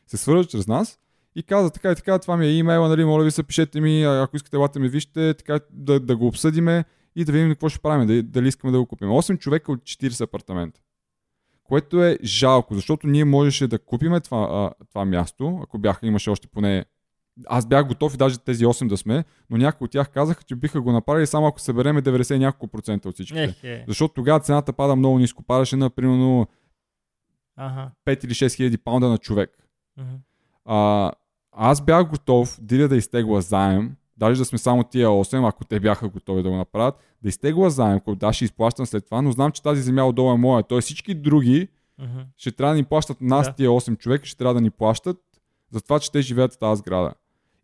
се 0.07 0.17
свържат 0.17 0.49
чрез 0.49 0.67
нас 0.67 0.99
и 1.35 1.43
каза 1.43 1.69
така 1.69 1.91
и 1.91 1.95
така, 1.95 2.19
това 2.19 2.37
ми 2.37 2.45
е 2.45 2.57
имейла, 2.57 2.89
нали, 2.89 3.05
моля 3.05 3.23
ви 3.23 3.31
се, 3.31 3.43
пишете 3.43 3.81
ми, 3.81 4.03
ако 4.03 4.35
искате, 4.35 4.57
лате 4.57 4.79
ми 4.79 4.89
вижте, 4.89 5.33
така 5.33 5.59
да, 5.71 5.99
да 5.99 6.17
го 6.17 6.27
обсъдиме 6.27 6.83
и 7.15 7.25
да 7.25 7.31
видим 7.31 7.49
какво 7.49 7.69
ще 7.69 7.79
правим, 7.79 8.07
дали, 8.07 8.23
дали 8.23 8.47
искаме 8.47 8.71
да 8.71 8.79
го 8.79 8.85
купим. 8.85 9.07
8 9.07 9.39
човека 9.39 9.71
от 9.71 9.79
40 9.79 10.21
апартамента. 10.21 10.81
Което 11.63 12.03
е 12.03 12.17
жалко, 12.23 12.75
защото 12.75 13.07
ние 13.07 13.25
можеше 13.25 13.67
да 13.67 13.79
купиме 13.79 14.19
това, 14.19 14.47
а, 14.51 14.85
това 14.89 15.05
място, 15.05 15.59
ако 15.63 15.77
бяха, 15.77 16.07
имаше 16.07 16.29
още 16.29 16.47
поне 16.47 16.85
аз 17.45 17.65
бях 17.65 17.87
готов 17.87 18.13
и 18.13 18.17
даже 18.17 18.37
тези 18.37 18.65
8 18.65 18.87
да 18.87 18.97
сме, 18.97 19.23
но 19.49 19.57
някои 19.57 19.85
от 19.85 19.91
тях 19.91 20.09
казаха, 20.09 20.43
че 20.43 20.55
биха 20.55 20.81
го 20.81 20.91
направили 20.91 21.27
само 21.27 21.47
ако 21.47 21.59
събереме 21.59 22.01
90 22.01 22.37
няколко 22.37 22.67
процента 22.67 23.09
от 23.09 23.15
всичките. 23.15 23.43
Ех, 23.43 23.63
е. 23.63 23.83
Защото 23.87 24.13
тогава 24.13 24.39
цената 24.39 24.73
пада 24.73 24.95
много 24.95 25.19
ниско. 25.19 25.43
Падаше 25.43 25.75
на 25.75 25.89
примерно 25.89 26.47
ага. 27.55 27.91
5 28.05 28.25
или 28.25 28.33
6 28.33 28.55
хиляди 28.55 28.77
паунда 28.77 29.09
на 29.09 29.17
човек. 29.17 29.67
Uh-huh. 29.99 30.17
А, 30.65 31.11
аз 31.51 31.81
бях 31.85 32.09
готов 32.09 32.57
Диля 32.61 32.87
да 32.87 32.95
изтегла 32.95 33.41
заем, 33.41 33.95
даже 34.17 34.39
да 34.39 34.45
сме 34.45 34.57
само 34.57 34.83
тия 34.83 35.07
8, 35.07 35.49
ако 35.49 35.65
те 35.65 35.79
бяха 35.79 36.09
готови 36.09 36.43
да 36.43 36.49
го 36.49 36.55
направят, 36.55 36.95
да 37.21 37.29
изтегла 37.29 37.69
заем, 37.69 37.99
който 37.99 38.19
да 38.19 38.33
ще 38.33 38.45
изплащам 38.45 38.85
след 38.85 39.05
това, 39.05 39.21
но 39.21 39.31
знам, 39.31 39.51
че 39.51 39.63
тази 39.63 39.81
земя 39.81 40.07
отдолу 40.07 40.33
е 40.33 40.37
моя. 40.37 40.63
Тоест 40.63 40.85
всички 40.85 41.15
други 41.15 41.67
uh-huh. 42.01 42.25
ще 42.37 42.51
трябва 42.51 42.73
да 42.73 42.77
ни 42.77 42.83
плащат 42.83 43.21
нас, 43.21 43.47
yeah. 43.47 43.55
тия 43.55 43.69
8 43.69 43.97
човека, 43.97 44.25
ще 44.25 44.37
трябва 44.37 44.53
да 44.53 44.61
ни 44.61 44.69
плащат 44.69 45.17
за 45.71 45.81
това, 45.81 45.99
че 45.99 46.11
те 46.11 46.21
живеят 46.21 46.53
в 46.53 46.57
тази 46.57 46.79
сграда. 46.79 47.13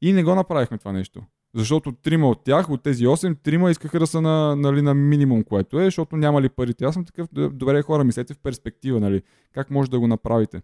И 0.01 0.13
не 0.13 0.23
го 0.23 0.35
направихме 0.35 0.77
това 0.77 0.91
нещо. 0.91 1.21
Защото 1.53 1.91
трима 1.91 2.29
от 2.29 2.43
тях, 2.43 2.69
от 2.69 2.83
тези 2.83 3.05
8, 3.05 3.37
трима 3.43 3.71
искаха 3.71 3.99
да 3.99 4.07
са 4.07 4.21
на, 4.21 4.55
нали, 4.55 4.81
на 4.81 4.93
минимум, 4.93 5.43
което 5.43 5.79
е, 5.79 5.85
защото 5.85 6.17
няма 6.17 6.41
ли 6.41 6.49
парите. 6.49 6.85
Аз 6.85 6.93
съм 6.93 7.05
такъв, 7.05 7.27
добре 7.33 7.81
хора, 7.81 8.03
мислете 8.03 8.33
в 8.33 8.39
перспектива, 8.39 8.99
нали, 8.99 9.21
как 9.53 9.71
може 9.71 9.89
да 9.89 9.99
го 9.99 10.07
направите 10.07 10.61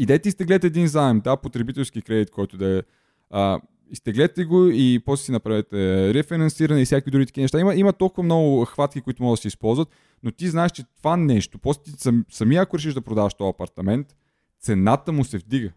идете 0.00 0.28
и 0.28 0.32
сте 0.32 0.44
гледате 0.44 0.66
един 0.66 0.86
заем, 0.86 1.20
да, 1.20 1.36
потребителски 1.36 2.02
кредит, 2.02 2.30
който 2.30 2.56
да 2.56 2.78
е 2.78 2.82
а, 3.30 3.60
изтеглете 3.90 4.44
го 4.44 4.66
и 4.66 5.02
после 5.04 5.24
си 5.24 5.32
направете 5.32 6.14
рефинансиране 6.14 6.82
и 6.82 6.84
всякакви 6.84 7.10
други 7.10 7.26
такива 7.26 7.42
неща. 7.42 7.60
Има, 7.60 7.74
има 7.74 7.92
толкова 7.92 8.22
много 8.22 8.64
хватки, 8.64 9.00
които 9.00 9.22
могат 9.22 9.38
да 9.38 9.42
се 9.42 9.48
използват, 9.48 9.88
но 10.22 10.30
ти 10.30 10.48
знаеш, 10.48 10.72
че 10.72 10.84
това 10.96 11.16
нещо, 11.16 11.58
после 11.58 11.82
ти 11.82 11.90
сам, 11.90 12.24
самия 12.30 12.62
ако 12.62 12.78
решиш 12.78 12.94
да 12.94 13.00
продаваш 13.00 13.34
този 13.34 13.48
апартамент, 13.48 14.16
цената 14.60 15.12
му 15.12 15.24
се 15.24 15.38
вдига. 15.38 15.70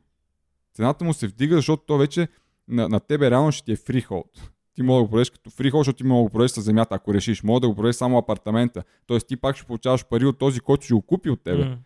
Цената 0.74 1.06
му 1.06 1.14
се 1.14 1.28
вдига, 1.28 1.56
защото 1.56 1.84
то 1.86 1.98
вече 1.98 2.28
на, 2.68 2.90
на 2.90 3.00
тебе 3.00 3.32
реално 3.32 3.52
ще 3.52 3.66
ти 3.66 3.72
е 3.72 3.76
фрихолд. 3.76 4.52
Ти 4.76 4.84
мога 4.84 4.98
да 4.98 5.04
го 5.04 5.10
продадеш 5.10 5.30
като 5.30 5.50
фрихолд, 5.50 5.80
защото 5.80 5.98
ти 5.98 6.04
мога 6.04 6.20
да 6.20 6.24
го 6.24 6.30
продадеш 6.30 6.52
с 6.52 6.62
земята, 6.62 6.96
ако 6.96 7.14
решиш. 7.14 7.44
Мога 7.44 7.60
да 7.60 7.68
го 7.68 7.76
продадеш 7.76 7.96
само 7.96 8.18
апартамента. 8.18 8.84
Тоест 9.06 9.28
ти 9.28 9.38
пак 9.38 9.56
ще 9.56 9.66
получаваш 9.66 10.06
пари 10.06 10.26
от 10.26 10.38
този, 10.38 10.60
който 10.60 10.86
ще 10.86 10.94
го 10.94 11.02
купи 11.02 11.30
от 11.30 11.44
тебе. 11.44 11.64
Mm. 11.64 11.78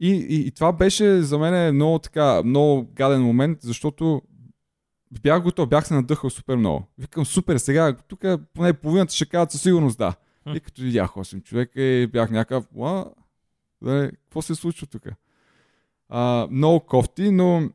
И, 0.00 0.10
и, 0.10 0.46
и 0.46 0.50
това 0.50 0.72
беше 0.72 1.22
за 1.22 1.38
мен 1.38 1.74
много 1.74 1.98
така, 1.98 2.42
много 2.42 2.90
гаден 2.94 3.22
момент, 3.22 3.58
защото 3.62 4.22
бях 5.22 5.42
готов, 5.42 5.68
бях 5.68 5.86
се 5.86 5.94
надъхал 5.94 6.30
супер 6.30 6.56
много. 6.56 6.86
Викам, 6.98 7.26
супер, 7.26 7.56
сега 7.56 7.96
тук 8.08 8.24
поне 8.54 8.72
половината 8.72 9.14
ще 9.14 9.26
кажат 9.26 9.50
със 9.50 9.62
сигурност 9.62 9.98
да. 9.98 10.14
И 10.54 10.60
като 10.60 10.82
видях 10.82 11.10
8 11.10 11.42
човека 11.42 11.82
и 11.82 12.06
бях 12.06 12.30
някакъв, 12.30 12.64
а, 12.82 13.04
да, 13.82 14.10
какво 14.24 14.42
се 14.42 14.54
случва 14.54 14.86
тук? 14.86 15.02
Много 16.50 16.80
кофти, 16.80 17.30
но 17.30 17.70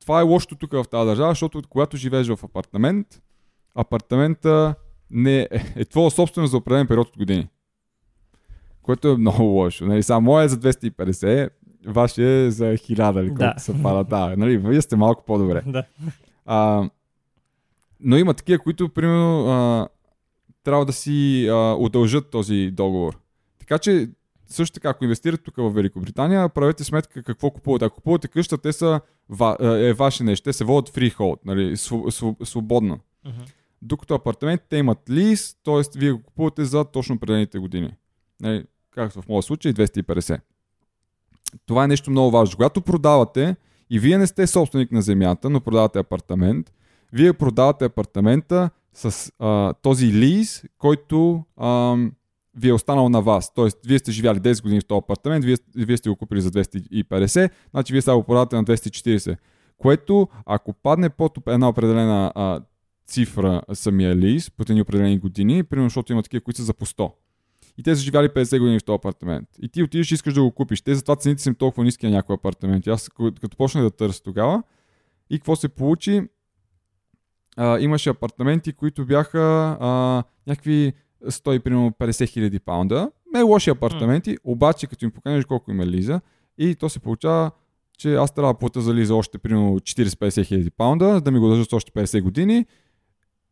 това 0.00 0.20
е 0.20 0.22
лошото 0.22 0.56
тук 0.56 0.72
в 0.72 0.84
тази 0.90 1.06
държава, 1.06 1.30
защото 1.30 1.62
когато 1.68 1.96
живееш 1.96 2.28
в 2.28 2.44
апартамент, 2.44 3.22
апартамента 3.74 4.74
не 5.10 5.40
е, 5.40 5.48
е 5.76 5.84
твоя 5.84 6.10
собственост 6.10 6.50
за 6.50 6.56
определен 6.56 6.86
период 6.86 7.08
от 7.08 7.18
години. 7.18 7.48
Което 8.82 9.08
е 9.08 9.16
много 9.16 9.42
лошо. 9.42 9.86
Нали, 9.86 10.02
само 10.02 10.24
моя 10.24 10.44
е 10.44 10.48
за 10.48 10.56
250, 10.56 11.50
ваше 11.86 12.44
е 12.44 12.50
за 12.50 12.64
1000, 12.64 13.20
или 13.20 13.30
да. 13.30 13.54
се 13.58 13.82
пада. 13.82 14.04
Да, 14.04 14.36
нали, 14.36 14.58
вие 14.58 14.82
сте 14.82 14.96
малко 14.96 15.24
по-добре. 15.24 15.62
Да. 15.66 15.84
А, 16.46 16.90
но 18.00 18.16
има 18.16 18.34
такива, 18.34 18.58
които, 18.58 18.88
примерно, 18.88 19.46
а, 19.46 19.88
трябва 20.64 20.86
да 20.86 20.92
си 20.92 21.48
а, 21.48 21.76
удължат 21.78 22.30
този 22.30 22.70
договор. 22.70 23.18
Така 23.58 23.78
че, 23.78 24.10
също 24.46 24.74
така, 24.74 24.88
ако 24.88 25.04
инвестирате 25.04 25.42
тук 25.42 25.56
в 25.56 25.70
Великобритания, 25.70 26.48
правете 26.48 26.84
сметка 26.84 27.22
какво 27.22 27.50
купувате. 27.50 27.84
Ако 27.84 27.96
купувате 27.96 28.28
къща, 28.28 28.58
те 28.58 28.72
са 28.72 29.00
е 29.60 29.92
ваше 29.92 30.24
нещо. 30.24 30.44
Те 30.44 30.52
се 30.52 30.64
водят 30.64 30.94
freehold, 30.94 31.38
нали, 31.44 31.76
свободно. 32.46 32.98
Uh-huh. 33.26 33.52
Докато 33.82 34.14
апартаментите 34.14 34.76
имат 34.76 35.10
лиз, 35.10 35.56
т.е. 35.64 35.98
вие 35.98 36.12
го 36.12 36.22
купувате 36.22 36.64
за 36.64 36.84
точно 36.84 37.14
определените 37.14 37.58
години. 37.58 37.94
Нали, 38.40 38.64
както 38.90 39.22
в 39.22 39.28
моя 39.28 39.42
случай 39.42 39.72
250. 39.72 40.40
Това 41.66 41.84
е 41.84 41.88
нещо 41.88 42.10
много 42.10 42.30
важно. 42.30 42.56
Когато 42.56 42.80
продавате 42.80 43.56
и 43.92 43.98
вие 43.98 44.18
не 44.18 44.26
сте 44.26 44.46
собственик 44.46 44.92
на 44.92 45.02
земята, 45.02 45.50
но 45.50 45.60
продавате 45.60 45.98
апартамент, 45.98 46.72
вие 47.12 47.32
продавате 47.32 47.84
апартамента 47.84 48.70
с 48.94 49.32
а, 49.38 49.72
този 49.72 50.06
лиз, 50.06 50.64
който 50.78 51.44
а, 51.56 51.96
ви 52.56 52.68
е 52.68 52.72
останал 52.72 53.08
на 53.08 53.22
вас. 53.22 53.54
Тоест, 53.54 53.78
вие 53.86 53.98
сте 53.98 54.12
живяли 54.12 54.38
10 54.38 54.62
години 54.62 54.80
в 54.80 54.86
този 54.86 54.98
апартамент, 54.98 55.44
вие, 55.44 55.56
вие 55.76 55.96
сте 55.96 56.08
го 56.08 56.16
купили 56.16 56.40
за 56.40 56.50
250, 56.50 57.50
значи 57.70 57.92
вие 57.92 58.02
сега 58.02 58.16
го 58.16 58.22
продавате 58.22 58.56
на 58.56 58.64
240. 58.64 59.36
Което, 59.78 60.28
ако 60.46 60.72
падне 60.72 61.10
под 61.10 61.38
една 61.46 61.68
определена 61.68 62.32
а, 62.34 62.60
цифра 63.06 63.62
самия 63.72 64.16
лиз, 64.16 64.50
по 64.50 64.62
едни 64.62 64.82
определени 64.82 65.18
години, 65.18 65.62
примерно, 65.62 65.88
защото 65.88 66.12
има 66.12 66.22
такива, 66.22 66.40
които 66.40 66.60
са 66.60 66.64
за 66.64 66.74
по 66.74 66.86
100. 66.86 67.12
И 67.78 67.82
те 67.82 67.96
са 67.96 68.02
живяли 68.02 68.28
50 68.28 68.58
години 68.58 68.78
в 68.78 68.84
този 68.84 68.94
апартамент. 68.94 69.48
И 69.62 69.68
ти 69.68 69.82
отидеш 69.82 70.10
и 70.10 70.14
искаш 70.14 70.34
да 70.34 70.42
го 70.42 70.50
купиш. 70.50 70.82
Те 70.82 70.94
затова 70.94 71.16
цените 71.16 71.42
са 71.42 71.54
толкова 71.54 71.84
ниски 71.84 72.06
на 72.06 72.12
някой 72.12 72.34
апартамент. 72.34 72.86
И 72.86 72.90
аз 72.90 73.08
като 73.40 73.56
почнах 73.56 73.84
да 73.84 73.90
търся 73.90 74.22
тогава, 74.22 74.62
и 75.30 75.38
какво 75.38 75.56
се 75.56 75.68
получи? 75.68 76.22
А, 77.56 77.78
имаше 77.78 78.10
апартаменти, 78.10 78.72
които 78.72 79.06
бяха 79.06 79.76
а, 79.80 80.22
някакви 80.46 80.92
100 81.26 81.58
примерно 81.58 81.90
50 81.90 82.28
хиляди 82.28 82.60
паунда. 82.60 83.10
Не 83.34 83.42
лоши 83.42 83.70
апартаменти, 83.70 84.36
обаче 84.44 84.86
като 84.86 85.04
им 85.04 85.10
поканеш 85.10 85.44
колко 85.44 85.70
има 85.70 85.86
лиза, 85.86 86.20
и 86.58 86.74
то 86.74 86.88
се 86.88 87.00
получава, 87.00 87.50
че 87.98 88.14
аз 88.14 88.34
трябва 88.34 88.52
да 88.52 88.58
плата 88.58 88.80
за 88.80 88.94
лиза 88.94 89.14
още 89.14 89.38
примерно 89.38 89.80
40-50 89.80 90.44
хиляди 90.44 90.70
паунда, 90.70 91.20
да 91.20 91.30
ми 91.30 91.38
го 91.38 91.48
държат 91.48 91.72
още 91.72 91.92
50 91.92 92.22
години. 92.22 92.66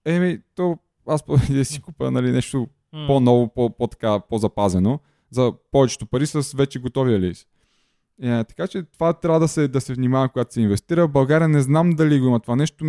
Еми, 0.04 0.38
то 0.54 0.78
аз 1.06 1.24
да 1.50 1.64
си 1.64 1.82
купа 1.82 2.10
нали, 2.10 2.30
нещо 2.30 2.68
mm. 2.94 3.06
по-ново, 3.06 3.48
по, 3.54 3.70
по-така, 3.70 4.20
по-запазено, 4.20 5.00
за 5.30 5.52
повечето 5.72 6.06
пари 6.06 6.26
с 6.26 6.52
вече 6.56 6.78
готовия. 6.78 7.20
Yeah, 7.20 8.40
е, 8.40 8.44
така 8.44 8.66
че 8.66 8.82
това 8.82 9.12
трябва 9.12 9.40
да 9.40 9.48
се, 9.48 9.68
да 9.68 9.80
се 9.80 9.94
внимава, 9.94 10.28
когато 10.28 10.54
се 10.54 10.60
инвестира. 10.60 11.06
В 11.06 11.12
България 11.12 11.48
не 11.48 11.60
знам 11.60 11.90
дали 11.90 12.20
го 12.20 12.26
има 12.26 12.40
това 12.40 12.56
нещо. 12.56 12.84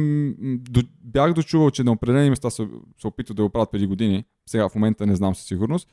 До, 0.46 0.82
бях 1.04 1.34
дочувал, 1.34 1.72
че 1.72 1.84
на 1.84 1.92
определени 1.92 2.30
места 2.30 2.50
се, 2.50 2.68
се 3.02 3.08
опитват 3.08 3.38
да 3.38 3.44
го 3.44 3.50
правят 3.50 3.72
преди 3.72 3.88
години. 3.88 4.24
Сега 4.46 4.70
в 4.70 4.76
момента 4.76 5.06
не 5.06 5.16
знам 5.16 5.36
със 5.36 5.46
сигурност. 5.46 5.90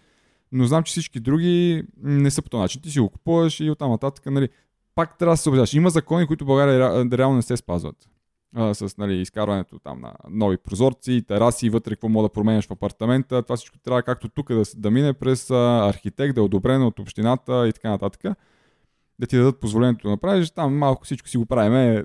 Но 0.52 0.64
знам, 0.64 0.82
че 0.82 0.90
всички 0.90 1.20
други 1.20 1.82
не 2.02 2.30
са 2.30 2.42
по 2.42 2.50
този 2.50 2.60
начин. 2.60 2.82
Ти 2.82 2.90
си 2.90 3.00
го 3.00 3.08
купуваш 3.08 3.60
и 3.60 3.70
оттам 3.70 3.90
нататък. 3.90 4.26
Нали, 4.26 4.48
пак 4.94 5.18
трябва 5.18 5.32
да 5.32 5.36
се 5.36 5.48
убеждаш. 5.48 5.74
Има 5.74 5.90
закони, 5.90 6.26
които 6.26 6.44
в 6.44 6.46
България 6.46 7.08
реално 7.12 7.36
не 7.36 7.42
се 7.42 7.56
спазват. 7.56 7.96
А, 8.54 8.74
с 8.74 8.96
нали, 8.98 9.14
изкарването 9.14 9.78
там 9.78 10.00
на 10.00 10.14
нови 10.30 10.56
прозорци, 10.56 11.24
тераси, 11.28 11.70
вътре 11.70 11.90
какво 11.90 12.08
мога 12.08 12.28
да 12.28 12.32
променяш 12.32 12.66
в 12.66 12.70
апартамента. 12.70 13.42
Това 13.42 13.56
всичко 13.56 13.78
трябва 13.78 14.02
както 14.02 14.28
тук 14.28 14.52
да, 14.52 14.62
да 14.76 14.90
мине 14.90 15.12
през 15.12 15.50
а, 15.50 15.88
архитект, 15.88 16.34
да 16.34 16.40
е 16.40 16.44
одобрено 16.44 16.86
от 16.86 16.98
общината 16.98 17.68
и 17.68 17.72
така 17.72 17.90
нататък 17.90 18.36
да 19.18 19.26
ти 19.26 19.36
дадат 19.36 19.60
позволението 19.60 20.02
да 20.02 20.10
направиш, 20.10 20.50
там 20.50 20.76
малко 20.76 21.04
всичко 21.04 21.28
си 21.28 21.36
го 21.36 21.46
правим. 21.46 21.74
Е, 21.74 22.04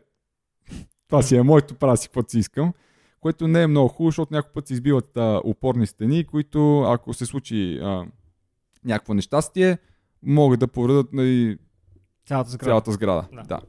това 1.08 1.22
си 1.22 1.36
е 1.36 1.44
моето, 1.44 1.76
правя 1.76 1.98
си 1.98 2.08
каквото 2.08 2.32
си 2.32 2.40
искам. 2.40 2.74
Което 3.20 3.48
не 3.48 3.62
е 3.62 3.68
много 3.68 3.88
хубаво, 3.88 4.10
защото 4.10 4.34
някой 4.34 4.52
път 4.54 4.68
се 4.68 4.74
избиват 4.74 5.18
а, 5.18 5.42
опорни 5.44 5.88
стени, 5.88 6.26
които 6.26 6.82
ако 6.82 7.14
се 7.14 7.26
случи 7.26 7.80
а, 7.84 8.06
някакво 8.86 9.14
нещастие, 9.14 9.78
могат 10.24 10.60
да 10.60 10.68
повредат 10.68 11.14
нали, 11.14 11.58
цялата 12.28 12.50
сграда. 12.50 12.70
Цялата 12.70 12.92
сграда. 12.92 13.28
Да. 13.34 13.44
да. 13.44 13.62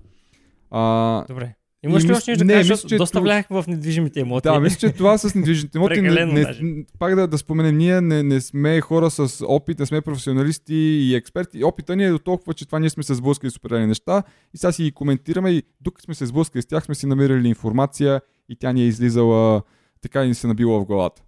А, 0.70 1.24
Добре. 1.28 1.54
Имаш 1.84 2.04
ли 2.04 2.12
още 2.12 2.30
нещо 2.30 2.44
да 2.44 2.52
кажеш, 2.52 2.70
мисля, 2.70 2.88
че 2.88 2.96
доста 2.96 3.20
влях 3.20 3.46
в 3.50 3.64
недвижимите 3.68 4.20
имоти. 4.20 4.48
Да, 4.48 4.60
мисля, 4.60 4.88
че 4.88 4.94
това 4.94 5.18
с 5.18 5.34
недвижимите 5.34 5.78
имоти, 5.78 6.00
не, 6.00 6.26
не, 6.26 6.84
пак 6.98 7.14
да, 7.14 7.26
да 7.26 7.38
споменем, 7.38 7.78
ние 7.78 8.00
не, 8.00 8.22
не 8.22 8.40
сме 8.40 8.80
хора 8.80 9.10
с 9.10 9.44
опит, 9.46 9.78
не 9.78 9.86
сме 9.86 10.00
професионалисти 10.00 10.74
и 10.74 11.14
експерти. 11.14 11.64
Опита 11.64 11.96
ни 11.96 12.04
е 12.04 12.10
до 12.10 12.18
толкова, 12.18 12.54
че 12.54 12.66
това 12.66 12.78
ние 12.78 12.90
сме 12.90 13.02
се 13.02 13.14
сблъскали 13.14 13.50
с 13.50 13.56
определени 13.56 13.86
неща 13.86 14.22
и 14.54 14.58
сега 14.58 14.72
си 14.72 14.82
ги 14.82 14.92
коментираме 14.92 15.50
и 15.50 15.62
докато 15.80 16.04
сме 16.04 16.14
се 16.14 16.26
сблъскали 16.26 16.62
с 16.62 16.66
тях, 16.66 16.84
сме 16.84 16.94
си 16.94 17.06
намерили 17.06 17.48
информация 17.48 18.20
и 18.48 18.56
тя 18.56 18.72
ни 18.72 18.82
е 18.82 18.86
излизала 18.86 19.62
така 20.02 20.24
и 20.24 20.28
ни 20.28 20.34
се 20.34 20.46
набила 20.46 20.80
в 20.80 20.84
главата. 20.84 21.22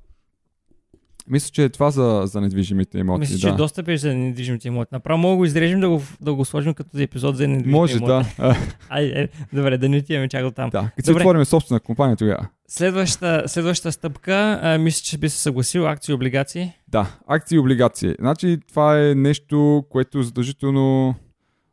Мисля, 1.29 1.51
че 1.53 1.64
е 1.64 1.68
това 1.68 1.91
за, 1.91 2.22
за 2.24 2.41
недвижимите 2.41 2.99
имоти. 2.99 3.20
Мисля, 3.20 3.39
че 3.39 3.51
да. 3.51 3.57
доста 3.57 3.83
пеш 3.83 4.01
за 4.01 4.14
недвижимите 4.14 4.68
имоти. 4.68 4.89
Направо 4.93 5.18
мога 5.18 5.37
го 5.37 5.45
изрежем 5.45 5.81
да 5.81 5.89
го, 5.89 6.03
да 6.20 6.35
го 6.35 6.45
сложим 6.45 6.74
като 6.74 6.91
за 6.97 7.03
епизод 7.03 7.37
за 7.37 7.49
недвижимите 7.49 7.77
Може, 7.79 7.97
имоти. 7.97 8.35
да. 8.39 8.57
Ай, 8.89 9.05
е, 9.05 9.29
добре, 9.53 9.79
да 9.79 9.89
не 9.89 9.97
отиваме 9.97 10.29
чак 10.29 10.43
до 10.43 10.51
там. 10.51 10.70
Да, 10.70 10.91
като 10.97 11.07
си 11.07 11.12
отворим 11.12 11.45
собствена 11.45 11.81
компания 11.81 12.16
тогава. 12.16 12.49
Следващата, 12.68 13.43
следващата 13.47 13.93
стъпка, 13.93 14.61
а, 14.62 14.79
мисля, 14.79 15.03
че 15.05 15.18
би 15.18 15.29
се 15.29 15.39
съгласил, 15.39 15.89
акции 15.89 16.12
и 16.12 16.14
облигации. 16.14 16.72
Да, 16.89 17.18
акции 17.27 17.57
и 17.57 17.59
облигации. 17.59 18.14
Значи 18.20 18.59
това 18.68 19.01
е 19.01 19.14
нещо, 19.14 19.85
което 19.91 20.22
задължително 20.22 21.14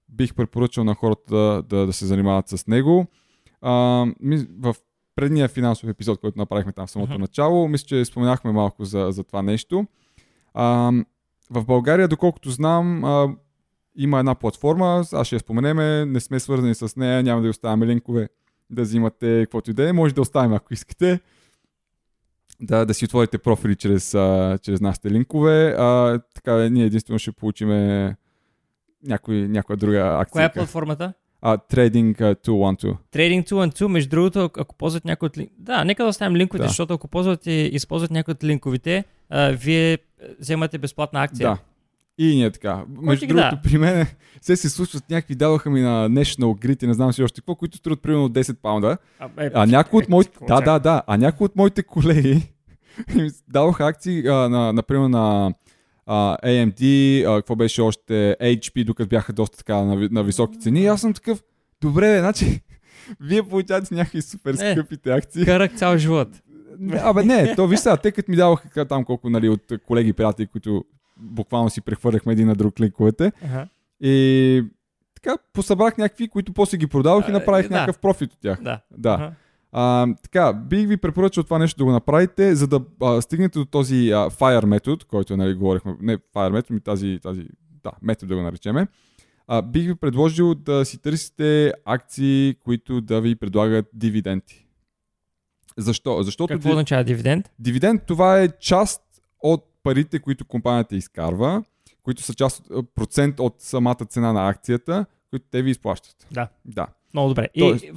бих 0.09 0.33
препоръчал 0.33 0.83
на 0.83 0.95
хората 0.95 1.35
да, 1.35 1.63
да, 1.69 1.85
да 1.85 1.93
се 1.93 2.05
занимават 2.05 2.49
с 2.49 2.67
него. 2.67 3.05
А, 3.61 3.71
в 4.59 4.75
предния 5.15 5.47
финансов 5.47 5.89
епизод, 5.89 6.19
който 6.19 6.39
направихме 6.39 6.71
там 6.71 6.87
в 6.87 6.91
самото 6.91 7.13
uh-huh. 7.13 7.17
начало, 7.17 7.67
мисля, 7.67 7.85
че 7.85 8.05
споменахме 8.05 8.51
малко 8.51 8.85
за, 8.85 9.07
за 9.09 9.23
това 9.23 9.41
нещо. 9.41 9.85
А, 10.53 10.91
в 11.49 11.65
България, 11.65 12.07
доколкото 12.07 12.49
знам, 12.49 13.03
а, 13.05 13.35
има 13.95 14.19
една 14.19 14.35
платформа, 14.35 15.05
аз 15.13 15.27
ще 15.27 15.35
я 15.35 15.39
споменеме, 15.39 16.05
не 16.05 16.19
сме 16.19 16.39
свързани 16.39 16.75
с 16.75 16.95
нея, 16.95 17.23
няма 17.23 17.41
да 17.41 17.45
ви 17.45 17.49
оставяме 17.49 17.87
линкове 17.87 18.29
да 18.69 18.81
взимате 18.81 19.41
каквото 19.41 19.71
и 19.71 19.73
да 19.73 19.89
е, 19.89 19.93
може 19.93 20.13
да 20.13 20.21
оставим 20.21 20.53
ако 20.53 20.73
искате. 20.73 21.19
Да, 22.61 22.85
да 22.85 22.93
си 22.93 23.05
отворите 23.05 23.37
профили 23.37 23.75
чрез, 23.75 24.13
а, 24.13 24.59
чрез 24.61 24.81
нашите 24.81 25.11
линкове. 25.11 25.75
А, 25.77 26.19
така, 26.35 26.69
ние 26.69 26.85
единствено 26.85 27.19
ще 27.19 27.31
получим 27.31 27.69
някой, 29.03 29.47
някоя 29.47 29.77
друга 29.77 30.17
акция. 30.19 30.31
Коя 30.31 30.45
е 30.45 30.53
платформата? 30.53 31.13
Uh, 31.43 31.57
Trading 31.73 32.15
uh, 32.15 32.35
212. 32.35 32.97
Trading 33.13 33.43
212, 33.43 33.87
между 33.87 34.09
другото, 34.09 34.49
ако 34.57 34.75
ползват 34.75 35.05
някои 35.05 35.25
от 35.25 35.37
линковете, 35.37 35.63
да, 35.63 35.83
нека 35.85 36.03
да 36.03 36.09
оставим 36.09 36.35
линковете, 36.35 36.63
да. 36.63 36.67
защото 36.67 36.93
ако 36.93 37.07
ползват 37.07 37.47
и 37.47 37.69
използват 37.73 38.11
някои 38.11 38.31
от 38.31 38.43
линковите, 38.43 39.03
а, 39.29 39.51
вие 39.51 39.97
вземате 40.39 40.77
безплатна 40.77 41.23
акция. 41.23 41.49
Да. 41.49 41.57
И 42.17 42.35
ние 42.35 42.51
така. 42.51 42.83
Между 43.01 43.27
другото, 43.27 43.55
да. 43.55 43.61
при 43.63 43.77
мен 43.77 44.07
се 44.41 44.55
се 44.55 44.69
случват 44.69 45.09
някакви, 45.09 45.35
даваха 45.35 45.69
ми 45.69 45.81
на 45.81 46.09
National 46.09 46.65
Grid 46.65 46.83
и 46.83 46.87
не 46.87 46.93
знам 46.93 47.13
си 47.13 47.23
още 47.23 47.41
какво, 47.41 47.55
които 47.55 47.77
струват 47.77 48.01
примерно 48.01 48.29
10 48.29 48.55
паунда. 48.61 48.97
А, 49.19 49.29
е, 49.37 49.51
а 49.53 49.65
някои 49.65 50.03
от 50.03 50.09
моите... 50.09 50.31
Да, 50.47 50.61
да, 50.61 50.79
да. 50.79 51.01
А 51.07 51.17
някои 51.17 51.45
от 51.45 51.55
моите 51.55 51.83
колеги 51.83 52.53
даваха 53.47 53.85
акции, 53.85 54.27
а, 54.27 54.33
на, 54.33 54.73
например, 54.73 55.07
на 55.07 55.53
uh, 56.07 56.37
AMD, 56.45 56.81
uh, 56.81 57.35
какво 57.35 57.55
беше 57.55 57.81
още 57.81 58.37
HP, 58.41 58.85
докато 58.85 59.09
бяха 59.09 59.33
доста 59.33 59.57
така 59.57 59.75
на, 59.75 60.09
на 60.11 60.23
високи 60.23 60.59
цени. 60.59 60.81
И 60.81 60.87
аз 60.87 61.01
съм 61.01 61.13
такъв, 61.13 61.43
добре, 61.81 62.19
значи 62.19 62.61
Вие 63.21 63.43
получавате 63.43 63.95
някакви 63.95 64.21
супер 64.21 64.53
Не. 64.53 64.71
скъпите 64.71 65.11
акции. 65.11 65.45
Карах 65.45 65.75
цял 65.75 65.97
живот. 65.97 66.27
Абе 66.99 67.23
не, 67.23 67.55
то 67.55 67.67
виж 67.67 67.79
сега, 67.79 67.97
те 67.97 68.11
като 68.11 68.31
ми 68.31 68.37
даваха 68.37 68.85
там 68.85 69.05
колко 69.05 69.29
нали, 69.29 69.49
от 69.49 69.71
колеги 69.87 70.09
и 70.09 70.13
приятели, 70.13 70.47
които 70.47 70.85
буквално 71.17 71.69
си 71.69 71.81
прехвърляхме 71.81 72.33
един 72.33 72.47
на 72.47 72.55
друг 72.55 72.79
линковете. 72.79 73.31
Ага. 73.45 73.67
И 74.01 74.63
така 75.15 75.37
посъбрах 75.53 75.97
някакви, 75.97 76.27
които 76.27 76.53
после 76.53 76.77
ги 76.77 76.87
продавах 76.87 77.27
и 77.27 77.31
А, 77.31 77.33
направих 77.33 77.67
да. 77.69 77.75
някакъв 77.75 77.99
профит 77.99 78.33
от 78.33 78.39
тях. 78.41 78.61
Да. 78.61 78.79
Да. 78.97 79.09
Ага. 79.09 79.31
А, 79.73 80.07
така, 80.15 80.53
бих 80.53 80.87
ви 80.87 80.97
препоръчал 80.97 81.43
това 81.43 81.57
нещо 81.57 81.77
да 81.77 81.85
го 81.85 81.91
направите, 81.91 82.55
за 82.55 82.67
да 82.67 82.81
а, 83.01 83.21
стигнете 83.21 83.59
до 83.59 83.65
този 83.65 83.95
а, 84.09 84.29
FIRE 84.29 84.65
метод, 84.65 85.05
който 85.05 85.37
нали, 85.37 85.53
говорихме, 85.53 85.95
не 86.01 86.17
FIRE 86.17 86.49
метод, 86.49 86.73
ми 86.73 86.79
тази, 86.81 87.19
тази 87.21 87.45
да, 87.83 87.91
метод 88.01 88.27
да 88.27 88.35
го 88.35 88.41
наречеме. 88.41 88.87
А, 89.47 89.61
бих 89.61 89.85
ви 89.85 89.95
предложил 89.95 90.55
да 90.55 90.85
си 90.85 90.97
търсите 90.97 91.73
акции, 91.85 92.55
които 92.55 93.01
да 93.01 93.21
ви 93.21 93.35
предлагат 93.35 93.85
дивиденти. 93.93 94.65
Защо? 95.77 96.23
Защото 96.23 96.47
Какво 96.47 96.69
ди- 96.69 96.73
означава 96.73 97.03
дивиденд? 97.03 97.51
Дивиденд 97.59 98.03
това 98.03 98.39
е 98.39 98.49
част 98.49 99.01
от 99.41 99.65
парите, 99.83 100.19
които 100.19 100.45
компанията 100.45 100.95
изкарва, 100.95 101.63
които 102.03 102.21
са 102.21 102.33
част 102.33 102.63
от 102.69 102.95
процент 102.95 103.39
от 103.39 103.55
самата 103.59 103.95
цена 103.95 104.33
на 104.33 104.49
акцията, 104.49 105.05
които 105.29 105.45
те 105.51 105.61
ви 105.61 105.71
изплащат. 105.71 106.27
Да. 106.31 106.47
Да. 106.65 106.87
Много 107.13 107.29
добре. 107.29 107.47
Тоест- 107.59 107.83
И 107.83 107.91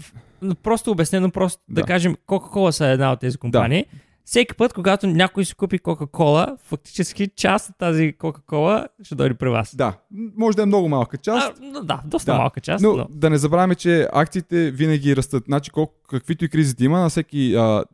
просто 0.62 0.90
обяснено, 0.90 1.30
просто 1.30 1.62
да, 1.68 1.80
Да. 1.80 1.86
кажем, 1.86 2.16
Coca-Cola 2.26 2.70
са 2.70 2.86
една 2.86 3.12
от 3.12 3.20
тези 3.20 3.38
компании. 3.38 3.84
Всеки 4.24 4.54
път, 4.54 4.72
когато 4.72 5.06
някой 5.06 5.44
си 5.44 5.54
купи 5.54 5.78
Coca-Cola, 5.78 6.56
фактически 6.58 7.28
част 7.28 7.70
от 7.70 7.78
тази 7.78 8.12
Coca-Cola 8.12 8.88
ще 9.02 9.14
дойде 9.14 9.34
при 9.34 9.48
вас. 9.48 9.76
Да. 9.76 9.98
Може 10.36 10.56
да 10.56 10.62
е 10.62 10.66
много 10.66 10.88
малка 10.88 11.16
част. 11.16 11.60
А, 11.74 11.82
да, 11.82 12.02
доста 12.06 12.32
Да. 12.32 12.38
малка 12.38 12.60
част, 12.60 12.82
Но, 12.84 12.96
но... 12.96 13.06
да 13.10 13.30
не 13.30 13.38
забравяме, 13.38 13.74
че 13.74 14.08
акциите 14.12 14.70
винаги 14.70 15.16
растат. 15.16 15.44
Значи, 15.46 15.70
колко, 15.70 15.94
каквито 16.08 16.44
и 16.44 16.48
кризи 16.48 16.74
да 16.74 16.84
има, 16.84 17.00
на 17.00 17.08
всеки 17.08 17.54
а, 17.54 17.84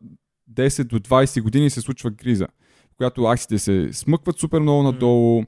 10 0.53 0.85
до 0.85 0.99
20 0.99 1.43
години 1.43 1.71
се 1.71 1.81
случва 1.81 2.11
криза, 2.11 2.47
в 2.95 2.97
която 2.97 3.25
акциите 3.25 3.59
се 3.59 3.89
смъкват 3.93 4.39
супер 4.39 4.61
много 4.61 4.83
надолу. 4.83 5.45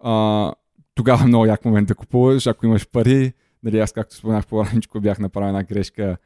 А, 0.00 0.52
тогава 0.94 1.24
е 1.24 1.28
много 1.28 1.46
як 1.46 1.64
момент 1.64 1.88
да 1.88 1.94
купуваш, 1.94 2.46
ако 2.46 2.66
имаш 2.66 2.88
пари. 2.88 3.32
Нали, 3.62 3.78
аз, 3.78 3.92
както 3.92 4.16
споменах 4.16 4.46
по-раничко, 4.46 5.00
бях 5.00 5.18
направил 5.18 5.48
една 5.48 5.62
грешка 5.62 6.16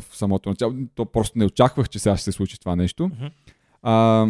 в 0.00 0.04
самото 0.12 0.48
начало. 0.48 0.74
То 0.94 1.04
просто 1.04 1.38
не 1.38 1.44
очаквах, 1.44 1.88
че 1.88 1.98
сега 1.98 2.16
ще 2.16 2.24
се 2.24 2.32
случи 2.32 2.60
това 2.60 2.76
нещо. 2.76 3.04
Мгм. 3.06 3.26
А, 3.82 4.26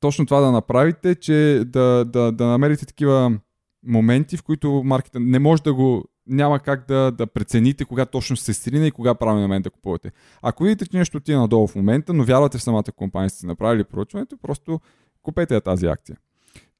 точно 0.00 0.26
това 0.26 0.40
да 0.40 0.52
направите, 0.52 1.14
че 1.14 1.62
да, 1.66 2.04
да, 2.04 2.32
да 2.32 2.46
намерите 2.46 2.86
такива 2.86 3.38
моменти, 3.86 4.36
в 4.36 4.42
които 4.42 4.82
маркета 4.84 5.20
не 5.20 5.38
може 5.38 5.62
да 5.62 5.74
го 5.74 6.04
няма 6.26 6.60
как 6.60 6.88
да, 6.88 7.12
да 7.12 7.26
прецените 7.26 7.84
кога 7.84 8.06
точно 8.06 8.36
се 8.36 8.54
срине 8.54 8.86
и 8.86 8.90
кога 8.90 9.14
правилно 9.14 9.42
момент 9.42 9.64
да 9.64 9.70
купувате. 9.70 10.12
Ако 10.42 10.64
видите, 10.64 10.86
че 10.86 10.96
нещо 10.96 11.16
отива 11.16 11.40
надолу 11.40 11.66
в 11.66 11.74
момента, 11.74 12.12
но 12.12 12.24
вярвате 12.24 12.58
в 12.58 12.62
самата 12.62 12.84
компания, 12.96 13.30
сте 13.30 13.46
направили 13.46 13.84
проучването, 13.84 14.36
просто 14.36 14.80
купете 15.22 15.54
я 15.54 15.60
тази 15.60 15.86
акция. 15.86 16.16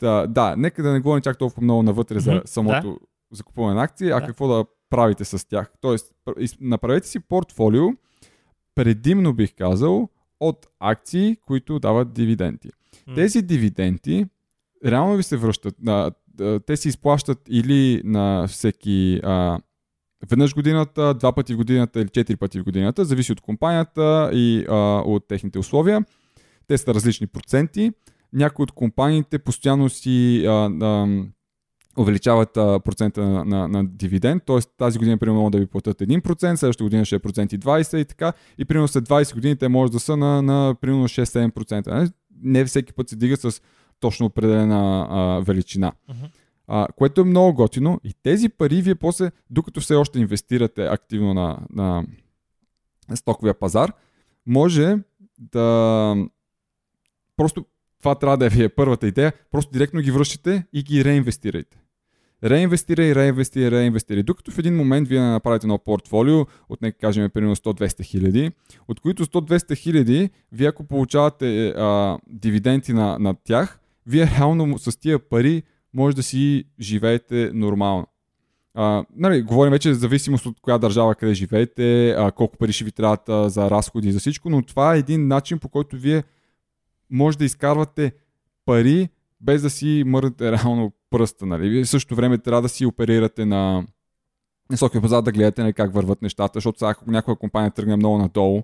Да, 0.01 0.27
да, 0.27 0.55
нека 0.57 0.83
да 0.83 0.93
не 0.93 1.01
говорим 1.01 1.23
чак 1.23 1.39
толкова 1.39 1.63
много 1.63 1.83
навътре 1.83 2.21
за 2.21 2.43
самото 2.45 3.01
закупуване 3.33 3.75
на 3.75 3.83
акции, 3.83 4.11
а 4.11 4.21
Да. 4.21 4.27
какво 4.27 4.49
да 4.49 4.65
правите 4.91 5.25
с 5.25 5.49
тях. 5.49 5.73
Тоест, 5.81 6.15
направете 6.61 7.09
си 7.09 7.21
портфолио, 7.21 7.89
предимно 8.75 9.35
бих 9.35 9.55
казал, 9.55 10.09
от 10.41 10.67
акции, 10.81 11.37
които 11.47 11.79
дават 11.79 12.13
дивиденти. 12.13 12.69
М. 13.07 13.15
Тези 13.15 13.43
дивиденти 13.43 14.27
реално 14.87 15.17
ви 15.17 15.23
се 15.23 15.37
връщат. 15.37 15.75
А, 15.87 16.11
те 16.67 16.77
се 16.77 16.89
изплащат 16.89 17.39
или 17.49 18.03
на 18.05 18.47
всеки 18.49 19.21
а, 19.25 19.59
веднъж 20.31 20.55
годината, 20.55 21.15
два 21.15 21.33
пъти 21.33 21.55
в 21.55 21.57
годината 21.57 22.01
или 22.01 22.09
четири 22.09 22.37
пъти 22.37 22.61
в 22.61 22.65
годината, 22.65 23.05
зависи 23.05 23.33
от 23.33 23.41
компанията 23.41 24.31
и 24.33 24.67
а, 24.69 24.75
от 25.07 25.29
техните 25.29 25.59
условия. 25.59 26.05
Те 26.67 26.79
са 26.79 26.95
различни 26.95 27.27
проценти. 27.27 27.93
Някои 28.33 28.63
от 28.63 28.73
компаниите 28.73 29.39
постоянно 29.39 29.89
си 29.89 30.45
а, 30.47 30.51
а, 30.51 31.07
увеличават 31.99 32.57
а, 32.57 32.81
процента 32.81 33.23
на, 33.23 33.45
на, 33.45 33.69
на 33.69 33.87
дивиденд, 33.87 34.43
т.е. 34.47 34.59
тази 34.79 34.99
година 34.99 35.19
примерно 35.19 35.41
могат 35.41 35.53
да 35.53 35.59
ви 35.59 35.67
платят 35.67 35.99
1%, 35.99 36.55
следващата 36.55 36.85
година 36.85 37.05
ще 37.05 37.17
е 37.17 37.19
процент 37.19 37.53
и 37.53 37.59
20% 37.59 37.97
и 37.97 38.05
така, 38.05 38.33
и 38.59 38.65
примерно 38.65 38.89
след 38.89 39.09
20 39.09 39.35
години 39.35 39.57
те 39.57 39.69
може 39.69 39.93
да 39.93 40.01
са 40.01 40.17
на, 40.17 40.43
на 40.43 40.75
примерно 40.81 41.09
6-7%. 41.09 42.03
Не? 42.03 42.11
не 42.43 42.65
всеки 42.65 42.93
път 42.93 43.09
се 43.09 43.17
дигат 43.17 43.41
с 43.41 43.61
точно 44.01 44.27
определена 44.27 45.07
а, 45.11 45.41
величина. 45.41 45.93
Мгм. 46.09 46.25
А, 46.67 46.87
което 46.97 47.21
е 47.21 47.25
много 47.25 47.55
готино 47.55 48.01
и 48.05 48.15
тези 48.23 48.49
пари 48.49 48.83
вие 48.83 48.95
после, 48.95 49.31
докато 49.51 49.81
все 49.81 49.95
още 49.95 50.19
инвестирате 50.19 50.87
активно 50.87 51.35
на, 51.35 51.59
на 51.71 52.05
стоковия 53.15 53.55
пазар, 53.55 53.93
може 54.47 54.97
да 55.39 56.17
просто 57.37 57.65
това 57.99 58.15
трябва 58.15 58.37
да 58.37 58.49
ви 58.49 58.65
е 58.65 58.69
първата 58.69 59.07
идея, 59.07 59.33
просто 59.51 59.73
директно 59.73 60.01
ги 60.01 60.11
връщате 60.11 60.65
и 60.73 60.83
ги 60.83 61.05
реинвестирайте. 61.05 61.79
Реинвестирай, 62.45 63.15
реинвестирай, 63.15 63.71
реинвестирай. 63.71 64.23
Докато 64.23 64.51
в 64.51 64.59
един 64.59 64.77
момент 64.77 65.09
вие 65.09 65.21
направите 65.21 65.67
едно 65.67 65.79
портфолио 65.79 66.41
от, 66.69 66.83
нека 66.83 66.99
кажем, 66.99 67.31
примерно 67.31 67.57
100-200 67.57 68.05
хиляди, 68.05 68.51
от 68.89 69.01
които 69.01 69.27
100-200 69.27 69.77
хиляди, 69.77 70.31
вие 70.53 70.69
ако 70.69 70.85
получавате 70.85 71.69
а, 71.69 72.19
дивиденти 72.27 72.93
на, 72.93 73.19
на 73.19 73.35
тях, 73.45 73.81
вие 74.07 74.27
реално 74.39 74.79
с 74.79 75.01
тия 75.01 75.19
пари 75.19 75.63
може 75.95 76.17
да 76.17 76.23
си 76.23 76.65
живеете 76.81 77.51
нормално. 77.55 78.07
А, 78.75 79.05
нали, 79.17 79.43
говорим 79.43 79.71
вече 79.71 79.95
за 79.95 80.01
зависимост 80.01 80.47
от 80.47 80.61
коя 80.61 80.79
държава 80.79 81.15
къде 81.15 81.35
живеете, 81.35 82.11
а, 82.11 82.33
колко 82.33 82.57
пари 82.57 82.73
ще 82.73 82.85
ви 82.85 82.93
трябват 82.93 83.53
за 83.53 83.71
разходи 83.71 84.09
и 84.09 84.13
за 84.13 84.19
всичко, 84.19 84.51
но 84.51 84.63
това 84.63 84.95
е 84.95 84.99
един 84.99 85.29
начин 85.29 85.59
по 85.59 85.69
който 85.69 85.97
вие 85.97 86.23
може 87.11 87.39
да 87.39 87.45
изкарвате 87.45 88.13
пари 88.65 89.09
без 89.41 89.63
да 89.63 89.71
си 89.71 90.03
мърдате 90.07 90.53
реално 90.53 90.93
пръста. 91.11 91.47
Нали? 91.47 91.69
Вие 91.69 91.85
в 91.85 91.89
същото 91.89 92.15
време 92.15 92.39
трябва 92.39 92.63
да 92.63 92.69
си 92.69 92.87
оперирате 92.87 93.45
на 93.45 93.87
високия 94.71 95.03
пазар, 95.03 95.23
да 95.23 95.33
гледате 95.33 95.63
нали, 95.63 95.73
как 95.73 95.95
върват 95.95 96.23
нещата, 96.23 96.57
защото 96.57 96.79
сега 96.79 96.91
ако 96.91 97.11
някоя 97.11 97.37
компания 97.37 97.71
тръгне 97.71 97.97
много 97.97 98.19
надолу 98.19 98.63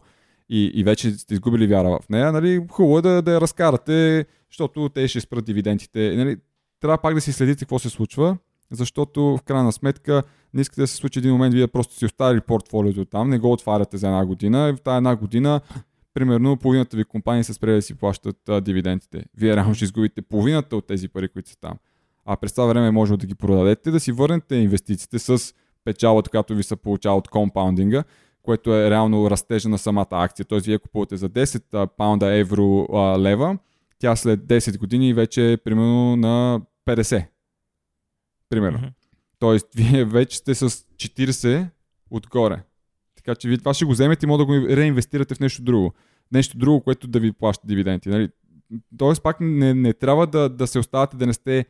и, 0.49 0.65
и 0.75 0.85
вече 0.85 1.11
сте 1.11 1.35
изгубили 1.35 1.67
вяра 1.67 1.99
в 2.03 2.09
нея, 2.09 2.33
нали, 2.33 2.67
хубаво 2.71 2.99
е 2.99 3.03
да, 3.03 3.23
да 3.23 3.33
я 3.33 3.41
разкарате, 3.41 4.27
защото 4.51 4.89
те 4.89 5.09
ще 5.09 5.21
спрат 5.21 5.45
дивидендите. 5.45 6.15
Нали, 6.17 6.37
трябва 6.81 6.99
пак 6.99 7.15
да 7.15 7.21
си 7.21 7.33
следите 7.33 7.65
какво 7.65 7.79
се 7.79 7.91
случва, 7.91 8.37
защото 8.71 9.23
в 9.23 9.43
крайна 9.43 9.73
сметка 9.73 10.23
не 10.55 10.61
искате 10.61 10.81
да 10.81 10.87
се 10.87 10.97
случи 10.97 11.19
един 11.19 11.33
момент, 11.33 11.55
вие 11.55 11.67
просто 11.67 11.95
си 11.95 12.05
оставили 12.05 12.41
портфолиото 12.41 13.05
там, 13.05 13.31
не 13.31 13.39
го 13.39 13.53
отваряте 13.53 13.97
за 13.97 14.07
една 14.07 14.27
година 14.27 14.69
и 14.69 14.77
в 14.77 14.81
тази 14.81 14.97
една 14.97 15.17
година 15.17 15.61
примерно 16.15 16.57
половината 16.57 16.97
ви 16.97 17.05
компании 17.05 17.45
са 17.45 17.55
спрели 17.55 17.75
да 17.75 17.83
си 17.83 17.95
плащат 17.95 18.49
а, 18.49 18.61
дивидендите. 18.61 19.25
Вие 19.37 19.57
реално 19.57 19.75
ще 19.75 19.85
изгубите 19.85 20.23
половината 20.23 20.77
от 20.77 20.87
тези 20.87 21.09
пари, 21.09 21.29
които 21.29 21.49
са 21.49 21.57
там. 21.61 21.75
А 22.25 22.37
през 22.37 22.53
това 22.53 22.67
време 22.67 22.91
може 22.91 23.17
да 23.17 23.27
ги 23.27 23.35
продадете, 23.35 23.91
да 23.91 24.01
си 24.01 24.13
върнете 24.13 24.57
инвестициите 24.57 25.19
с 25.19 25.55
печалата, 25.85 26.31
която 26.31 26.55
ви 26.55 26.63
се 26.63 26.77
получава 26.77 27.17
от 27.17 27.29
компаундинга, 27.29 28.05
което 28.43 28.75
е 28.75 28.91
реално 28.91 29.31
растежа 29.31 29.69
на 29.69 29.79
самата 29.79 30.07
акция. 30.11 30.47
Тоест, 30.47 30.67
вие 30.67 30.79
купувате 30.79 31.17
за 31.17 31.31
10 31.31 31.63
а, 31.73 31.87
паунда, 31.87 32.35
евро, 32.35 32.87
а, 32.93 33.19
лева, 33.19 33.59
тя 33.99 34.17
след 34.17 34.41
10 34.41 34.79
години 34.79 35.15
вече 35.15 35.53
е 35.53 35.57
примерно 35.57 36.17
на 36.17 36.61
50. 36.87 37.27
Примерно. 38.49 38.79
Мгм. 38.79 38.89
Тоест, 39.39 39.67
вие 39.77 40.05
вече 40.05 40.37
сте 40.37 40.55
с 40.55 40.71
40 40.71 41.69
отгоре. 42.11 42.63
Така 43.17 43.35
че 43.35 43.49
вие 43.49 43.59
това 43.59 43.75
ще 43.75 43.85
го 43.85 43.93
вземете 43.93 44.27
и 44.27 44.29
може 44.29 44.39
да 44.39 44.45
го 44.45 44.69
реинвестирате 44.69 45.35
в 45.35 45.41
нещо 45.41 45.63
друго. 45.63 45.93
Нещо 46.33 46.59
друго, 46.59 46.81
което 46.81 47.07
да 47.09 47.21
ви 47.21 47.33
плаща 47.33 47.67
дивиденти. 47.67 48.09
Нали? 48.09 48.29
Тоест, 48.99 49.23
пак 49.23 49.37
не, 49.41 49.75
не 49.75 49.93
трябва 49.93 50.27
да, 50.27 50.49
да 50.49 50.67
се 50.67 50.79
оставате 50.79 51.17
да 51.17 51.27
не 51.27 51.33
сте 51.33 51.67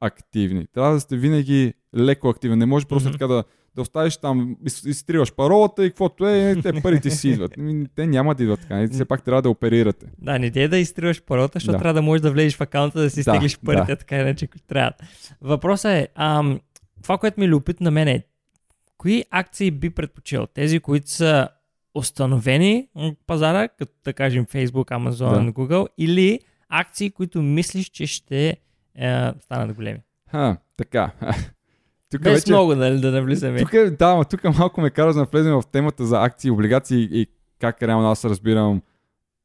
активни. 0.00 0.66
Трябва 0.66 0.92
да 0.92 1.00
сте 1.00 1.16
винаги 1.16 1.74
леко 1.96 2.28
активен. 2.28 2.58
Не 2.58 2.66
може 2.66 2.86
просто 2.86 3.08
Мгм. 3.08 3.12
така 3.12 3.26
да, 3.26 3.44
да 3.74 3.82
оставиш 3.82 4.16
там, 4.16 4.56
из- 4.66 4.84
изтриваш 4.84 5.32
паролата 5.32 5.86
и 5.86 5.90
каквото 5.90 6.26
е, 6.26 6.56
те 6.62 6.72
парите 6.74 7.10
си 7.10 7.28
идват. 7.28 7.52
Ами, 7.58 7.86
Те 7.94 8.06
няма 8.06 8.34
да 8.34 8.42
идват 8.42 8.60
така. 8.60 8.88
Все 8.88 9.04
пак 9.04 9.22
трябва 9.22 9.42
да 9.42 9.50
оперирате. 9.50 10.06
Да, 10.18 10.38
не 10.38 10.50
дей 10.50 10.68
да 10.68 10.78
изтриваш 10.78 11.22
паролата, 11.22 11.52
защото 11.54 11.72
Да. 11.72 11.78
трябва 11.78 11.94
да 11.94 12.02
можеш 12.02 12.22
да 12.22 12.30
влезеш 12.30 12.56
в 12.56 12.60
акаунта 12.60 13.00
да 13.00 13.10
си 13.10 13.16
Да, 13.16 13.22
стеглиш 13.22 13.58
парите, 13.58 13.86
да. 13.86 13.96
така 13.96 14.18
иначе 14.18 14.46
които 14.46 14.66
трябва. 14.66 14.92
Въпросът 15.40 15.90
е, 15.90 16.08
ам, 16.14 16.60
това, 17.02 17.18
което 17.18 17.40
ми 17.40 17.46
е 17.46 17.50
любопитно 17.50 17.84
на 17.84 17.90
мен 17.90 18.08
е, 18.08 18.22
кои 18.98 19.24
акции 19.30 19.70
би 19.70 19.90
предпочел? 19.90 20.46
Тези, 20.46 20.80
които 20.80 21.10
са 21.10 21.48
установени 21.94 22.88
на 22.94 23.14
пазара, 23.26 23.68
като 23.68 23.92
да 24.04 24.12
кажем 24.12 24.46
Facebook, 24.46 24.68
Amazon, 24.90 25.44
Да. 25.44 25.52
Google, 25.52 25.86
или 25.98 26.40
акции, 26.68 27.10
които 27.10 27.42
мислиш, 27.42 27.86
че 27.86 28.06
ще 28.06 28.56
е, 28.98 29.32
станат 29.40 29.76
големи? 29.76 29.98
Ха, 30.30 30.56
така. 30.76 31.10
Тук 32.10 32.22
Без 32.22 32.34
вече... 32.34 32.52
много 32.52 32.74
нали, 32.74 33.00
да 33.00 33.12
навлизаме. 33.12 33.58
Тук, 33.58 33.72
е- 33.72 33.90
да, 33.90 34.14
но 34.14 34.24
тук 34.24 34.58
малко 34.58 34.80
ме 34.80 34.90
кара 34.90 35.12
да 35.14 35.20
навлезем 35.20 35.52
в 35.52 35.62
темата 35.72 36.04
за 36.06 36.22
акции, 36.22 36.50
облигации 36.50 37.08
и 37.12 37.26
как 37.60 37.82
реално 37.82 38.10
аз 38.10 38.24
разбирам 38.24 38.82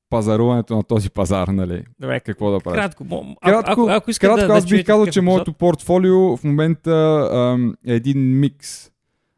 пазаруването 0.10 0.76
на 0.76 0.84
този 0.84 1.10
пазар, 1.10 1.48
нали? 1.48 1.84
Добре, 2.00 2.20
Какво 2.20 2.52
да 2.52 2.60
правиш? 2.60 2.80
кратко. 2.80 3.04
мо- 3.04 3.36
Кратко, 3.46 3.72
ако, 3.72 3.88
ако 3.90 4.12
искате 4.12 4.34
Кратко 4.34 4.48
да, 4.48 4.54
аз 4.58 4.66
да 4.66 4.76
бих 4.76 4.86
казал, 4.86 5.06
че 5.06 5.22
моето 5.22 5.54
портфолио 5.54 6.38
в 6.38 6.44
момента 6.44 6.92
ам, 7.34 7.76
е 7.88 7.94
един 7.94 8.40
микс. 8.40 8.92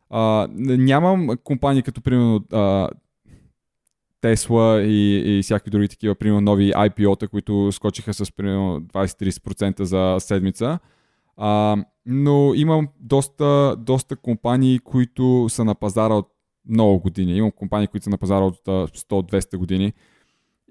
А, 0.09 0.47
нямам 0.53 1.30
компании 1.43 1.84
като 1.84 2.01
примерно 2.01 2.43
а, 2.51 2.89
Тесла 4.24 4.82
и, 4.82 5.38
и 5.38 5.42
всякакви 5.44 5.72
други 5.72 5.88
такива, 5.88 6.16
примерно 6.16 6.42
нови 6.42 6.72
IPO-та, 6.72 7.28
които 7.28 7.72
скочиха 7.72 8.14
с 8.14 8.32
примерно 8.32 8.82
20-30% 8.82 9.84
за 9.84 10.16
седмица. 10.20 10.80
А, 11.38 11.78
но 12.06 12.54
имам 12.56 12.88
доста, 13.00 13.76
доста 13.80 14.16
компании, 14.16 14.80
които 14.80 15.46
са 15.50 15.66
на 15.66 15.76
пазара 15.76 16.14
от 16.14 16.28
много 16.70 17.00
години. 17.00 17.38
Имам 17.38 17.52
компании, 17.52 17.88
които 17.88 18.04
са 18.04 18.10
на 18.10 18.18
пазара 18.18 18.46
от 18.46 18.58
100-200 18.66 19.58
години. 19.58 19.94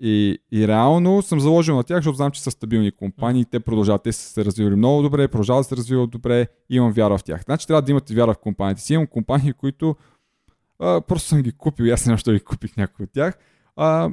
И, 0.00 0.38
и 0.52 0.68
реално 0.68 1.22
съм 1.22 1.40
заложил 1.40 1.76
на 1.76 1.82
тях, 1.82 1.98
защото 1.98 2.16
знам, 2.16 2.30
че 2.30 2.42
са 2.42 2.50
стабилни 2.50 2.92
компании, 2.92 3.44
те 3.44 3.60
продължават, 3.60 4.02
те 4.02 4.12
са 4.12 4.32
се 4.32 4.44
развивали 4.44 4.76
много 4.76 5.02
добре, 5.02 5.28
продължават 5.28 5.60
да 5.60 5.64
се 5.64 5.76
развиват 5.76 6.10
добре, 6.10 6.46
имам 6.70 6.92
вяра 6.92 7.18
в 7.18 7.24
тях. 7.24 7.44
Значи 7.44 7.66
трябва 7.66 7.82
да 7.82 7.90
имате 7.90 8.14
вяра 8.14 8.34
в 8.34 8.38
компаниите 8.38 8.82
си. 8.82 8.94
Имам 8.94 9.06
компании, 9.06 9.52
които 9.52 9.96
а, 10.82 11.00
просто 11.00 11.28
съм 11.28 11.42
ги 11.42 11.52
купил, 11.52 11.92
аз 11.92 12.06
не 12.06 12.14
защо 12.14 12.32
ги 12.32 12.40
купих 12.40 12.76
някои 12.76 13.04
от 13.04 13.12
тях. 13.12 13.38
А, 13.76 14.10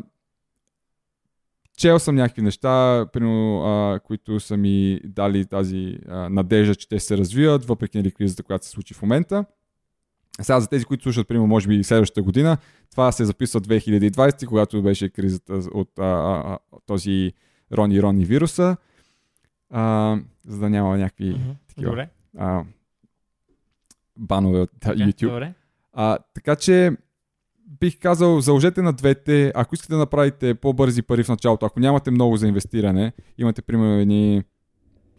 чел 1.78 2.00
съм 2.00 2.16
някакви 2.16 2.42
неща, 2.42 3.06
примерно, 3.14 3.64
а, 3.64 4.00
които 4.00 4.40
са 4.40 4.58
ми 4.58 5.00
дали 5.04 5.46
тази 5.46 5.98
а, 6.08 6.30
надежда, 6.30 6.76
че 6.76 6.90
те 6.90 7.00
се 7.00 7.18
развиват, 7.18 7.66
въпреки 7.66 7.98
нали, 7.98 8.12
кризата, 8.12 8.44
която 8.44 8.66
се 8.66 8.72
случи 8.72 8.94
в 8.94 9.02
момента. 9.02 9.46
Сега 10.42 10.60
за 10.60 10.68
тези, 10.68 10.86
които 10.86 11.04
слушат, 11.04 11.28
примерно, 11.28 11.48
може 11.48 11.68
би 11.68 11.84
следващата 11.84 12.22
година, 12.24 12.58
това 12.92 13.12
се 13.12 13.26
записва 13.26 13.62
2020, 13.62 14.46
когато 14.46 14.82
беше 14.84 15.10
кризата 15.10 15.54
от 15.54 16.00
а, 16.00 16.04
а, 16.04 16.58
този 16.86 17.34
Рони 17.74 18.02
Рони 18.02 18.26
вируса, 18.26 18.78
а, 19.70 20.18
за 20.48 20.60
да 20.60 20.70
няма 20.70 20.98
някакви 20.98 21.30
Мгм. 21.30 21.50
такива 21.68 21.90
Добре. 21.90 22.10
а, 22.38 22.64
банове 24.18 24.60
от 24.60 24.86
а, 24.86 24.92
Окей, 24.92 25.06
YouTube. 25.06 25.30
Добре. 25.30 25.54
А, 25.94 26.18
така 26.34 26.56
че 26.56 26.92
бих 27.80 28.00
казал, 28.00 28.42
заложете 28.42 28.82
на 28.82 28.94
двете. 28.94 29.52
Ако 29.56 29.76
искате 29.76 29.94
да 29.94 30.00
направите 30.00 30.56
по-бързи 30.56 31.02
пари 31.02 31.24
в 31.24 31.30
началото, 31.30 31.66
ако 31.66 31.80
нямате 31.80 32.12
много 32.12 32.38
за 32.38 32.48
инвестиране, 32.48 33.14
имате 33.38 33.62
примерно 33.62 34.00
едни 34.00 34.44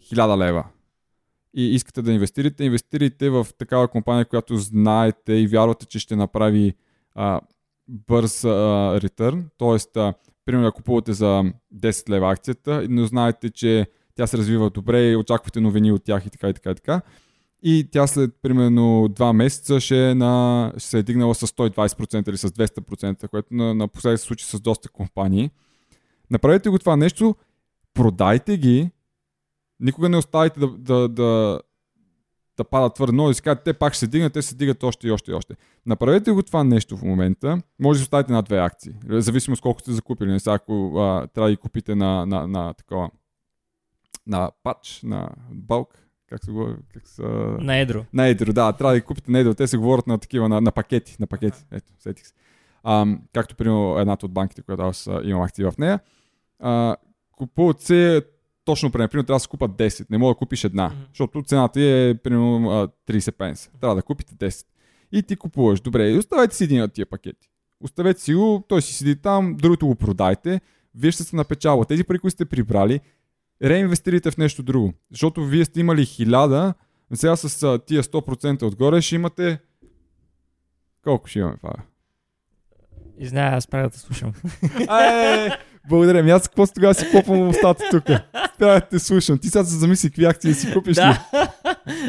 1000 0.01 0.37
лева 0.37 0.65
и 1.53 1.75
искате 1.75 2.01
да 2.01 2.13
инвестирате, 2.13 2.63
инвестирайте 2.63 3.29
в 3.29 3.47
такава 3.57 3.87
компания, 3.87 4.25
която 4.25 4.57
знаете 4.57 5.33
и 5.33 5.47
вярвате, 5.47 5.85
че 5.85 5.99
ще 5.99 6.15
направи 6.15 6.73
а, 7.15 7.41
бърз 7.87 8.45
ретърн. 9.03 9.49
Тоест, 9.57 9.97
а, 9.97 10.13
примерно 10.45 10.67
да 10.67 10.71
купувате 10.71 11.13
за 11.13 11.43
10 11.75 12.09
лева 12.09 12.31
акцията, 12.31 12.85
но 12.89 13.05
знаете, 13.05 13.49
че 13.49 13.87
тя 14.15 14.27
се 14.27 14.37
развива 14.37 14.69
добре 14.69 15.09
и 15.09 15.15
очаквате 15.15 15.61
новини 15.61 15.91
от 15.91 16.03
тях 16.03 16.25
и 16.25 16.29
така 16.29 16.49
и 16.49 16.53
така 16.53 16.71
и 16.71 16.75
така. 16.75 17.01
Тя 17.91 18.07
след 18.07 18.31
примерно 18.41 19.07
2 19.09 19.33
месеца 19.33 19.79
ще, 19.79 20.09
е 20.09 20.15
на, 20.15 20.73
ще 20.77 20.89
се 20.89 20.99
е 20.99 21.03
дигнала 21.03 21.35
с 21.35 21.47
120% 21.47 22.29
или 22.29 22.37
с 22.37 22.49
200%, 22.49 23.27
което 23.27 23.53
на, 23.53 23.73
напоследък 23.73 24.19
се 24.19 24.25
случи 24.25 24.45
с 24.45 24.59
доста 24.59 24.89
компании. 24.89 25.51
Направете 26.31 26.69
го 26.69 26.79
това 26.79 26.95
нещо, 26.95 27.35
продайте 27.93 28.57
ги, 28.57 28.89
никога 29.79 30.09
не 30.09 30.17
оставайте 30.17 30.59
да, 30.59 30.67
да, 30.67 31.09
да, 31.09 31.61
да 32.57 32.63
падат 32.63 32.95
твърде 32.95 33.13
много 33.13 33.29
и 33.29 33.33
си 33.33 33.41
кажат, 33.41 33.63
те 33.63 33.73
пак 33.73 33.93
ще 33.93 33.99
се 33.99 34.07
дигнат, 34.07 34.33
те 34.33 34.41
се 34.41 34.55
дигат 34.55 34.83
още 34.83 35.07
и 35.07 35.11
още 35.11 35.31
и 35.31 35.33
още. 35.33 35.55
Направете 35.85 36.31
го 36.31 36.43
това 36.43 36.63
нещо 36.63 36.97
в 36.97 37.01
момента, 37.01 37.61
може 37.79 37.99
да 37.99 38.03
оставите 38.03 38.33
на 38.33 38.41
две 38.41 38.57
акции, 38.57 38.93
зависимо 39.09 39.55
с 39.55 39.61
колко 39.61 39.79
сте 39.79 39.91
закупили. 39.91 40.31
Не 40.31 40.39
сега, 40.39 40.53
ако 40.53 40.99
а, 40.99 41.27
трябва 41.27 41.49
да 41.49 41.53
ги 41.53 41.57
купите 41.57 41.95
на, 41.95 42.25
на, 42.25 42.47
на 42.47 42.73
такова, 42.73 43.09
на 44.27 44.51
пач, 44.63 45.01
на 45.03 45.29
балк, 45.51 46.10
как 46.31 46.45
се 46.45 46.51
говори, 46.51 46.73
как 46.93 47.07
са... 47.07 47.23
На 47.59 47.77
едро. 47.77 48.05
На 48.13 48.27
едро, 48.27 48.53
да, 48.53 48.71
трябва 48.73 48.93
да 48.93 48.99
ги 48.99 49.05
купите 49.05 49.31
на 49.31 49.39
едро. 49.39 49.53
Те 49.53 49.67
се 49.67 49.77
говорят 49.77 50.07
на 50.07 50.17
такива, 50.17 50.49
на, 50.49 50.61
на 50.61 50.71
пакети, 50.71 51.17
на 51.19 51.27
пакети. 51.27 51.65
Ето, 51.71 51.91
сетих 51.99 52.27
се. 52.27 52.33
А, 52.83 53.05
както, 53.33 53.55
примерно, 53.55 53.99
едната 53.99 54.25
от 54.25 54.31
банките, 54.31 54.61
която 54.61 54.83
аз 54.83 55.09
имам 55.23 55.41
акции 55.41 55.65
в 55.65 55.73
нея. 55.77 55.99
А, 56.59 56.95
купуват 57.31 57.81
се 57.81 58.21
точно 58.65 58.91
примерно, 58.91 59.09
трябва 59.09 59.35
да 59.35 59.39
се 59.39 59.47
купат 59.47 59.71
10. 59.71 60.05
Не 60.09 60.17
мога 60.17 60.33
да 60.33 60.37
купиш 60.37 60.63
една, 60.63 60.87
Мгм. 60.87 60.95
защото 61.09 61.43
цената 61.43 61.81
е 61.81 62.15
примерно 62.23 62.69
а, 62.71 62.87
30 63.11 63.31
пенса. 63.31 63.69
Трябва 63.79 63.95
да 63.95 64.01
купите 64.01 64.35
10. 64.35 64.65
И 65.11 65.23
ти 65.23 65.35
купуваш. 65.35 65.81
Добре, 65.81 66.09
и 66.09 66.17
оставете 66.17 66.55
си 66.55 66.63
един 66.63 66.83
от 66.83 66.93
тия 66.93 67.05
пакети. 67.05 67.49
Оставете 67.81 68.21
си 68.21 68.33
го, 68.33 68.63
той 68.67 68.81
си 68.81 68.93
седи 68.93 69.15
там, 69.15 69.55
другото 69.55 69.87
го 69.87 69.95
продайте, 69.95 70.61
вие 70.95 71.11
ще 71.11 71.23
се 71.23 71.35
напечалва. 71.35 71.85
Тези 71.85 72.03
пари, 72.03 72.19
които 72.19 72.33
сте 72.33 72.45
прибрали, 72.45 72.99
реинвестирайте 73.63 74.31
в 74.31 74.37
нещо 74.37 74.63
друго. 74.63 74.93
Защото 75.11 75.45
вие 75.45 75.65
сте 75.65 75.79
имали 75.79 76.05
1000, 76.05 76.73
сега 77.13 77.35
с 77.35 77.79
тия 77.85 78.03
100% 78.03 78.63
отгоре 78.63 79.01
ще 79.01 79.15
имате... 79.15 79.59
Колко 81.03 81.27
ще 81.27 81.39
имаме 81.39 81.57
това? 81.57 81.69
бе? 81.77 81.83
И 83.19 83.27
знае, 83.27 83.55
аз 83.55 83.67
правя 83.67 83.89
да 83.89 83.97
слушам. 83.97 84.33
Ай, 84.87 85.49
благодаря. 85.89 86.19
Ами 86.19 86.31
аз 86.31 86.47
какво 86.47 86.67
тогава 86.67 86.93
си 86.93 87.05
попвам 87.11 87.49
устата 87.49 87.83
тук? 87.91 88.03
Трябва 88.57 88.79
да 88.79 88.81
те 88.81 88.99
слушам. 88.99 89.37
Ти 89.37 89.47
сега 89.47 89.63
се 89.63 89.75
замисли 89.75 90.09
какви 90.09 90.25
акции 90.25 90.53
си 90.53 90.73
купиш 90.73 90.97
ли? 90.97 91.01
да. 91.01 91.27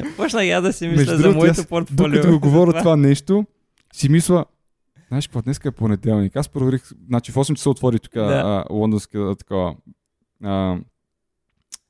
Почнах 0.16 0.44
я 0.44 0.60
да 0.60 0.72
си 0.72 0.88
мисля 0.88 1.00
Между 1.00 1.16
за 1.16 1.22
другото, 1.22 1.38
моето 1.38 1.64
портфолио. 1.64 2.08
Докато 2.08 2.30
го 2.30 2.40
говоря 2.40 2.78
това 2.78 2.96
нещо, 2.96 3.46
си 3.92 4.08
мисля, 4.08 4.44
знаеш 5.08 5.26
какво, 5.26 5.42
днес 5.42 5.60
е 5.64 5.70
понеделник. 5.70 6.36
Аз 6.36 6.48
проверих, 6.48 6.82
значи 7.08 7.32
в 7.32 7.34
8 7.34 7.54
часа 7.54 7.70
отвори 7.70 7.98
тук 7.98 8.14
да. 8.14 8.64
лондонска 8.70 9.34
такова 9.38 9.74
а, 10.44 10.78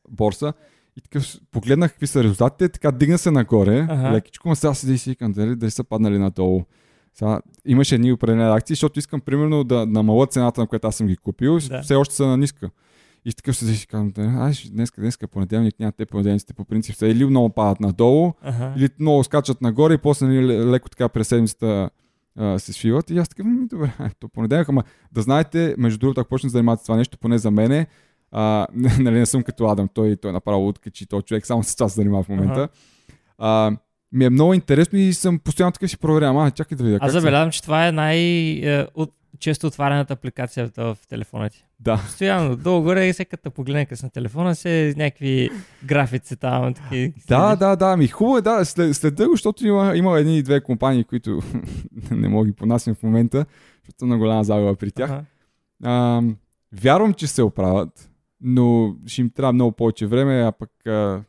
борса. 0.09 0.53
И 0.97 1.01
такъв 1.01 1.25
погледнах 1.51 1.91
какви 1.91 2.07
са 2.07 2.25
резултатите, 2.25 2.69
така 2.69 2.91
дигна 2.91 3.19
се 3.19 3.31
нагоре, 3.31 3.87
Ага. 3.91 4.13
лекичко, 4.13 4.49
ма 4.49 4.57
сега 4.57 4.75
седи 4.75 4.93
и 4.93 4.99
си 4.99 5.11
викам, 5.11 5.33
дали, 5.33 5.57
дали 5.57 5.71
са 5.71 5.85
паднали 5.85 6.19
надолу. 6.19 6.65
Сега, 7.15 7.41
имаше 7.67 7.95
едни 7.95 8.13
определени 8.13 8.51
акции, 8.51 8.75
защото 8.75 8.99
искам 8.99 9.21
примерно 9.21 9.65
да 9.65 9.87
намаля 9.87 10.27
цената, 10.27 10.61
на 10.61 10.67
която 10.67 10.87
аз 10.87 10.97
съм 10.97 11.07
ги 11.07 11.17
купил, 11.17 11.59
Да. 11.61 11.83
все 11.83 11.95
още 11.95 12.15
са 12.15 12.27
на 12.27 12.37
ниска. 12.37 12.71
И 13.25 13.33
такъв 13.33 13.57
седи 13.57 13.73
и 13.73 13.77
си 13.77 13.87
казвам, 13.87 14.13
ай, 14.19 14.53
днес, 14.71 14.91
днес 14.99 15.19
е 15.23 15.27
понеделник, 15.27 15.81
няма 15.81 15.93
те 15.93 16.07
понеделниците 16.07 16.55
по 16.55 16.65
принцип 16.65 16.95
са 16.97 17.07
или 17.07 17.25
много 17.25 17.49
падат 17.51 17.81
надолу, 17.81 18.33
Ага. 18.43 18.75
или 18.77 18.89
много 18.99 19.25
скачат 19.25 19.63
нагоре 19.63 19.95
и 19.95 19.99
после 19.99 20.27
нали, 20.27 20.39
ле- 20.39 20.71
леко 20.71 20.91
така 20.91 21.09
през 21.09 21.29
седмицата 21.29 21.91
а, 22.37 22.59
се 22.59 22.73
свиват. 22.73 23.11
И 23.11 23.19
аз 23.19 23.29
така, 23.29 23.45
«М, 23.45 23.67
добре, 23.67 23.93
то 24.21 24.29
понеделник, 24.29 24.69
ама 24.69 24.83
да 25.13 25.23
знаете, 25.23 25.75
между 25.79 25.99
другото, 25.99 26.21
ако 26.21 26.29
почнете 26.29 26.47
да 26.47 26.53
занимавате 26.53 26.83
това 26.83 26.97
нещо, 26.97 27.19
поне 27.19 27.39
за 27.39 27.51
мене, 27.51 27.87
а, 28.33 28.67
нали, 28.99 29.19
не 29.19 29.27
съм 29.27 29.43
като 29.43 29.67
Адам, 29.67 29.89
той, 29.95 30.17
той 30.17 30.33
направо 30.33 30.69
откачи, 30.69 31.07
той 31.07 31.23
човек 31.23 31.47
само 31.47 31.63
с 31.63 31.77
това 31.77 31.89
се 31.89 31.95
занимава 31.95 32.23
в 32.23 32.29
момента. 32.29 32.69
А, 33.39 33.77
ми 34.13 34.25
е 34.25 34.31
много 34.31 34.55
интересно 34.55 34.99
и 34.99 35.13
съм 35.13 35.39
постоянно 35.39 35.73
така 35.73 35.89
си 35.89 35.99
проверявам. 35.99 36.39
А, 36.39 36.51
чакай 36.51 36.77
да 36.77 36.85
видя. 36.85 36.99
Аз 37.01 37.13
забелязвам, 37.13 37.51
че 37.51 37.63
това 37.63 37.87
е 37.87 37.93
най-често 37.93 39.67
отваряната 39.67 40.13
апликация 40.13 40.71
в, 40.77 40.97
телефона 41.09 41.51
ти. 41.51 41.65
Да. 41.81 41.97
Постоянно, 41.97 42.57
долу-горе 42.57 43.09
и 43.09 43.13
всеки 43.13 43.31
като 43.31 43.51
погледне 43.51 43.87
къс 43.87 44.03
на 44.03 44.11
телефона 44.11 44.55
се 44.55 44.95
някакви 44.97 45.51
графици 45.85 46.37
там. 46.37 46.75
Таки, 46.75 47.13
Да, 47.29 47.57
да, 47.57 47.77
да, 47.77 47.97
ми 47.97 48.09
хубаво 48.09 48.39
е, 48.39 48.43
да, 48.43 48.65
след, 48.65 48.97
след 48.97 49.15
дълго, 49.15 49.35
защото 49.35 49.67
има, 49.67 49.97
има 49.97 50.19
едни 50.19 50.39
и 50.39 50.43
две 50.43 50.61
компании, 50.61 51.05
които 51.05 51.41
не 52.11 52.29
мога 52.29 52.47
ги 52.47 52.53
понасям 52.53 52.95
в 52.95 53.03
момента, 53.03 53.47
защото 53.85 54.07
на 54.07 54.19
голяма 54.19 54.45
загуба 54.45 54.75
при 54.75 54.91
тях. 54.91 55.11
Ага. 55.11 55.25
А, 55.85 56.23
вярвам, 56.73 57.15
че 57.15 57.27
се 57.27 57.43
оправят, 57.43 58.12
но 58.43 58.97
ще 59.07 59.21
им 59.21 59.31
трябва 59.31 59.53
много 59.53 59.73
повече 59.73 60.07
време, 60.07 60.43
а 60.43 60.53
пък 60.53 60.87
а, 60.87 61.23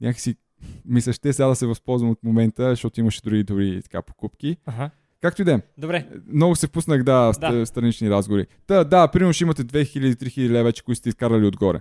някакси 0.00 0.36
мисля, 0.84 1.12
ще 1.12 1.32
сега 1.32 1.46
да 1.48 1.56
се 1.56 1.66
възползвам 1.66 2.10
от 2.10 2.24
момента, 2.24 2.70
защото 2.70 3.00
имаше 3.00 3.22
други 3.22 3.42
добри 3.42 3.82
така, 3.82 4.02
покупки. 4.02 4.56
Ага. 4.66 4.90
Както 5.20 5.42
и 5.42 5.44
да 5.44 5.52
е. 5.52 5.60
Добре. 5.78 6.08
Много 6.32 6.56
се 6.56 6.66
впуснах, 6.66 7.02
да, 7.02 7.32
в 7.32 7.38
Да. 7.38 7.66
странични 7.66 8.10
разговори. 8.10 8.46
Та, 8.66 8.84
да, 8.84 9.08
примерно 9.08 9.32
ще 9.32 9.44
имате 9.44 9.64
2000-3000 9.64 10.48
лева, 10.48 10.64
вече, 10.64 10.82
които 10.84 10.98
сте 10.98 11.08
изкарали 11.08 11.46
отгоре. 11.46 11.80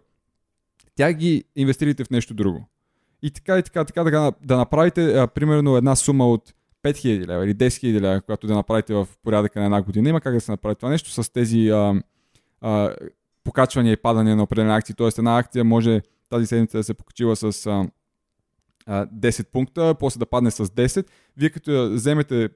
Тя 0.96 1.14
ги 1.14 1.44
инвестирайте 1.56 2.04
в 2.04 2.10
нещо 2.10 2.34
друго. 2.34 2.68
И 3.22 3.32
така 3.32 3.58
и 3.58 3.64
така, 3.64 3.86
така 3.86 4.04
да, 4.04 4.32
да 4.44 4.58
направите 4.58 5.14
а, 5.14 5.28
примерно 5.28 5.78
една 5.78 5.96
сума 5.96 6.28
от 6.28 6.54
5000 6.84 7.28
лева 7.28 7.46
или 7.46 7.56
10 7.56 7.68
000 7.68 8.00
лева, 8.00 8.22
която 8.22 8.48
да 8.48 8.56
направите 8.56 8.94
в 8.94 9.08
порядъка 9.24 9.60
на 9.60 9.66
една 9.66 9.82
година. 9.82 10.10
Има 10.10 10.22
как 10.22 10.34
да 10.34 10.42
се 10.42 10.52
направи 10.52 10.76
това 10.76 10.90
нещо 10.90 11.24
с 11.24 11.32
тези 11.32 11.70
а, 11.70 12.02
а, 12.62 12.96
покачвания 13.44 13.94
и 13.94 13.98
падания 13.98 14.36
на 14.36 14.44
определени 14.44 14.74
акции. 14.74 14.96
Тоест 14.96 15.18
една 15.18 15.38
акция 15.38 15.64
може 15.64 16.02
тази 16.30 16.46
седмица 16.46 16.78
да 16.78 16.84
се 16.84 16.94
покачила 16.94 17.36
с 17.36 17.66
а, 17.66 17.90
а, 18.86 19.06
10 19.06 19.48
пункта, 19.52 19.96
после 20.00 20.20
да 20.20 20.26
падне 20.26 20.52
с 20.52 20.66
10. 20.66 21.08
Вие 21.38 21.50
като 21.50 21.72
я 21.72 21.90
вземете 21.90 22.50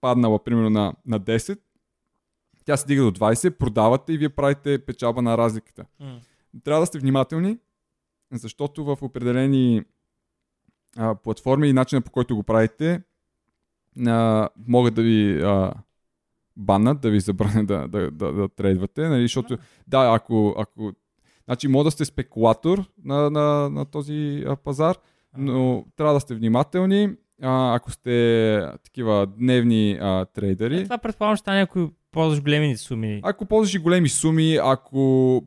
паднала 0.00 0.44
примерно 0.44 0.70
на, 0.70 0.94
на 1.06 1.20
10, 1.20 1.58
тя 2.64 2.76
се 2.76 2.86
дига 2.86 3.02
до 3.02 3.12
20, 3.12 3.50
продавате 3.50 4.12
и 4.12 4.18
вие 4.18 4.28
правите 4.28 4.78
печалба 4.78 5.22
на 5.22 5.38
разликата. 5.38 5.84
М. 6.00 6.20
Трябва 6.64 6.80
да 6.80 6.86
сте 6.86 6.98
внимателни, 6.98 7.58
защото 8.32 8.84
в 8.84 8.98
определени 9.02 9.82
а, 10.96 11.14
платформи 11.14 11.68
и 11.68 11.72
начина 11.72 12.00
по 12.00 12.10
който 12.10 12.36
го 12.36 12.42
правите 12.42 13.02
а, 14.06 14.48
могат 14.66 14.94
да 14.94 15.02
ви 15.02 15.42
а, 15.42 15.74
баннат, 16.56 17.00
да 17.00 17.10
ви 17.10 17.20
забранят 17.20 17.66
да, 17.66 17.88
да, 17.88 18.10
да, 18.10 18.32
да 18.32 18.48
трейдвате, 18.48 19.08
нали, 19.08 19.22
защото 19.22 19.58
да, 19.86 20.14
ако, 20.14 20.54
ако 20.58 20.92
значи 21.44 21.68
може 21.68 21.84
да 21.84 21.90
сте 21.90 22.04
спекулатор 22.04 22.84
на, 23.04 23.30
на, 23.30 23.70
на 23.70 23.84
този 23.84 24.44
а, 24.46 24.56
пазар, 24.56 24.96
но 25.38 25.84
трябва 25.96 26.14
да 26.14 26.20
сте 26.20 26.34
внимателни 26.34 27.10
а, 27.42 27.74
ако 27.74 27.90
сте 27.90 28.68
такива 28.84 29.26
дневни 29.26 29.98
а, 30.00 30.24
трейдери. 30.24 30.80
Е, 30.80 30.84
това 30.84 30.98
предполагам 30.98 31.36
ще 31.36 31.40
стане, 31.40 31.60
ако 31.60 31.90
ползваш 32.12 32.42
големи 32.42 32.76
суми. 32.76 33.20
Ако 33.22 33.46
ползваш 33.46 33.74
и 33.74 33.78
големи 33.78 34.08
суми, 34.08 34.58
ако 34.62 35.42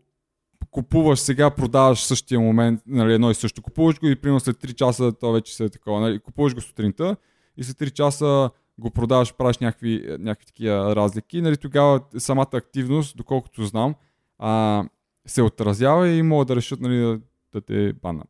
купуваш 0.71 1.19
сега, 1.19 1.49
продаваш 1.49 1.99
в 1.99 2.07
същия 2.07 2.39
момент, 2.39 2.81
нали, 2.87 3.13
едно 3.13 3.31
и 3.31 3.35
също. 3.35 3.61
Купуваш 3.61 3.99
го 3.99 4.07
и 4.07 4.15
примерно 4.15 4.39
след 4.39 4.57
3 4.57 4.73
часа, 4.73 5.13
то 5.19 5.31
вече 5.31 5.55
се 5.55 5.63
е 5.63 5.69
такова. 5.69 6.01
Нали, 6.01 6.19
купуваш 6.19 6.55
го 6.55 6.61
сутринта 6.61 7.15
и 7.57 7.63
след 7.63 7.77
3 7.77 7.91
часа 7.91 8.49
го 8.79 8.89
продаваш, 8.89 9.33
правиш 9.33 9.57
някакви, 9.57 10.17
някакви 10.19 10.45
такива 10.45 10.95
разлики. 10.95 11.41
Нали, 11.41 11.57
тогава 11.57 12.01
самата 12.17 12.49
активност, 12.53 13.17
доколкото 13.17 13.65
знам, 13.65 13.95
а, 14.39 14.83
се 15.27 15.41
отразява 15.41 16.09
и 16.09 16.21
могат 16.21 16.47
да 16.47 16.55
решат 16.55 16.81
нали, 16.81 16.97
да, 16.97 17.19
да 17.53 17.61
те 17.61 17.93
банат. 17.93 18.27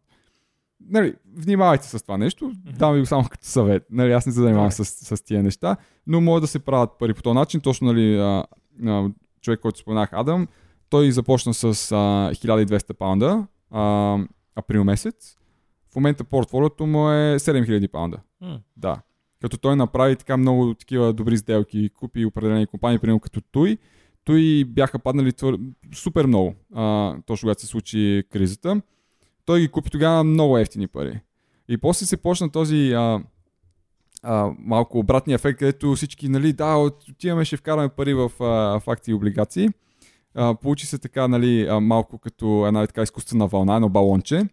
Нали, 0.89 1.13
внимавайте 1.35 1.87
с 1.87 2.01
това 2.01 2.17
нещо, 2.17 2.51
давам 2.55 2.95
ви 2.95 2.99
го 2.99 3.05
само 3.05 3.23
като 3.29 3.45
съвет. 3.45 3.85
Нали, 3.91 4.11
аз 4.11 4.25
не 4.25 4.31
се 4.31 4.41
занимавам 4.41 4.71
с, 4.71 4.85
с 4.85 5.23
тия 5.23 5.43
неща, 5.43 5.77
но 6.07 6.21
може 6.21 6.41
да 6.41 6.47
се 6.47 6.59
правят 6.59 6.89
пари 6.99 7.13
по 7.13 7.21
този 7.21 7.33
начин. 7.33 7.61
Точно 7.61 7.87
нали, 7.87 8.17
а, 8.19 8.43
а, 8.85 9.09
човек, 9.41 9.59
който 9.59 9.79
споменах, 9.79 10.09
Адам, 10.13 10.47
той 10.89 11.11
започна 11.11 11.53
с 11.53 11.63
а, 11.63 11.95
1200 12.31 12.93
паунда 12.93 13.47
а, 13.71 14.17
април 14.55 14.83
месец. 14.83 15.37
В 15.91 15.95
момента 15.95 16.23
портфолиото 16.23 16.85
му 16.85 17.09
е 17.09 17.39
7000 17.39 17.87
паунда. 17.87 18.17
Mm. 18.43 18.59
Да. 18.77 19.01
Като 19.41 19.57
той 19.57 19.75
направи 19.75 20.15
така 20.15 20.37
много 20.37 20.73
такива 20.73 21.13
добри 21.13 21.37
сделки, 21.37 21.89
купи 21.89 22.25
определени 22.25 22.67
компании, 22.67 22.99
примерно 22.99 23.19
като 23.19 23.41
той, 23.51 23.77
той 24.23 24.63
бяха 24.67 24.99
паднали 24.99 25.33
твър... 25.33 25.57
супер 25.93 26.25
много, 26.25 26.55
а, 26.75 27.15
точно 27.25 27.45
когато 27.45 27.61
се 27.61 27.67
случи 27.67 28.23
кризата. 28.31 28.81
Той 29.45 29.59
ги 29.59 29.67
купи 29.67 29.89
тогава 29.89 30.23
много 30.23 30.57
ефтини 30.57 30.87
пари. 30.87 31.19
И 31.69 31.77
после 31.77 32.05
се 32.05 32.17
почна 32.17 32.51
този 32.51 32.91
а, 32.93 33.23
а, 34.23 34.51
малко 34.59 34.99
обратния 34.99 35.35
ефект, 35.35 35.59
където 35.59 35.95
всички, 35.95 36.29
нали, 36.29 36.53
да, 36.53 36.77
отиваме, 37.09 37.45
ще 37.45 37.57
вкараме 37.57 37.89
пари 37.89 38.13
в, 38.13 38.31
а, 38.39 38.79
в 38.79 38.97
и 39.07 39.13
облигации. 39.13 39.69
А, 40.35 40.55
получи 40.55 40.85
се 40.85 40.97
така, 40.97 41.27
нали, 41.27 41.67
а, 41.69 41.79
малко 41.79 42.17
като 42.17 42.67
една 42.67 42.87
така 42.87 43.01
изкуствена 43.01 43.47
вълна, 43.47 43.75
едно 43.75 43.89
балонче. 43.89 44.43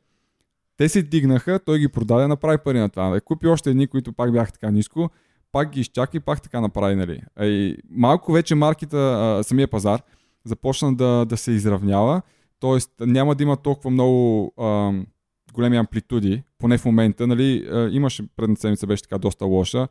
Те 0.77 0.89
се 0.89 1.03
дигнаха, 1.03 1.59
той 1.59 1.79
ги 1.79 1.89
продаде, 1.89 2.27
направи 2.27 2.59
пари 2.59 2.79
на 2.79 2.89
това. 2.89 3.21
Купи 3.21 3.47
още 3.47 3.71
едни, 3.71 3.87
които 3.87 4.13
пак 4.13 4.33
бяха 4.33 4.53
така 4.53 4.71
ниско, 4.71 5.11
пак 5.53 5.71
ги 5.71 5.81
изчака 5.81 6.17
и 6.17 6.21
пак 6.21 6.43
така 6.43 6.61
направи, 6.61 6.95
нали. 6.95 7.23
И 7.41 7.77
малко 7.91 8.33
вече 8.33 8.55
маркета, 8.55 8.99
а, 8.99 9.45
самия 9.45 9.69
пазар, 9.69 10.03
започна 10.45 10.95
да, 10.95 11.25
да 11.25 11.37
се 11.37 11.53
изравнява, 11.53 12.23
т.е. 12.61 13.07
няма 13.07 13.35
да 13.35 13.43
има 13.43 13.57
толкова 13.57 13.91
много 13.91 14.53
а, 14.57 14.93
големи 15.53 15.77
амплитуди, 15.77 16.43
поне 16.59 16.79
в 16.79 16.85
момента, 16.85 17.27
нали, 17.27 17.69
имаше 17.91 18.29
предната 18.37 18.61
седмица 18.61 18.87
беше 18.87 19.03
така 19.03 19.19
доста 19.19 19.45
лоша, 19.45 19.89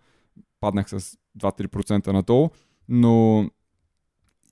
паднах 0.60 0.90
с 0.90 1.18
2-3% 1.40 2.08
надолу, 2.08 2.50
но 2.90 3.46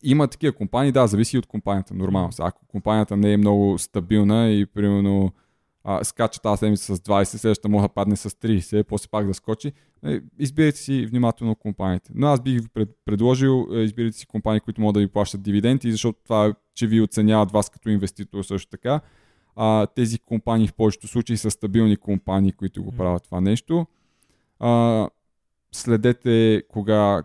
има 0.03 0.27
такива 0.27 0.53
компании, 0.53 0.91
да, 0.91 1.07
зависи 1.07 1.37
от 1.37 1.45
компанията, 1.45 1.93
нормално. 1.93 2.29
Ако 2.39 2.65
компанията 2.67 3.17
не 3.17 3.33
е 3.33 3.37
много 3.37 3.77
стабилна 3.77 4.49
и 4.49 4.65
примерно 4.65 5.31
а, 5.83 6.03
скача 6.03 6.41
тази 6.41 6.59
седмица 6.59 6.95
с 6.95 6.99
20, 6.99 7.23
следващата 7.23 7.69
може 7.69 7.81
да 7.83 7.89
падне 7.89 8.15
с 8.15 8.29
30, 8.29 8.83
после 8.83 9.07
пак 9.11 9.27
да 9.27 9.33
скочи, 9.33 9.71
е, 10.05 10.19
избирайте 10.39 10.77
си 10.77 11.05
внимателно 11.05 11.55
компаниите. 11.55 12.11
Но 12.15 12.27
аз 12.27 12.41
бих 12.41 12.61
ви 12.61 12.67
пред, 12.73 12.89
предложил, 13.05 13.67
е, 13.73 13.77
избирайте 13.77 14.17
си 14.17 14.25
компании, 14.25 14.59
които 14.59 14.81
могат 14.81 14.93
да 14.93 14.99
ви 14.99 15.07
плащат 15.07 15.41
дивиденти, 15.41 15.91
защото 15.91 16.19
това, 16.23 16.53
че 16.75 16.87
ви 16.87 17.01
оценяват 17.01 17.51
вас 17.51 17.69
като 17.69 17.89
инвеститор 17.89 18.43
също 18.43 18.69
така. 18.69 19.01
А, 19.55 19.87
тези 19.87 20.19
компании 20.19 20.67
в 20.67 20.73
повечето 20.73 21.07
случаи 21.07 21.37
са 21.37 21.51
стабилни 21.51 21.97
компании, 21.97 22.51
които 22.51 22.83
го 22.83 22.91
правят 22.91 23.23
това 23.23 23.41
нещо. 23.41 23.87
А, 24.59 25.09
следете 25.71 26.63
кога 26.69 27.23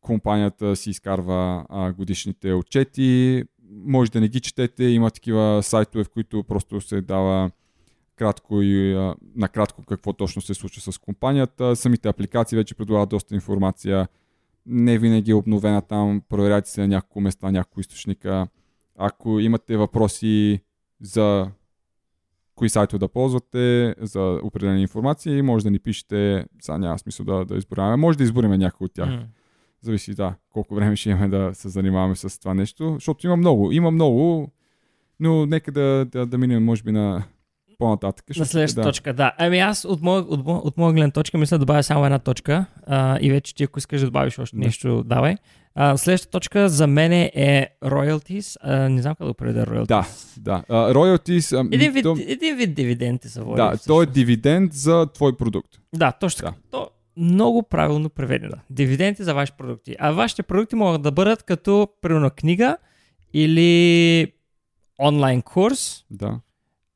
компанията 0.00 0.76
си 0.76 0.90
изкарва 0.90 1.66
а, 1.68 1.92
годишните 1.92 2.52
отчети. 2.52 3.44
Може 3.70 4.10
да 4.10 4.20
не 4.20 4.28
ги 4.28 4.40
четете, 4.40 4.84
има 4.84 5.10
такива 5.10 5.62
сайтове, 5.62 6.04
в 6.04 6.08
които 6.08 6.44
просто 6.44 6.80
се 6.80 7.00
дава 7.00 7.50
кратко 8.16 8.62
и 8.62 8.94
а, 8.94 9.14
накратко 9.36 9.82
какво 9.82 10.12
точно 10.12 10.42
се 10.42 10.54
случва 10.54 10.92
с 10.92 10.98
компанията. 10.98 11.76
Самите 11.76 12.08
апликации 12.08 12.56
вече 12.56 12.74
предлагат 12.74 13.08
доста 13.08 13.34
информация. 13.34 14.08
Не 14.66 14.98
винаги 14.98 15.30
е 15.30 15.34
обновена 15.34 15.82
там. 15.82 16.22
Проверяйте 16.28 16.70
се 16.70 16.80
на 16.80 16.88
няколко 16.88 17.20
места, 17.20 17.50
няколко 17.50 17.80
източника. 17.80 18.46
Ако 18.98 19.40
имате 19.40 19.76
въпроси 19.76 20.60
за 21.00 21.50
кои 22.54 22.68
сайтове 22.68 22.98
да 22.98 23.08
ползвате, 23.08 23.94
за 24.00 24.40
определени 24.42 24.82
информации, 24.82 25.42
може 25.42 25.64
да 25.64 25.70
ни 25.70 25.78
пишете. 25.78 26.46
Сега 26.62 26.78
няма 26.78 26.98
смисъл 26.98 27.26
да, 27.26 27.44
да 27.44 27.56
изборяваме. 27.56 27.96
Може 27.96 28.18
да 28.18 28.24
избориме 28.24 28.58
някои 28.58 28.84
от 28.84 28.94
тях. 28.94 29.08
Mm. 29.08 29.24
Зависи, 29.80 30.14
да, 30.14 30.34
колко 30.50 30.74
време 30.74 30.96
ще 30.96 31.10
имаме 31.10 31.28
да 31.28 31.50
се 31.54 31.68
занимаваме 31.68 32.16
с 32.16 32.40
това 32.40 32.54
нещо, 32.54 32.94
защото 32.94 33.26
има 33.26 33.36
много, 33.36 33.72
има 33.72 33.90
много, 33.90 34.52
но 35.20 35.46
нека 35.46 35.72
да, 35.72 36.06
да, 36.12 36.26
да 36.26 36.38
минем, 36.38 36.64
може 36.64 36.82
би, 36.82 36.92
на 36.92 37.24
по-нататък. 37.82 38.24
На 38.36 38.46
следващата 38.46 38.80
да. 38.80 38.88
точка, 38.88 39.12
да. 39.12 39.32
Ами 39.38 39.58
аз 39.58 39.84
от 39.84 40.02
моя, 40.02 40.20
от, 40.20 40.44
моя, 40.44 40.58
от 40.58 40.76
моя 40.76 40.92
гледна 40.92 41.10
точка 41.10 41.38
мисля 41.38 41.54
да 41.54 41.58
добавя 41.58 41.82
само 41.82 42.04
една 42.04 42.18
точка 42.18 42.66
а, 42.86 43.18
и 43.20 43.30
вече 43.30 43.54
ти 43.54 43.64
ако 43.64 43.78
искаш 43.78 44.00
да 44.00 44.06
добавиш 44.06 44.38
още 44.38 44.56
да. 44.56 44.64
нещо, 44.64 45.02
давай. 45.04 45.36
А, 45.74 45.96
следващата 45.96 46.30
точка 46.30 46.68
за 46.68 46.86
мен 46.86 47.12
е 47.12 47.68
royalties. 47.84 48.56
А, 48.60 48.88
не 48.88 49.02
знам 49.02 49.14
как 49.14 49.26
да 49.26 49.34
преведа 49.34 49.66
royalties. 49.66 49.86
Да, 49.86 50.06
да. 50.36 50.64
Uh, 50.68 50.94
royalties... 50.94 51.56
Um, 51.56 51.74
един, 51.74 51.92
вид, 51.92 52.02
то... 52.02 52.16
един 52.26 52.56
вид 52.56 52.74
дивиденти 52.74 53.28
са 53.28 53.42
води. 53.44 53.56
Да, 53.56 53.74
то 53.86 54.02
е 54.02 54.06
дивиденд 54.06 54.72
за 54.72 55.06
твой 55.14 55.36
продукт. 55.36 55.70
Да, 55.94 56.12
точно 56.12 56.38
така. 56.38 56.50
Да. 56.50 56.70
То, 56.70 56.90
много 57.16 57.62
правилно 57.62 58.10
преведена. 58.10 58.60
Дивиденти 58.70 59.22
за 59.22 59.34
ваши 59.34 59.52
продукти. 59.58 59.96
А 59.98 60.10
вашите 60.10 60.42
продукти 60.42 60.76
могат 60.76 61.02
да 61.02 61.10
бъдат 61.12 61.42
като, 61.42 61.88
примерно, 62.00 62.30
книга 62.30 62.76
или 63.34 64.32
онлайн 65.02 65.42
курс. 65.42 66.04
Да. 66.10 66.40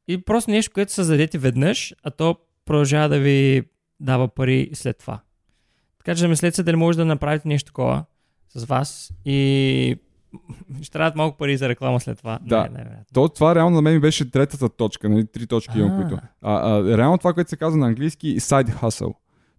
И 0.09 0.24
просто 0.24 0.50
нещо, 0.50 0.72
което 0.74 0.92
създадете 0.92 1.38
веднъж, 1.38 1.94
а 2.02 2.11
то 2.11 2.36
продължава 2.64 3.09
да 3.09 3.18
ви 3.18 3.62
дава 4.00 4.28
пари 4.28 4.70
след 4.74 4.98
това. 4.98 5.20
Така 5.98 6.14
че 6.14 6.20
замислете 6.20 6.57
се 6.57 6.62
дали 6.62 6.76
може 6.76 6.98
да 6.98 7.04
направите 7.04 7.48
нещо 7.48 7.66
такова 7.66 8.04
с 8.48 8.64
вас 8.64 9.12
и 9.24 9.96
ще 10.82 10.92
трябват 10.92 11.16
малко 11.16 11.38
пари 11.38 11.57
за 11.57 11.68
реклама 11.68 12.00
след 12.00 12.18
това. 12.18 12.38
Да. 12.42 12.62
Не, 12.62 12.68
не, 12.68 12.84
не. 12.84 13.04
То, 13.14 13.28
това 13.28 13.54
реално 13.54 13.76
на 13.76 13.82
мен 13.82 14.00
беше 14.00 14.30
третата 14.30 14.68
точка, 14.68 15.09
нали? 15.09 15.26
Три 15.26 15.46
точки 15.46 15.78
имам, 15.78 16.02
които. 16.02 16.18
А, 16.42 16.76
а, 16.76 16.98
реално 16.98 17.18
това, 17.18 17.32
което 17.32 17.50
се 17.50 17.57
казва 17.57 17.78
на 17.78 17.86
английски, 17.86 18.40
side 18.40 18.70
hustle. 18.80 19.14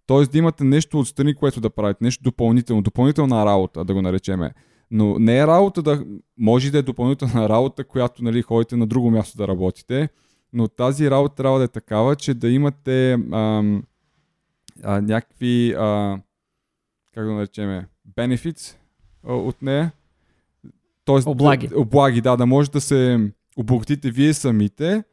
Тоест 0.06 0.32
да 0.32 0.38
имате 0.38 0.64
нещо 0.64 0.98
отстрани, 0.98 1.34
което 1.34 1.60
да 1.60 1.70
правите, 1.70 2.04
нещо 2.04 2.22
допълнително, 2.22 2.82
допълнителна 2.82 3.46
работа, 3.46 3.84
да 3.84 3.94
го 3.94 4.02
наречеме. 4.02 4.54
Но 4.90 5.18
не 5.18 5.38
е 5.38 5.46
работа 5.46 5.82
да, 5.82 6.04
може 6.38 6.70
да 6.70 6.78
е 6.78 6.82
допълнителна 6.82 7.48
работа, 7.48 7.84
която 7.84 8.24
нали, 8.24 8.42
ходите 8.42 8.76
на 8.76 8.86
друго 8.86 9.10
място 9.10 9.36
да 9.36 9.48
работите, 9.48 10.08
но 10.52 10.68
тази 10.68 11.10
работа 11.10 11.34
трябва 11.34 11.58
да 11.58 11.64
е 11.64 11.68
такава, 11.68 12.16
че 12.16 12.34
да 12.34 12.48
имате 12.48 13.12
ам, 13.12 13.82
а, 14.82 15.00
някакви, 15.00 15.74
а, 15.78 16.18
как 17.14 17.26
да 17.26 17.32
наречеме, 17.32 17.88
benefits 18.16 18.76
а, 19.28 19.34
от 19.34 19.62
нея. 19.62 19.92
Тоест, 21.04 21.26
облаги. 21.26 21.68
Да, 21.68 21.78
облаги, 21.78 22.20
да, 22.20 22.36
да 22.36 22.46
може 22.46 22.70
да 22.70 22.80
се 22.80 23.30
обогатите 23.56 24.10
вие 24.10 24.34
самите, 24.34 25.04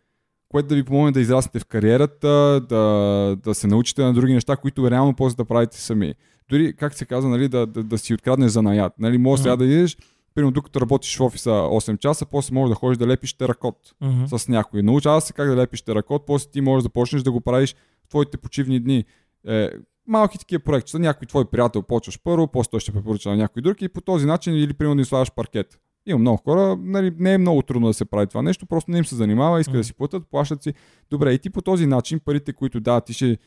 което 0.49 0.67
да 0.67 0.75
ви 0.75 0.83
помогне 0.83 1.11
да 1.11 1.21
израснете 1.21 1.59
в 1.59 1.65
кариерата, 1.65 2.61
да, 2.69 3.38
да 3.43 3.55
се 3.55 3.67
научите 3.67 4.03
на 4.03 4.13
други 4.13 4.33
неща, 4.33 4.55
които 4.55 4.91
реално 4.91 5.15
после 5.15 5.36
да 5.36 5.45
правите 5.45 5.81
сами. 5.81 6.13
Дори, 6.49 6.75
как 6.75 6.93
се 6.93 7.05
казва, 7.05 7.29
нали, 7.29 7.47
да, 7.47 7.65
да, 7.65 7.83
да 7.83 7.97
си 7.97 8.13
откраднеш 8.13 8.51
за 8.51 8.61
наят. 8.61 8.93
Нали, 8.99 9.17
може 9.17 9.41
сега 9.41 9.55
да 9.55 9.65
идеш, 9.65 9.97
примерно 10.36 10.51
докато 10.51 10.81
работиш 10.81 11.17
в 11.17 11.21
офиса 11.21 11.49
8 11.49 11.97
часа, 11.97 12.25
после 12.25 12.53
можеш 12.53 12.69
да 12.69 12.75
ходиш 12.75 12.97
да 12.97 13.07
лепиш 13.07 13.33
теракот 13.33 13.95
uh-huh. 14.03 14.38
с 14.38 14.47
някой. 14.47 14.83
Научава 14.83 15.21
се 15.21 15.33
как 15.33 15.49
да 15.49 15.55
лепиш 15.55 15.81
теракот, 15.81 16.25
после 16.25 16.51
ти 16.51 16.61
можеш 16.61 16.83
да 16.83 16.89
почнеш 16.89 17.23
да 17.23 17.31
го 17.31 17.41
правиш 17.41 17.75
в 18.05 18.09
твоите 18.09 18.38
почивни 18.38 18.79
дни. 18.79 19.05
Е, 19.47 19.69
малки 20.07 20.38
такива 20.38 20.63
проекти. 20.63 20.91
За 20.91 20.99
някой 20.99 21.27
твой 21.27 21.45
приятел 21.45 21.81
почваш 21.81 22.19
първо, 22.23 22.47
после 22.47 22.69
той 22.69 22.79
ще 22.79 22.91
препоръча 22.91 23.29
на 23.29 23.38
някой 23.38 23.61
друг 23.61 23.81
и 23.81 23.89
по 23.89 24.01
този 24.01 24.25
начин 24.25 24.55
или 24.55 24.73
примерно 24.73 25.01
да 25.01 25.05
слагаш 25.05 25.31
паркет. 25.31 25.79
Има 26.05 26.19
много 26.19 26.38
хора, 26.38 26.77
нали, 26.79 27.13
не 27.19 27.33
е 27.33 27.38
много 27.38 27.61
трудно 27.61 27.88
да 27.88 27.93
се 27.93 28.05
прави 28.05 28.27
това 28.27 28.41
нещо, 28.41 28.65
просто 28.65 28.91
не 28.91 28.97
им 28.97 29.05
се 29.05 29.15
занимава, 29.15 29.61
иска 29.61 29.73
mm. 29.73 29.77
да 29.77 29.83
си 29.83 29.93
платят, 29.93 30.27
плащат 30.31 30.63
си. 30.63 30.73
Добре, 31.09 31.33
и 31.33 31.39
ти 31.39 31.49
по 31.49 31.61
този 31.61 31.86
начин 31.86 32.19
парите, 32.25 32.53
които 32.53 32.79
да, 32.79 33.01
ти 33.01 33.13
ще 33.13 33.38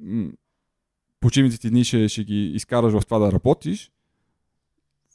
м- 0.00 0.30
почивните 1.20 1.58
ти 1.58 1.70
дни 1.70 1.84
ще, 1.84 2.08
ще 2.08 2.24
ги 2.24 2.46
изкараш 2.46 2.92
в 2.92 3.06
това 3.06 3.18
да 3.18 3.32
работиш, 3.32 3.90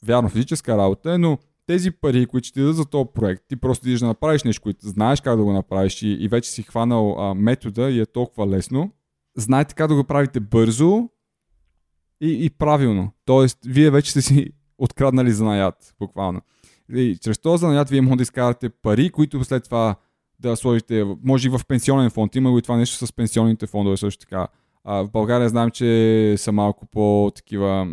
вярно, 0.06 0.28
физическа 0.28 0.76
работа 0.76 1.14
е, 1.14 1.18
но 1.18 1.38
тези 1.66 1.90
пари, 1.90 2.26
които 2.26 2.46
ще 2.46 2.54
ти 2.54 2.60
дадат 2.60 2.76
за 2.76 2.84
този 2.84 3.08
проект, 3.14 3.44
ти 3.48 3.56
просто 3.56 3.88
идеш 3.88 4.00
да 4.00 4.06
направиш 4.06 4.44
нещо, 4.44 4.62
което 4.62 4.88
знаеш 4.88 5.20
как 5.20 5.36
да 5.36 5.44
го 5.44 5.52
направиш 5.52 6.02
и, 6.02 6.08
и 6.08 6.28
вече 6.28 6.50
си 6.50 6.62
хванал 6.62 7.16
а, 7.18 7.34
метода 7.34 7.90
и 7.90 8.00
е 8.00 8.06
толкова 8.06 8.48
лесно, 8.48 8.92
знаете 9.36 9.74
как 9.74 9.88
да 9.88 9.94
го 9.94 10.04
правите 10.04 10.40
бързо 10.40 11.08
и, 12.20 12.44
и 12.44 12.50
правилно. 12.50 13.12
Тоест, 13.24 13.58
вие 13.66 13.90
вече 13.90 14.10
сте 14.10 14.22
си 14.22 14.52
откраднали 14.78 15.30
занаят, 15.30 15.94
буквално. 16.00 16.40
И 16.94 17.18
чрез 17.20 17.38
този 17.38 17.60
занят 17.60 17.90
вие 17.90 18.00
може 18.00 18.16
да 18.16 18.22
изкарате 18.22 18.68
пари, 18.68 19.10
които 19.10 19.44
след 19.44 19.64
това 19.64 19.96
да 20.38 20.56
сложите, 20.56 21.04
може 21.24 21.48
и 21.48 21.50
в 21.50 21.60
пенсионен 21.68 22.10
фонд. 22.10 22.36
Има 22.36 22.58
и 22.58 22.62
това 22.62 22.76
нещо 22.76 23.06
с 23.06 23.12
пенсионните 23.12 23.66
фондове 23.66 23.96
също 23.96 24.20
така. 24.20 24.48
А, 24.84 25.02
в 25.02 25.10
България 25.10 25.48
знаем, 25.48 25.70
че 25.70 26.34
са 26.38 26.52
малко 26.52 26.86
по-такива 26.86 27.88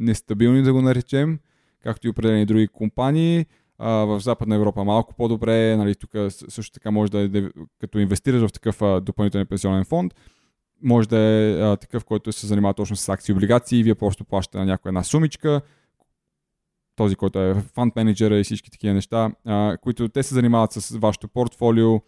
нестабилни, 0.00 0.62
да 0.62 0.72
го 0.72 0.82
наречем, 0.82 1.38
както 1.82 2.06
и 2.06 2.10
определени 2.10 2.46
други 2.46 2.68
компании. 2.68 3.46
В 3.78 4.20
Западна 4.20 4.54
Европа 4.54 4.84
малко 4.84 5.14
по-добре, 5.14 5.76
нали, 5.76 5.94
тук 5.94 6.10
също 6.30 6.72
така 6.72 6.90
може 6.90 7.12
да 7.12 7.38
е, 7.38 7.42
като 7.80 7.98
инвестираш 7.98 8.42
в 8.42 8.52
такъв 8.52 9.02
допълнителен 9.02 9.46
пенсионен 9.46 9.84
фонд, 9.84 10.14
може 10.82 11.08
да 11.08 11.18
е 11.18 11.76
такъв, 11.76 12.04
който 12.04 12.32
се 12.32 12.46
занимава 12.46 12.74
точно 12.74 12.96
с 12.96 13.08
акции 13.08 13.32
и 13.32 13.34
облигации, 13.34 13.82
вие 13.82 13.94
просто 13.94 14.24
плащате 14.24 14.58
на 14.58 14.64
някоя 14.64 14.90
една 14.90 15.02
сумичка, 15.02 15.60
този, 16.96 17.16
който 17.16 17.38
е 17.38 17.54
фанд 17.54 17.96
менеджера 17.96 18.38
и 18.38 18.44
всички 18.44 18.70
такива 18.70 18.94
неща, 18.94 19.30
които 19.82 20.08
те 20.08 20.22
се 20.22 20.34
занимават 20.34 20.72
с 20.72 20.98
вашето 20.98 21.28
портфолио, 21.28 22.00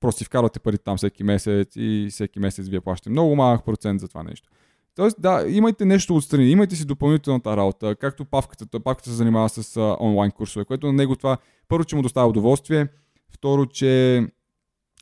просто 0.00 0.18
си 0.18 0.24
вкарвате 0.24 0.60
пари 0.60 0.78
там 0.78 0.96
всеки 0.96 1.24
месец 1.24 1.72
и 1.76 2.08
всеки 2.10 2.40
месец 2.40 2.68
вие 2.68 2.80
плащате 2.80 3.10
много 3.10 3.36
малък 3.36 3.64
процент 3.64 4.00
за 4.00 4.08
това 4.08 4.22
нещо. 4.22 4.48
Тоест, 4.96 5.16
да, 5.20 5.44
имайте 5.48 5.84
нещо 5.84 6.16
отстрани, 6.16 6.50
имайте 6.50 6.76
си 6.76 6.84
допълнителната 6.84 7.56
работа, 7.56 7.96
както 7.96 8.24
Павката. 8.24 8.80
Павката 8.80 9.10
се 9.10 9.16
занимава 9.16 9.48
с 9.48 9.96
онлайн 10.00 10.30
курсове, 10.30 10.64
което 10.64 10.86
на 10.86 10.92
него 10.92 11.16
това 11.16 11.36
първо, 11.68 11.84
че 11.84 11.96
му 11.96 12.02
доставя 12.02 12.28
удоволствие, 12.28 12.88
второ, 13.30 13.66
че 13.66 14.22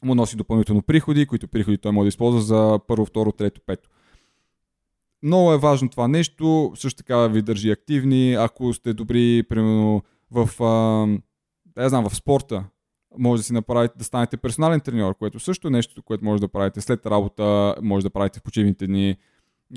му 0.02 0.14
носи 0.14 0.36
допълнително 0.36 0.82
приходи, 0.82 1.26
които 1.26 1.48
приходи 1.48 1.78
той 1.78 1.92
може 1.92 2.04
да 2.04 2.08
използва 2.08 2.40
за 2.40 2.80
първо, 2.88 3.04
второ, 3.04 3.32
трето, 3.32 3.60
пето. 3.66 3.88
Много 5.22 5.52
е 5.52 5.58
важно 5.58 5.88
това 5.88 6.08
нещо, 6.08 6.72
също 6.74 6.98
така 6.98 7.26
ви 7.26 7.42
държи 7.42 7.70
активни, 7.70 8.34
ако 8.34 8.72
сте 8.72 8.94
добри, 8.94 9.42
примерно, 9.48 10.02
в, 10.30 10.62
а, 11.76 11.88
знам, 11.88 12.08
в 12.08 12.16
спорта, 12.16 12.64
може 13.18 13.40
да 13.40 13.44
си 13.44 13.52
направите 13.52 13.98
да 13.98 14.04
станете 14.04 14.36
персонален 14.36 14.80
треньор, 14.80 15.18
което 15.18 15.40
също 15.40 15.68
е 15.68 15.70
нещо, 15.70 16.02
което 16.02 16.24
може 16.24 16.40
да 16.40 16.48
правите 16.48 16.80
след 16.80 17.06
работа, 17.06 17.74
може 17.82 18.04
да 18.04 18.10
правите 18.10 18.40
в 18.40 18.42
почивните 18.42 18.86
дни, 18.86 19.16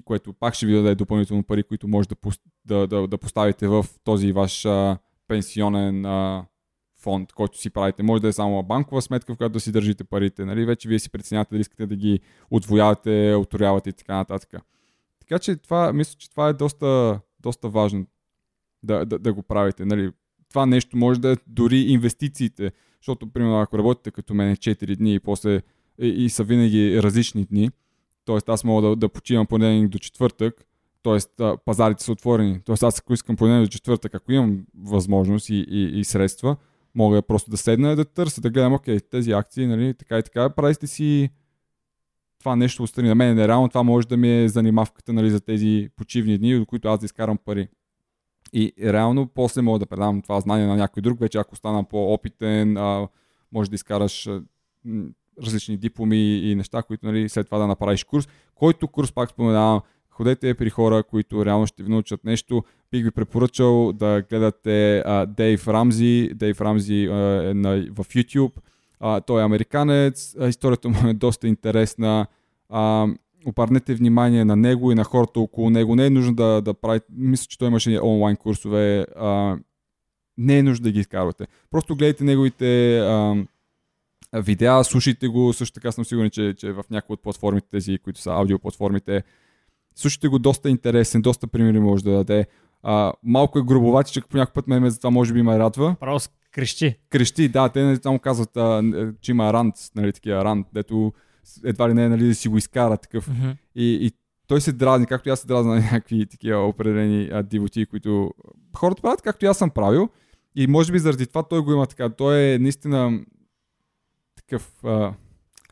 което 0.06 0.34
пак 0.34 0.54
ще 0.54 0.66
ви 0.66 0.74
даде 0.74 0.96
допълнително 0.96 1.44
пари, 1.44 1.64
които 1.64 1.88
може 1.88 2.08
да, 2.10 2.16
да, 2.66 2.88
да, 2.88 3.08
да 3.08 3.18
поставите 3.18 3.68
в 3.68 3.86
този 4.04 4.32
ваш 4.32 4.66
а, 4.66 4.98
пенсионен 5.28 6.06
а, 6.06 6.46
фонд, 7.00 7.34
който 7.34 7.58
си 7.58 7.70
правите. 7.70 8.04
Може 8.04 8.22
да 8.22 8.28
е 8.28 8.34
само 8.34 8.64
банкова 8.64 9.02
сметка, 9.02 9.34
в 9.34 9.38
която 9.38 9.54
да 9.54 9.60
си 9.60 9.72
държите 9.72 10.04
парите. 10.04 10.46
Нали? 10.46 10.66
Вече 10.66 10.90
вие 10.90 11.00
си 11.00 11.10
преценявате 11.10 11.50
дали 11.52 11.62
искате 11.62 11.88
да 11.88 11.96
ги 11.96 12.20
отвоявате, 12.52 13.34
оторявате 13.34 13.90
и 13.90 13.94
така 13.94 14.16
нататък. 14.16 14.54
Така 15.20 15.40
че 15.40 15.56
това, 15.56 15.94
мисля, 15.94 16.18
че 16.18 16.30
това 16.30 16.48
е 16.48 16.54
доста, 16.54 17.20
доста 17.40 17.70
важно 17.70 18.06
да, 18.84 19.06
да, 19.06 19.20
да 19.20 19.34
го 19.34 19.44
правите. 19.44 19.86
Нали? 19.86 20.12
Това 20.50 20.66
нещо 20.66 20.98
може 20.98 21.20
да 21.20 21.32
е 21.32 21.36
дори 21.48 21.78
инвестициите, 21.78 22.72
защото, 23.02 23.28
примерно, 23.28 23.62
ако 23.62 23.78
работите 23.78 24.12
като 24.12 24.34
мене 24.34 24.56
4 24.56 24.96
дни 24.96 25.14
и 25.14 25.20
после 25.20 25.62
и, 26.02 26.08
и 26.08 26.30
са 26.30 26.44
винаги 26.44 27.04
различни 27.04 27.46
дни, 27.46 27.70
т.е. 28.28 28.52
аз 28.52 28.64
мога 28.64 28.88
да, 28.90 28.96
да 28.96 29.10
почивам 29.10 29.48
понеделник 29.48 29.90
до 29.90 30.00
четвъртък, 30.00 30.66
т.е. 31.04 31.44
пазарите 31.66 32.04
са 32.04 32.12
отворени. 32.12 32.62
Т.е. 32.66 32.76
аз 32.82 33.00
ако 33.00 33.14
искам 33.14 33.36
понеделник 33.36 33.70
до 33.70 33.72
четвъртък, 33.72 34.16
ако 34.16 34.32
имам 34.32 34.66
възможност 34.84 35.50
и, 35.50 35.66
и, 35.70 36.00
и 36.00 36.04
средства, 36.04 36.56
мога 36.96 37.22
просто 37.22 37.52
да 37.52 37.58
седна 37.58 37.92
и 37.92 37.96
да 37.96 38.06
търся, 38.06 38.42
да 38.42 38.50
гледам, 38.50 38.74
окей, 38.74 39.00
тези 39.00 39.32
акции, 39.32 39.68
нали, 39.68 39.94
така 39.94 40.18
и 40.18 40.24
така, 40.24 40.50
правите 40.50 40.88
си 40.88 41.30
това 42.40 42.56
нещо 42.56 42.84
отстрани. 42.84 43.08
На 43.08 43.16
мен 43.16 43.36
нереално 43.36 43.70
това 43.70 43.84
може 43.84 44.08
да 44.08 44.18
ми 44.18 44.44
е 44.44 44.50
занимавката 44.50 45.14
нали, 45.14 45.30
за 45.30 45.42
тези 45.42 45.90
почивни 45.96 46.38
дни, 46.38 46.60
до 46.60 46.66
които 46.66 46.88
аз 46.88 47.00
да 47.00 47.06
изкарам 47.06 47.38
пари. 47.38 47.68
И 48.54 48.74
реално 48.82 49.28
после 49.28 49.62
мога 49.62 49.80
да 49.80 49.86
предам 49.86 50.22
това 50.22 50.40
знание 50.40 50.68
на 50.68 50.76
някой 50.76 51.02
друг, 51.02 51.20
вече 51.20 51.38
ако 51.38 51.56
стана 51.56 51.84
по-опитен, 51.84 52.78
а, 52.78 53.08
може 53.52 53.70
да 53.70 53.76
изкараш 53.76 54.30
различни 55.44 55.78
дипломи 55.78 56.38
и 56.38 56.56
неща, 56.56 56.84
които 56.84 57.06
нали, 57.06 57.30
след 57.30 57.46
това 57.46 57.58
да 57.58 57.68
направиш 57.68 58.04
курс, 58.04 58.28
който 58.56 58.88
курс 58.88 59.12
пак 59.12 59.30
споменавам, 59.30 59.82
ходете 60.10 60.54
при 60.54 60.70
хора, 60.70 61.04
които 61.04 61.46
реално 61.46 61.68
ще 61.68 61.84
ви 61.84 61.90
научат 61.90 62.24
нещо. 62.24 62.64
Бих 62.92 63.04
ви 63.04 63.12
препоръчал 63.12 63.94
да 63.94 64.24
гледате 64.30 65.04
Дейв 65.28 65.68
Рамзи. 65.68 66.32
Дейв 66.36 66.62
Рамзи 66.62 67.04
е 67.04 67.08
в 67.92 68.06
YouTube. 68.10 68.52
А, 69.00 69.22
той 69.22 69.42
е 69.42 69.46
американец. 69.46 70.36
А, 70.40 70.48
историята 70.48 70.90
му 70.90 71.08
е 71.08 71.14
доста 71.14 71.48
интересна. 71.48 72.28
А, 72.70 73.08
обърнете 73.46 73.96
внимание 73.96 74.46
на 74.46 74.56
него 74.56 74.92
и 74.92 74.96
на 74.96 75.04
хората 75.04 75.40
около 75.40 75.70
него. 75.70 75.96
Не 75.96 76.06
е 76.06 76.10
нужно 76.10 76.36
да, 76.36 76.62
да 76.62 76.74
правите. 76.74 77.06
Мисля, 77.18 77.46
че 77.50 77.58
той 77.58 77.68
имаше 77.68 78.00
онлайн 78.04 78.36
курсове. 78.36 79.06
А, 79.16 79.58
не 80.38 80.58
е 80.58 80.64
нужно 80.64 80.84
да 80.84 80.92
ги 80.92 81.00
изкарвате. 81.00 81.48
Просто 81.72 81.96
гледайте 81.96 82.24
неговите 82.24 83.00
а, 83.00 83.36
видеа, 84.34 84.84
слушайте 84.84 85.28
го. 85.28 85.54
Също 85.54 85.74
така 85.74 85.92
съм 85.92 86.06
сигурен, 86.06 86.30
че, 86.30 86.54
че 86.58 86.72
в 86.72 86.84
някои 86.90 87.14
от 87.14 87.22
платформите, 87.22 87.68
тези, 87.72 87.98
които 87.98 88.22
са 88.22 88.32
аудиоплатформите, 88.32 89.24
слушайте 89.96 90.28
го 90.28 90.40
доста 90.40 90.70
интересен, 90.70 91.22
доста 91.22 91.48
примери 91.48 91.80
може 91.80 92.04
да 92.04 92.12
даде. 92.12 92.46
А, 92.84 93.14
малко 93.24 93.60
е 93.60 93.64
грубовати, 93.64 94.22
по 94.22 94.38
някакъв 94.38 94.54
път 94.54 94.68
ме 94.68 94.90
за 94.90 94.98
това 94.98 95.10
може 95.10 95.34
би 95.34 95.42
ме 95.42 95.60
радва. 95.60 95.96
Право 96.00 96.20
крещи. 96.52 96.96
Крещи, 97.10 97.50
да, 97.50 97.70
те 97.70 97.84
не 97.84 97.96
само 97.96 98.20
казват, 98.20 98.58
а, 98.58 98.84
че 99.22 99.32
има 99.32 99.54
рант, 99.54 99.76
нали, 99.96 100.14
такива 100.14 100.44
рант, 100.44 100.68
дето 100.74 101.14
едва 101.64 101.90
ли 101.90 101.94
не 101.94 102.10
нали, 102.10 102.28
да 102.28 102.36
си 102.36 102.48
го 102.48 102.58
изкара 102.58 102.98
такъв. 102.98 103.30
Mm-hmm. 103.30 103.56
И, 103.76 104.06
и 104.06 104.12
той 104.48 104.62
се 104.62 104.72
дразни, 104.72 105.06
както 105.06 105.30
и 105.30 105.32
аз 105.32 105.40
се 105.40 105.48
дразна 105.48 105.76
на 105.76 105.82
някакви 105.82 106.26
такива 106.26 106.68
определени 106.68 107.30
а, 107.34 107.44
дивоти, 107.44 107.86
които 107.86 108.32
хората 108.78 109.02
правят, 109.02 109.22
както 109.22 109.46
и 109.46 109.48
аз 109.48 109.58
съм 109.58 109.70
правил. 109.70 110.10
И 110.56 110.68
може 110.68 110.92
би 110.92 111.00
заради 111.00 111.28
това 111.28 111.44
той 111.44 111.62
го 111.62 111.72
има 111.72 111.86
така. 111.86 112.10
Той 112.10 112.38
е 112.40 112.60
наистина 112.60 113.20
такъв 114.48 114.72
а, 114.84 115.14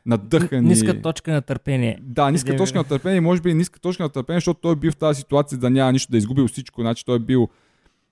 надъхан. 0.05 0.65
Ниска 0.65 1.01
точка 1.01 1.31
на 1.31 1.41
търпение. 1.41 1.99
Да, 2.01 2.31
ниска 2.31 2.55
точка 2.55 2.77
на 2.77 2.83
търпение. 2.83 3.21
Може 3.21 3.41
би 3.41 3.53
ниска 3.53 3.79
точка 3.79 4.03
на 4.03 4.09
търпение, 4.09 4.37
защото 4.37 4.59
той 4.59 4.73
е 4.73 4.75
бил 4.75 4.91
в 4.91 4.95
тази 4.95 5.19
ситуация 5.19 5.57
да 5.57 5.69
няма 5.69 5.91
нищо, 5.91 6.11
да 6.11 6.17
е 6.17 6.19
изгубил 6.19 6.47
всичко. 6.47 6.81
Значи 6.81 7.05
той 7.05 7.15
е 7.15 7.19
бил 7.19 7.49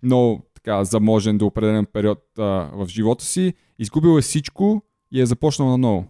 много 0.03 0.45
така 0.53 0.83
заможен 0.83 1.37
до 1.37 1.45
определен 1.45 1.85
период 1.85 2.23
а, 2.37 2.43
в 2.73 2.87
живота 2.87 3.25
си. 3.25 3.53
Изгубил 3.79 4.17
е 4.17 4.21
всичко 4.21 4.83
и 5.11 5.21
е 5.21 5.25
започнал 5.25 5.69
на 5.69 5.77
ново. 5.77 6.05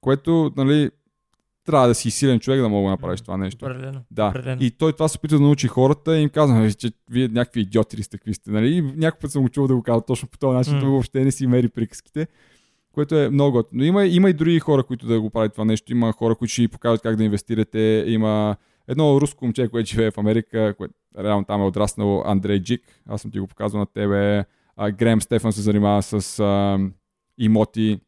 Което, 0.00 0.52
нали, 0.56 0.90
трябва 1.64 1.88
да 1.88 1.94
си 1.94 2.10
силен 2.10 2.40
човек 2.40 2.60
да 2.60 2.68
мога 2.68 2.86
да 2.86 2.90
направиш 2.90 3.20
това 3.20 3.36
нещо. 3.36 3.64
Определено. 3.64 4.00
Да. 4.10 4.28
Определено. 4.28 4.62
И 4.62 4.70
той 4.70 4.92
това 4.92 5.08
се 5.08 5.18
опита 5.18 5.34
да 5.34 5.42
научи 5.42 5.68
хората 5.68 6.18
и 6.18 6.22
им 6.22 6.28
казва, 6.28 6.72
че 6.72 6.92
вие 7.10 7.28
някакви 7.28 7.60
идиоти 7.60 7.96
ли 7.96 8.02
сте, 8.02 8.18
какви 8.18 8.34
сте. 8.34 8.50
Нали? 8.50 8.76
И 8.76 8.82
някой 8.82 9.20
път 9.20 9.32
съм 9.32 9.42
го 9.42 9.48
чувал 9.48 9.68
да 9.68 9.74
го 9.74 9.82
казва 9.82 10.04
точно 10.04 10.28
по 10.28 10.38
този 10.38 10.56
начин, 10.56 10.74
mm. 10.74 10.84
въобще 10.84 11.24
не 11.24 11.32
си 11.32 11.46
мери 11.46 11.68
приказките 11.68 12.26
което 12.92 13.18
е 13.18 13.30
много. 13.30 13.62
Но 13.72 13.84
има, 13.84 14.04
има 14.04 14.30
и 14.30 14.32
други 14.32 14.58
хора, 14.58 14.82
които 14.82 15.06
да 15.06 15.20
го 15.20 15.30
правят 15.30 15.52
това 15.52 15.64
нещо. 15.64 15.92
Има 15.92 16.12
хора, 16.12 16.34
които 16.34 16.52
ще 16.52 16.62
ви 16.62 16.68
покажат 16.68 17.02
как 17.02 17.16
да 17.16 17.24
инвестирате. 17.24 18.04
Има 18.06 18.56
едно 18.88 19.20
руско 19.20 19.44
момче, 19.44 19.68
което 19.68 19.90
живее 19.90 20.10
в 20.10 20.18
Америка, 20.18 20.74
което 20.78 20.94
реално 21.18 21.44
там 21.44 21.62
е 21.62 21.64
отраснал 21.64 22.22
Андрей 22.26 22.62
Джик. 22.62 22.82
Аз 23.08 23.22
съм 23.22 23.30
ти 23.30 23.38
го 23.38 23.46
показал 23.46 23.80
на 23.80 23.86
тебе. 23.86 24.44
А, 24.76 24.90
Грем 24.90 25.20
Стефан 25.20 25.52
се 25.52 25.60
занимава 25.60 26.02
с 26.02 26.40
а, 26.40 26.78
имоти. 27.38 28.00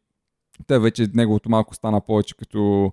Те 0.67 0.79
вече 0.79 1.09
неговото 1.15 1.51
малко 1.51 1.75
стана 1.75 2.01
повече 2.01 2.37
като 2.37 2.93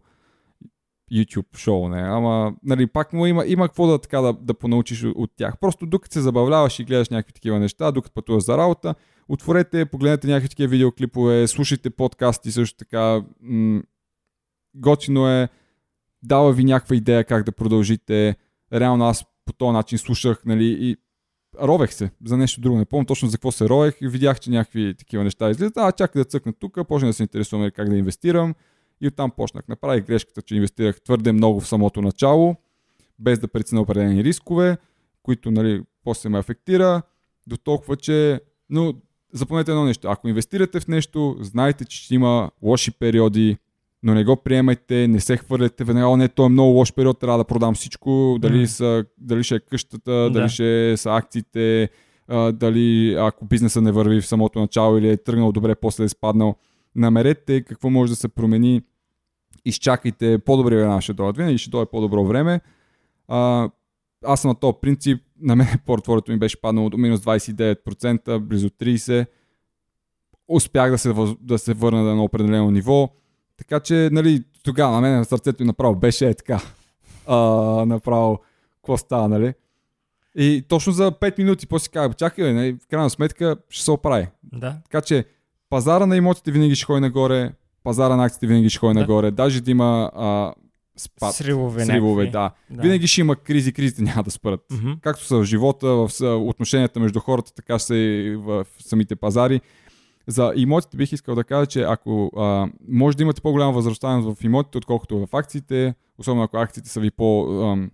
YouTube 1.12 1.58
шоу, 1.58 1.90
не. 1.90 2.02
Ама, 2.02 2.54
нали, 2.64 2.88
пак 2.88 3.14
му 3.14 3.26
има, 3.26 3.46
има 3.46 3.68
какво 3.68 3.88
да, 3.88 4.00
така, 4.00 4.22
да, 4.22 4.34
да 4.34 4.54
понаучиш 4.54 5.04
от 5.04 5.32
тях. 5.36 5.60
Просто 5.60 5.86
докато 5.86 6.14
се 6.14 6.22
забавляваш 6.22 6.80
и 6.80 6.84
гледаш 6.84 7.10
някакви 7.10 7.34
такива 7.34 7.60
неща, 7.60 7.92
докато 7.92 8.14
пътуваш 8.14 8.44
за 8.44 8.58
работа, 8.58 8.96
отворете, 9.30 9.86
погледнете 9.86 10.28
някакви 10.28 10.50
такива 10.50 10.70
видеоклипове, 10.70 11.48
слушайте 11.48 11.90
подкасти 11.90 12.52
също 12.52 12.78
така. 12.78 13.24
М- 13.42 13.82
готино 14.76 15.30
е, 15.30 15.50
дава 16.24 16.54
ви 16.54 16.64
някаква 16.64 16.96
идея 16.96 17.24
как 17.24 17.44
да 17.44 17.52
продължите. 17.52 18.36
Реално 18.74 19.06
аз 19.06 19.26
по 19.46 19.54
този 19.54 19.74
начин 19.74 19.98
слушах, 19.98 20.42
нали, 20.46 20.78
и 20.80 20.98
ровех 21.62 21.94
се 21.94 22.12
за 22.26 22.38
нещо 22.38 22.62
друго. 22.62 22.78
Не 22.78 22.86
помня 22.86 23.06
точно 23.06 23.30
за 23.30 23.38
какво 23.38 23.52
се 23.52 23.70
ровех 23.70 23.98
и 24.02 24.08
видях, 24.08 24.40
че 24.40 24.50
някакви 24.50 24.96
такива 24.98 25.24
неща 25.24 25.50
излизат. 25.50 25.78
А, 25.78 25.92
чакай 25.92 26.20
да 26.20 26.26
цъкна 26.26 26.54
тук, 26.54 26.88
почнах 26.88 27.10
да 27.10 27.14
се 27.14 27.24
интересувам 27.24 27.72
как 27.76 27.90
да 27.90 27.98
инвестирам 27.98 28.56
и 29.02 29.08
оттам 29.08 29.32
почнах. 29.32 29.68
Направих 29.68 30.06
грешката, 30.06 30.42
че 30.42 30.56
инвестирах 30.56 31.02
твърде 31.02 31.32
много 31.32 31.60
в 31.60 31.68
самото 31.68 32.02
начало, 32.02 32.56
без 33.20 33.40
да 33.40 33.48
преценя 33.48 33.82
определени 33.82 34.24
рискове, 34.24 34.78
които 35.24 35.52
нали, 35.52 35.84
после 36.04 36.30
ме 36.30 36.40
афектира, 36.40 37.02
до 37.48 37.58
толкова, 37.58 37.96
че 37.96 38.42
но 38.70 38.94
запомнете 39.34 39.72
едно 39.72 39.86
нещо. 39.86 40.08
Ако 40.08 40.28
инвестирате 40.28 40.80
в 40.80 40.88
нещо, 40.88 41.38
знайте, 41.40 41.86
че 41.86 42.04
ще 42.04 42.16
има 42.16 42.52
лоши 42.62 42.92
периоди, 42.92 43.58
но 44.04 44.14
не 44.14 44.24
го 44.24 44.36
приемайте, 44.36 45.08
не 45.08 45.20
се 45.20 45.38
хвърляте 45.38 45.84
веднага, 45.84 46.18
не, 46.18 46.28
то 46.28 46.46
е 46.46 46.50
много 46.50 46.72
лош 46.72 46.94
период, 46.94 47.20
трябва 47.20 47.38
да 47.38 47.44
продам 47.44 47.74
всичко, 47.74 48.38
дали, 48.40 48.68
mm. 48.68 48.70
са, 48.70 49.06
дали 49.18 49.44
ще 49.44 49.56
е 49.56 49.60
къщата, 49.60 50.12
да. 50.12 50.30
дали 50.30 50.50
ще 50.50 50.98
са 50.98 51.16
акциите, 51.16 51.90
а, 52.28 52.52
дали 52.52 53.16
ако 53.20 53.46
бизнеса 53.46 53.82
не 53.82 53.92
върви 53.92 54.22
в 54.22 54.28
самото 54.28 54.60
начало 54.60 54.98
или 54.98 55.10
е 55.10 55.18
тръгнал 55.18 55.52
добре, 55.52 55.76
после 55.76 56.04
е 56.04 56.10
спаднал. 56.10 56.56
Намерете 56.96 57.62
какво 57.62 57.90
може 57.90 58.12
да 58.12 58.16
се 58.16 58.28
промени, 58.28 58.82
изчакайте, 59.66 60.38
по-добре 60.38 60.76
време 60.76 61.02
ще 61.02 61.14
дойдат, 61.14 61.38
винаги 61.38 61.58
ще 61.58 61.70
дойде 61.70 61.92
по-добро 61.92 62.26
време. 62.26 62.62
А, 63.28 63.70
аз 64.26 64.42
съм 64.42 64.50
на 64.50 64.56
този 64.56 64.78
принцип, 64.82 65.24
на 65.42 65.56
мен 65.56 65.68
портфолиото 65.86 66.32
ми 66.32 66.38
беше 66.40 66.62
паднало 66.62 66.90
до 66.90 66.98
минус 66.98 67.20
29%, 67.22 68.40
близо 68.40 68.70
30%. 68.70 69.26
Успях 70.48 70.92
да 70.92 70.98
се, 70.98 71.14
да 71.42 71.58
се 71.60 71.74
върна 71.74 72.16
на 72.16 72.24
определено 72.24 72.72
ниво. 72.72 73.10
Така 73.58 73.80
че, 73.80 74.10
нали, 74.12 74.44
тогава 74.64 74.96
на 74.96 75.02
мен 75.02 75.18
на 75.18 75.26
сърцето 75.26 75.64
и 75.64 75.66
направо 75.66 75.96
беше 75.96 76.30
е 76.30 76.34
така. 76.34 76.62
а, 77.28 77.38
направо 77.86 78.40
какво 78.76 78.98
става, 78.98 79.28
нали? 79.30 79.54
И 80.36 80.66
точно 80.68 80.94
за 80.94 81.12
5 81.12 81.38
минути 81.38 81.68
после 81.68 81.84
си 81.84 81.90
казах, 81.90 82.16
чакай, 82.16 82.54
нали, 82.54 82.78
в 82.84 82.88
крайна 82.88 83.10
сметка 83.10 83.56
ще 83.70 83.84
се 83.84 83.92
оправи. 83.92 84.28
Да. 84.44 84.78
Така 84.84 85.02
че 85.02 85.26
пазара 85.70 86.06
на 86.06 86.16
имотите 86.18 86.52
винаги 86.52 86.76
ще 86.76 86.86
ходи 86.86 87.00
нагоре, 87.02 87.52
пазара 87.84 88.16
на 88.16 88.26
акциите 88.26 88.48
винаги 88.48 88.70
ще 88.70 88.80
ходи 88.80 88.94
Да. 88.94 89.00
нагоре, 89.00 89.32
даже 89.32 89.62
да 89.62 89.72
има 89.72 90.12
а, 90.16 90.54
спад, 90.98 91.36
Сривове, 91.36 91.86
сривове 91.86 92.26
да. 92.26 92.52
Да. 92.70 92.82
Винаги 92.82 93.08
ще 93.08 93.22
има 93.22 93.36
кризи, 93.36 93.74
кризите 93.74 94.02
няма 94.02 94.24
да 94.24 94.32
спрат. 94.32 94.66
Мгм. 94.72 94.92
Както 95.02 95.26
са 95.26 95.38
в 95.38 95.44
живота, 95.44 95.88
в 95.88 96.10
отношенията 96.22 97.00
между 97.00 97.20
хората, 97.20 97.54
така 97.54 97.80
са 97.80 97.96
и 97.96 98.36
в 98.36 98.66
самите 98.80 99.16
пазари. 99.16 99.62
За 100.28 100.54
имотите 100.56 100.98
бих 100.98 101.12
искал 101.12 101.36
да 101.36 101.44
кажа, 101.44 101.66
че 101.66 101.82
ако 101.82 102.32
а, 102.38 102.68
може 102.88 103.18
да 103.18 103.24
имате 103.24 103.42
по-голяма 103.42 103.72
възвръщаемост 103.72 104.40
в 104.40 104.44
имотите, 104.44 104.78
отколкото 104.78 105.28
в 105.28 105.36
акциите, 105.36 105.96
особено 106.18 106.44
ако 106.44 106.58
акциите 106.58 106.90
са 106.90 107.00
ви 107.00 107.12
по, 107.12 107.48
ам, 107.64 107.92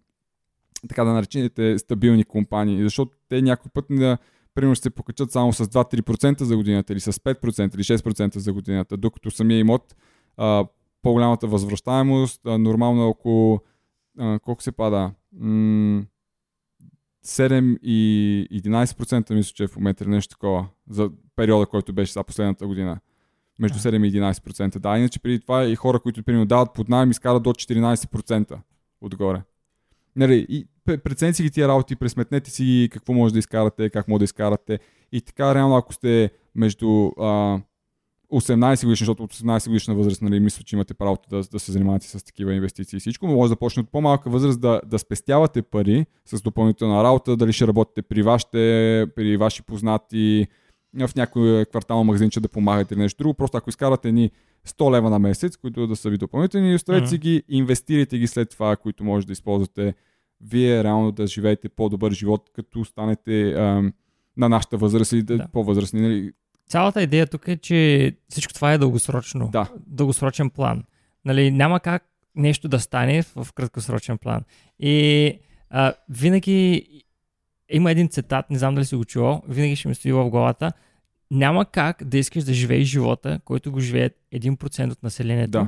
така 0.89 1.03
да 1.03 1.13
наречените 1.13 1.79
стабилни 1.79 2.23
компании, 2.23 2.83
защото 2.83 3.11
те 3.29 3.41
някой 3.41 3.71
път 3.73 3.89
на 3.89 4.17
примерно 4.53 4.75
ще 4.75 4.83
се 4.83 4.89
покачат 4.89 5.31
само 5.31 5.53
с 5.53 5.65
2-3% 5.65 6.43
за 6.43 6.55
годината 6.55 6.93
или 6.93 6.99
с 6.99 7.11
5% 7.11 7.75
или 7.75 7.83
6% 7.83 8.37
за 8.37 8.53
годината, 8.53 8.97
докато 8.97 9.31
самия 9.31 9.59
имот 9.59 9.95
а, 10.37 10.65
по-голямата 11.01 11.47
възвръщаемост, 11.47 12.41
а, 12.45 12.57
нормално 12.57 13.07
около 13.07 13.59
а, 14.19 14.39
колко 14.39 14.63
се 14.63 14.71
пада? 14.71 15.11
М- 15.39 16.03
7 17.25 17.77
и 17.81 18.47
11% 18.63 19.33
мисля, 19.33 19.53
че 19.55 19.63
е 19.63 19.67
в 19.67 19.75
момента 19.75 20.03
или 20.03 20.11
нещо 20.11 20.35
такова 20.35 20.67
за 20.89 21.09
периода, 21.35 21.65
който 21.65 21.93
беше 21.93 22.13
за 22.13 22.23
последната 22.23 22.67
година. 22.67 22.99
Между 23.59 23.79
7 23.79 24.07
и 24.07 24.11
11%. 24.11 24.79
Да, 24.79 24.97
иначе 24.97 25.19
преди 25.19 25.39
това 25.39 25.65
и 25.65 25.75
хора, 25.75 25.99
които 25.99 26.23
примерно 26.23 26.45
дават 26.45 26.73
под 26.73 26.89
найем, 26.89 27.11
изкарат 27.11 27.43
до 27.43 27.49
14% 27.49 28.59
отгоре. 29.01 29.41
Нали, 30.15 30.45
и 30.49 30.67
пре- 30.87 30.97
прецените 30.97 31.35
си 31.35 31.43
ги 31.43 31.51
тия 31.51 31.67
работи, 31.67 31.95
пресметнете 31.95 32.51
си 32.51 32.89
какво 32.91 33.13
може 33.13 33.33
да 33.33 33.39
изкарате, 33.39 33.89
как 33.89 34.07
може 34.07 34.19
да 34.19 34.25
изкарате. 34.25 34.79
И 35.11 35.21
така, 35.21 35.55
реално, 35.55 35.75
ако 35.75 35.93
сте 35.93 36.31
между 36.55 37.11
а, 37.19 37.59
18 38.31 38.85
годишни, 38.85 39.05
защото 39.05 39.23
от 39.23 39.33
18 39.33 39.67
годишна 39.67 39.95
възраст, 39.95 40.21
нали, 40.21 40.39
мисля, 40.39 40.63
че 40.63 40.75
имате 40.75 40.93
правото 40.93 41.29
да, 41.29 41.43
да 41.51 41.59
се 41.59 41.71
занимавате 41.71 42.07
с 42.07 42.25
такива 42.25 42.53
инвестиции 42.53 42.97
и 42.97 42.99
всичко, 42.99 43.27
може 43.27 43.49
да 43.49 43.55
почне 43.55 43.81
от 43.81 43.91
по-малка 43.91 44.29
възраст 44.29 44.61
да, 44.61 44.81
да 44.85 44.99
спестявате 44.99 45.61
пари 45.61 46.05
с 46.25 46.41
допълнителна 46.41 47.03
работа, 47.03 47.37
дали 47.37 47.53
ще 47.53 47.67
работите 47.67 48.01
при 48.01 48.21
вашите, 48.21 49.05
при 49.15 49.37
ваши 49.37 49.63
познати, 49.63 50.47
в 50.93 51.15
някой 51.15 51.65
квартално 51.65 52.03
магазинче 52.03 52.39
да 52.39 52.47
помагате 52.47 52.93
или 52.93 53.01
нещо 53.01 53.23
друго. 53.23 53.33
Просто 53.33 53.57
ако 53.57 53.69
изкарате 53.69 54.11
ни 54.11 54.31
100 54.67 54.91
лева 54.91 55.09
на 55.09 55.19
месец, 55.19 55.57
които 55.57 55.87
да 55.87 55.95
са 55.95 56.09
ви 56.09 56.17
допълнителни, 56.17 56.75
оставете 56.75 57.07
си 57.07 57.15
Мгм. 57.15 57.21
ги, 57.21 57.43
инвестирайте 57.49 58.17
ги 58.17 58.27
след 58.27 58.49
това, 58.49 58.75
които 58.75 59.03
може 59.03 59.27
да 59.27 59.33
използвате 59.33 59.93
вие 60.41 60.83
реално 60.83 61.11
да 61.11 61.27
живеете 61.27 61.69
по-добър 61.69 62.11
живот, 62.11 62.49
като 62.53 62.85
станете 62.85 63.53
ам, 63.53 63.93
на 64.37 64.49
нашата 64.49 64.77
възраст 64.77 65.11
или 65.11 65.23
да. 65.23 65.37
Да. 65.37 65.47
по-възрастни. 65.53 66.01
Нали? 66.01 66.31
Цялата 66.67 67.01
идея 67.01 67.27
тук 67.27 67.47
е, 67.47 67.57
че 67.57 68.11
всичко 68.29 68.53
това 68.53 68.73
е 68.73 68.77
дългосрочно. 68.77 69.49
Да. 69.51 69.71
Дългосрочен 69.87 70.49
план. 70.49 70.83
Нали, 71.25 71.51
няма 71.51 71.79
как 71.79 72.03
нещо 72.35 72.67
да 72.67 72.79
стане 72.79 73.21
в 73.23 73.47
краткосрочен 73.55 74.17
план. 74.17 74.41
И 74.79 75.39
а, 75.69 75.93
винаги 76.09 76.87
има 77.69 77.91
един 77.91 78.09
цитат, 78.09 78.49
не 78.49 78.57
знам 78.57 78.75
дали 78.75 78.85
си 78.85 78.95
го 78.95 79.05
чувал, 79.05 79.43
винаги 79.47 79.75
ще 79.75 79.87
ми 79.87 79.95
стои 79.95 80.11
в 80.11 80.29
главата. 80.29 80.71
Няма 81.31 81.65
как 81.65 82.03
да 82.03 82.17
искаш 82.17 82.43
да 82.43 82.53
живееш 82.53 82.87
живота, 82.87 83.39
който 83.45 83.71
го 83.71 83.79
живее 83.79 84.09
1% 84.33 84.91
от 84.91 85.03
населението, 85.03 85.51
Да. 85.51 85.67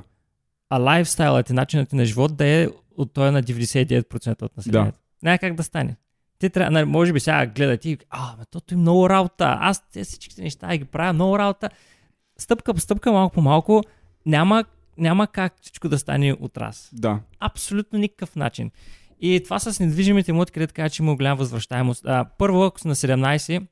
а 0.69 0.77
лайфстайлът 0.77 1.49
и 1.49 1.53
начинът 1.53 1.89
ти 1.89 1.95
на 1.95 2.05
живот 2.05 2.35
да 2.37 2.45
е 2.47 2.67
от 2.97 3.13
този 3.13 3.31
на 3.31 3.43
99% 3.43 4.41
от 4.41 4.57
населението. 4.57 4.99
Няма 5.23 5.37
как 5.37 5.55
да 5.55 5.63
стане. 5.63 5.95
Ти 6.39 6.49
трябва, 6.49 6.71
нали, 6.71 6.85
може 6.85 7.13
би 7.13 7.19
сега 7.19 7.45
гледа 7.45 7.77
ти, 7.77 7.97
а, 8.09 8.35
бе, 8.37 8.43
тото 8.45 8.73
е 8.73 8.77
много 8.77 9.09
работа, 9.09 9.57
аз 9.59 9.89
те 9.89 10.03
всичките 10.03 10.41
неща 10.41 10.77
ги 10.77 10.85
правя, 10.85 11.13
много 11.13 11.39
работа. 11.39 11.69
Стъпка 12.37 12.73
по 12.73 12.79
стъпка, 12.79 13.11
малко 13.11 13.33
по 13.33 13.41
малко, 13.41 13.83
няма, 14.25 14.63
няма 14.97 15.27
как 15.27 15.53
всичко 15.61 15.89
да 15.89 15.99
стане 15.99 16.33
от 16.33 16.57
раз. 16.57 16.89
Да. 16.93 17.19
Абсолютно 17.39 17.99
никакъв 17.99 18.35
начин. 18.35 18.71
И 19.21 19.41
това 19.43 19.59
с 19.59 19.79
недвижимите 19.79 20.31
имоти, 20.31 20.51
където 20.51 20.73
кажа, 20.73 20.89
че 20.89 21.03
има 21.03 21.15
голяма 21.15 21.35
възвръщаемост. 21.35 22.05
А, 22.05 22.25
първо, 22.37 22.63
ако 22.63 22.79
си 22.79 22.87
на 22.87 22.95
17, 22.95 23.67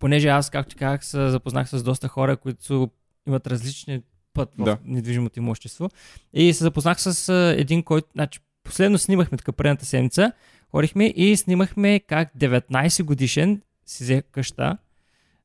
понеже 0.00 0.28
аз, 0.28 0.50
както 0.50 0.76
казах, 0.76 1.04
се 1.04 1.30
запознах 1.30 1.68
с 1.68 1.82
доста 1.82 2.08
хора, 2.08 2.36
които 2.36 2.64
са- 2.64 2.88
имат 3.28 3.46
различни 3.46 4.00
път 4.34 4.48
в 4.58 4.64
Да. 4.64 4.78
недвижимото 4.84 5.38
имущество. 5.38 5.88
И 6.34 6.52
се 6.52 6.64
запознах 6.64 7.00
с 7.00 7.28
един, 7.58 7.82
който, 7.82 8.08
значи, 8.12 8.40
последно 8.64 8.98
снимахме 8.98 9.38
така 9.38 9.52
предната 9.52 9.84
седмица, 9.86 10.32
ходихме 10.72 11.06
и 11.06 11.36
снимахме 11.36 12.00
как 12.00 12.30
19 12.38 13.02
годишен 13.02 13.62
си 13.86 14.04
взе 14.04 14.22
къща. 14.22 14.76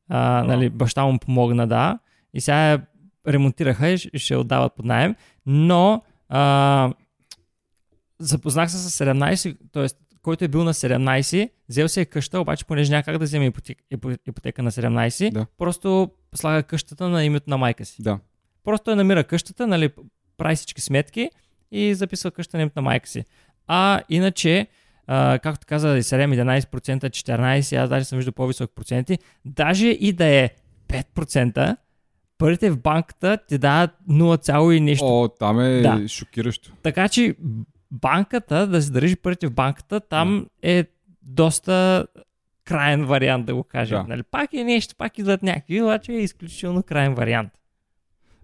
А, 0.09 0.43
нали, 0.43 0.69
баща 0.69 1.05
му 1.05 1.19
помогна, 1.19 1.67
да. 1.67 1.99
И 2.33 2.41
сега 2.41 2.57
я 2.61 2.81
ремонтираха 3.27 3.89
и 3.89 3.97
ще- 3.97 4.35
отдават 4.35 4.73
под 4.75 4.85
найем. 4.85 5.15
Но 5.45 6.01
а, 6.29 6.93
запознах 8.19 8.71
се 8.71 8.77
с 8.79 9.05
17, 9.05 9.57
т.е. 9.71 9.85
който 10.21 10.45
е 10.45 10.47
бил 10.47 10.63
на 10.63 10.73
17, 10.73 11.49
взел 11.69 11.87
си 11.87 11.99
е 12.01 12.05
къща, 12.05 12.41
обаче 12.41 12.65
понеже 12.65 12.91
няма 12.91 13.03
как 13.03 13.17
да 13.17 13.25
вземе 13.25 13.45
ипотека, 13.45 13.83
ипотека 14.27 14.63
на 14.63 14.71
17, 14.71 15.31
Да. 15.31 15.45
просто 15.57 16.11
слага 16.35 16.63
къщата 16.63 17.09
на 17.09 17.23
името 17.23 17.49
на 17.49 17.57
майка 17.57 17.85
си. 17.85 18.01
Да. 18.01 18.19
Просто 18.63 18.89
я 18.89 18.95
намира 18.95 19.23
къщата, 19.23 19.67
нали, 19.67 19.89
прави 20.37 20.55
всички 20.55 20.81
сметки 20.81 21.29
и 21.71 21.95
записва 21.95 22.31
къщата 22.31 22.57
на 22.57 22.61
името 22.61 22.73
на 22.75 22.81
майка 22.81 23.09
си. 23.09 23.25
А 23.67 24.01
иначе, 24.09 24.67
а, 25.07 25.39
както 25.39 25.67
каза, 25.67 25.87
7-11%, 25.87 27.09
14%, 27.09 27.75
аз 27.77 27.89
даже 27.89 28.05
съм 28.05 28.17
виждал 28.17 28.33
по-високи 28.33 28.75
проценти, 28.75 29.19
даже 29.45 29.87
и 29.87 30.13
да 30.13 30.25
е 30.25 30.49
5%, 30.87 31.77
парите 32.37 32.69
в 32.69 32.79
банката 32.81 33.37
ти 33.47 33.57
дават 33.57 33.91
0, 34.09 34.73
и 34.73 34.79
нещо. 34.79 35.05
О, 35.05 35.27
там 35.27 35.59
е 35.59 35.81
Да. 35.81 36.07
шокиращо. 36.07 36.73
Така 36.83 37.09
че 37.09 37.35
банката, 37.91 38.67
да 38.67 38.81
се 38.81 38.91
държи 38.91 39.15
парите 39.15 39.47
в 39.47 39.53
банката, 39.53 39.99
там 39.99 40.47
е 40.61 40.85
доста 41.21 42.07
крайен 42.63 43.05
вариант, 43.05 43.45
да 43.45 43.55
го 43.55 43.63
кажем. 43.63 43.97
Да. 44.01 44.07
Нали? 44.07 44.23
Пак 44.23 44.53
е 44.53 44.63
нещо, 44.63 44.95
пак 44.95 45.17
идват 45.17 45.43
някакви, 45.43 45.81
обаче 45.81 46.11
е 46.11 46.21
изключително 46.21 46.83
крайен 46.83 47.13
вариант. 47.13 47.51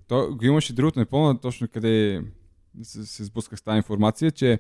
То 0.08 0.36
го 0.36 0.46
имаше 0.46 0.74
другото, 0.74 1.00
не 1.00 1.06
помня 1.06 1.40
точно 1.40 1.68
къде 1.68 2.22
се, 2.84 3.06
се 3.06 3.24
сблъсках 3.24 3.60
с 3.60 3.62
тази 3.62 3.78
информация, 3.78 4.32
че 4.32 4.60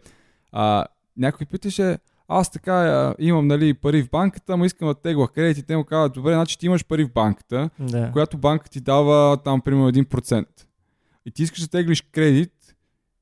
а, 0.51 0.85
някой 1.17 1.47
питаше, 1.47 1.97
аз 2.27 2.51
така 2.51 2.73
а, 2.73 3.15
имам 3.19 3.47
нали, 3.47 3.73
пари 3.73 4.03
в 4.03 4.09
банката, 4.09 4.53
ама 4.53 4.65
искам 4.65 4.87
да 4.87 4.93
тегла 4.95 5.27
кредит 5.27 5.57
и 5.57 5.63
те 5.63 5.77
му 5.77 5.83
казват, 5.83 6.13
добре, 6.13 6.33
значи 6.33 6.59
ти 6.59 6.65
имаш 6.65 6.85
пари 6.85 7.03
в 7.05 7.13
банката, 7.13 7.69
Да. 7.79 8.11
която 8.11 8.37
банка 8.37 8.69
ти 8.69 8.81
дава 8.81 9.37
там 9.37 9.61
примерно 9.61 9.91
1%. 9.91 10.45
И 11.25 11.31
ти 11.31 11.43
искаш 11.43 11.61
да 11.61 11.67
теглиш 11.67 12.01
кредит 12.01 12.75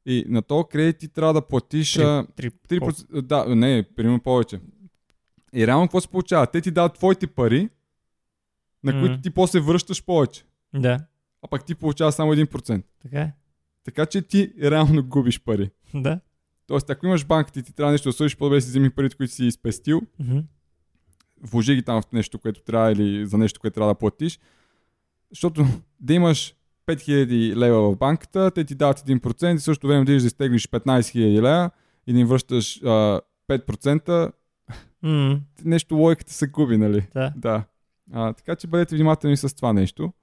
и 0.06 0.26
на 0.28 0.42
този 0.42 0.64
кредит 0.68 0.98
ти 0.98 1.08
трябва 1.08 1.34
да 1.34 1.42
платиш 1.42 1.98
а, 1.98 2.26
Три- 2.36 2.52
3%, 2.70 3.22
да, 3.22 3.56
не, 3.56 3.84
примерно 3.86 4.20
повече. 4.20 4.60
И 5.54 5.68
реално 5.68 5.86
какво 5.88 6.02
се 6.02 6.08
получава? 6.08 6.48
Те 6.48 6.62
ти 6.62 6.72
дават 6.72 6.94
твоите 6.94 7.28
пари, 7.28 7.70
на 8.84 8.92
които 8.92 9.14
Мгм. 9.14 9.22
ти 9.22 9.30
после 9.30 9.60
връщаш 9.60 10.06
повече. 10.06 10.44
Да, 10.74 11.00
А 11.42 11.48
пък 11.48 11.66
ти 11.66 11.76
получаваш 11.76 12.14
само 12.14 12.34
1%. 12.34 12.84
така 13.02 13.20
е. 13.20 13.34
Така 13.84 14.06
че 14.06 14.22
ти 14.22 14.54
реално 14.62 15.04
губиш 15.04 15.42
пари. 15.42 15.70
Да. 15.94 16.20
Тоест, 16.72 16.90
ако 16.90 17.06
имаш 17.06 17.26
банката 17.26 17.60
и 17.60 17.64
ти 17.64 17.74
трябва 17.74 17.92
нещо 17.92 18.10
да 18.10 18.14
свършиш, 18.14 18.38
по-добре 18.38 18.62
си 18.62 18.70
вземи 18.70 18.90
парите, 18.90 19.16
които 19.16 19.34
си 19.34 19.46
изпестил, 19.46 20.02
Мгм. 20.20 20.38
вложи 21.44 21.76
ги 21.76 21.84
там 21.84 22.02
в 22.02 22.12
нещо, 22.12 22.40
което 22.40 22.62
трябва 22.64 22.92
или 22.92 23.26
за 23.26 23.38
нещо, 23.38 23.60
което 23.60 23.74
трябва 23.74 23.94
да 23.94 23.98
платиш. 23.98 24.40
Защото 25.30 25.66
да 26.00 26.14
имаш 26.14 26.56
5000 26.88 27.56
лева 27.56 27.92
в 27.92 27.98
банката, 27.98 28.52
те 28.52 28.64
ти 28.64 28.76
дават 28.76 29.00
1% 29.00 29.56
и 29.56 29.60
в 29.60 29.64
същото 29.64 29.88
време 29.88 30.06
да 30.06 30.14
изтеглиш 30.14 30.68
15 30.68 30.86
000 31.00 31.42
лева 31.42 31.70
и 32.08 32.14
да 32.14 32.20
им 32.20 32.28
връщаш 32.28 32.82
а, 32.84 33.22
5%, 33.48 34.32
М, 35.02 35.40
нещо 35.66 35.96
логиката 35.96 36.34
се 36.34 36.48
губи, 36.48 36.78
нали? 36.78 37.08
Да. 37.14 37.34
Да. 37.38 37.64
А, 38.14 38.34
така 38.34 38.56
че 38.56 38.68
бъдете 38.68 38.96
внимателни 38.96 39.38
с 39.38 39.56
това 39.56 39.74
нещо. 39.74 40.14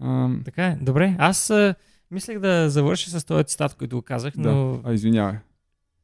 А, 0.00 0.28
Така 0.44 0.66
е. 0.66 0.78
Добре, 0.82 1.16
аз 1.18 1.52
мислех 2.10 2.38
да 2.38 2.70
завърша 2.70 3.10
с 3.10 3.24
този 3.24 3.44
цитат, 3.44 3.74
който 3.74 3.96
го 3.96 4.02
казах, 4.02 4.34
но... 4.36 4.72
да. 4.72 4.80
А, 4.90 4.92
извинявай. 4.92 5.36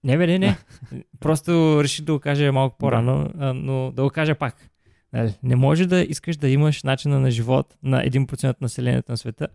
Не, 0.05 0.19
бе, 0.19 0.27
не, 0.27 0.39
не. 0.39 0.59
Просто 1.21 1.81
реших 1.83 2.05
да 2.05 2.13
го 2.13 2.21
кажа 2.21 2.53
малко 2.53 2.79
по-рано, 2.79 3.31
а, 3.39 3.55
но 3.55 3.93
да 3.93 4.03
го 4.03 4.11
кажа 4.11 4.35
пак. 4.35 4.71
Нали, 5.13 5.35
Не 5.43 5.57
може 5.57 5.87
да 5.87 6.01
искаш 6.01 6.37
да 6.37 6.49
имаш 6.49 6.83
начина 6.83 7.21
на 7.21 7.31
живот 7.31 7.77
на 7.83 8.03
1% 8.03 8.51
от 8.51 8.61
населението 8.61 9.13
на 9.13 9.17
света, 9.17 9.49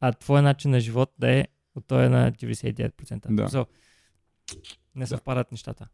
а 0.00 0.12
твой 0.12 0.42
начин 0.42 0.70
на 0.70 0.80
живот 0.80 1.12
да 1.18 1.30
е 1.30 1.44
от 1.74 1.86
този 1.86 2.08
на 2.08 2.32
99%. 2.32 3.34
Да. 3.34 3.48
So, 3.48 3.66
не 4.94 5.06
съвпадат 5.06 5.52
нещата. 5.52 5.88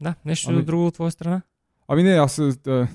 Да, 0.00 0.14
нещо 0.24 0.50
Ами- 0.50 0.62
друго 0.62 0.86
от 0.86 0.94
твоя 0.94 1.10
страна? 1.10 1.42
Ами 1.88 2.02
не, 2.02 2.10
аз 2.10 2.38
а, 2.38 2.88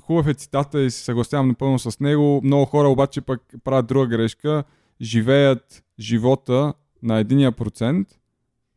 хубав 0.00 0.26
е 0.26 0.34
цитата 0.34 0.82
и 0.82 0.90
се 0.90 1.04
съгласявам 1.04 1.48
напълно 1.48 1.78
с 1.78 2.00
него. 2.00 2.40
Много 2.44 2.64
хора 2.64 2.88
обаче 2.88 3.20
пък 3.20 3.42
правят 3.64 3.86
друга 3.86 4.06
грешка. 4.06 4.64
Живеят 5.00 5.84
живота 6.00 6.74
на 7.02 7.18
единия 7.18 7.52
процент 7.52 8.08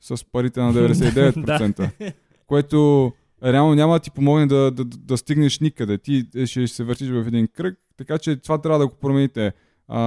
с 0.01 0.25
парите 0.31 0.61
на 0.61 0.73
99%. 0.73 2.13
което 2.47 3.11
реално 3.43 3.75
няма 3.75 3.93
да 3.93 3.99
ти 3.99 4.11
помогне 4.11 4.45
да, 4.45 4.71
да, 4.71 4.85
да, 4.85 4.97
да 4.97 5.17
стигнеш 5.17 5.59
никъде. 5.59 5.97
Ти 5.97 6.25
ще 6.45 6.67
се 6.67 6.83
въртиш 6.83 7.09
в 7.09 7.27
един 7.27 7.47
кръг, 7.47 7.79
така 7.97 8.17
че 8.17 8.35
това 8.35 8.61
трябва 8.61 8.79
да 8.79 8.87
го 8.87 8.95
промените. 8.95 9.53
А, 9.87 10.01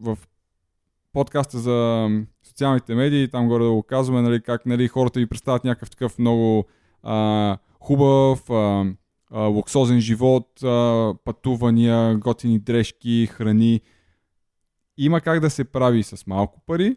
в 0.00 0.18
подкаста 1.12 1.58
за 1.58 2.08
социалните 2.42 2.94
медии, 2.94 3.28
там 3.28 3.48
горе 3.48 3.64
да 3.64 3.70
го 3.70 3.82
казваме, 3.82 4.22
нали, 4.22 4.42
как 4.42 4.66
нали, 4.66 4.88
хората 4.88 5.20
ви 5.20 5.26
представят 5.26 5.64
някакъв 5.64 5.90
такъв 5.90 6.18
много 6.18 6.64
а, 7.02 7.58
хубав, 7.80 8.50
а, 8.50 8.86
а, 9.30 9.40
луксозен 9.40 10.00
живот, 10.00 10.62
а, 10.62 11.14
пътувания, 11.24 12.16
готини 12.16 12.58
дрежки, 12.58 13.28
храни. 13.32 13.80
Има 14.96 15.20
как 15.20 15.40
да 15.40 15.50
се 15.50 15.64
прави 15.64 16.02
с 16.02 16.26
малко 16.26 16.60
пари, 16.66 16.96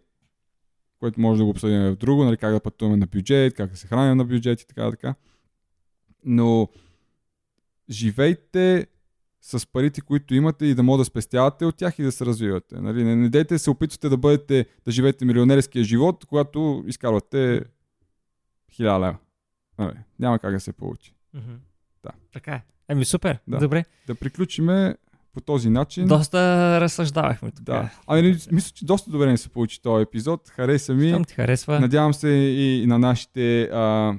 което 1.00 1.22
може 1.22 1.38
да 1.38 1.44
го 1.44 1.50
обсъдим 1.50 1.82
в 1.82 1.96
друго, 1.96 2.24
нали, 2.24 2.38
как 2.38 2.54
да 2.54 2.60
пътуваме 2.60 2.98
на 2.98 3.08
бюджет, 3.08 3.54
как 3.54 3.72
да 3.72 3.78
се 3.78 3.88
храним 3.88 4.18
на 4.18 4.26
бюджет 4.26 4.62
и 4.62 4.68
така, 4.68 4.92
така. 4.92 5.16
Но 6.24 6.70
живейте 7.90 8.88
с 9.42 9.72
парите, 9.72 10.02
които 10.02 10.36
имате 10.36 10.66
и 10.66 10.76
да 10.76 10.84
може 10.84 11.02
да 11.02 11.06
спестявате 11.06 11.66
от 11.66 11.78
тях 11.78 12.00
и 12.00 12.04
да 12.04 12.12
се 12.12 12.26
развивате. 12.26 12.82
Нали? 12.82 13.04
Не, 13.04 13.16
не 13.16 13.30
дейте 13.30 13.60
се 13.60 13.70
опитвате 13.70 14.10
да 14.10 14.18
бъдете, 14.18 14.66
да 14.86 14.92
живеете 14.92 15.26
милионерския 15.26 15.84
живот, 15.84 16.26
когато 16.26 16.84
изкарвате 16.88 17.64
хиляда 18.72 19.06
лева. 19.06 19.18
Нали? 19.80 19.98
Няма 20.20 20.40
как 20.40 20.54
да 20.54 20.60
се 20.60 20.74
получи. 20.74 21.16
Mm-hmm. 21.36 21.58
Да. 22.04 22.12
Така 22.34 22.52
е. 22.52 22.64
Еми 22.90 23.06
супер. 23.06 23.40
Да. 23.48 23.58
Добре. 23.58 23.86
Да 24.08 24.16
приключиме 24.16 24.96
по 25.36 25.42
този 25.42 25.70
начин. 25.70 26.08
Доста 26.08 26.38
разсъждавахме 26.82 27.52
тук. 27.52 27.66
Да. 27.66 27.90
Ами, 28.08 28.38
мисля, 28.52 28.72
че 28.74 28.86
доста 28.86 29.12
добре 29.12 29.26
не 29.26 29.38
се 29.38 29.50
получи 29.50 29.82
този 29.82 30.04
епизод. 30.04 30.50
Хареса 30.50 30.94
ми. 30.94 31.10
Щом 31.10 31.24
ти 31.24 31.34
харесва. 31.34 31.80
Надявам 31.80 32.14
се 32.14 32.30
и 32.30 32.86
на 32.88 33.00
нашите 33.00 33.64
а, 33.64 34.14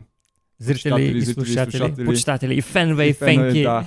зрители, 0.59 0.81
читатели, 0.83 1.19
и 1.19 1.21
зрители, 1.21 1.45
слушатели, 1.45 1.79
слушатели. 1.79 2.07
почитатели, 2.07 2.55
и 2.55 2.63
фенове, 2.63 3.07
и, 3.07 3.13
фенки. 3.13 3.63
Да, 3.63 3.87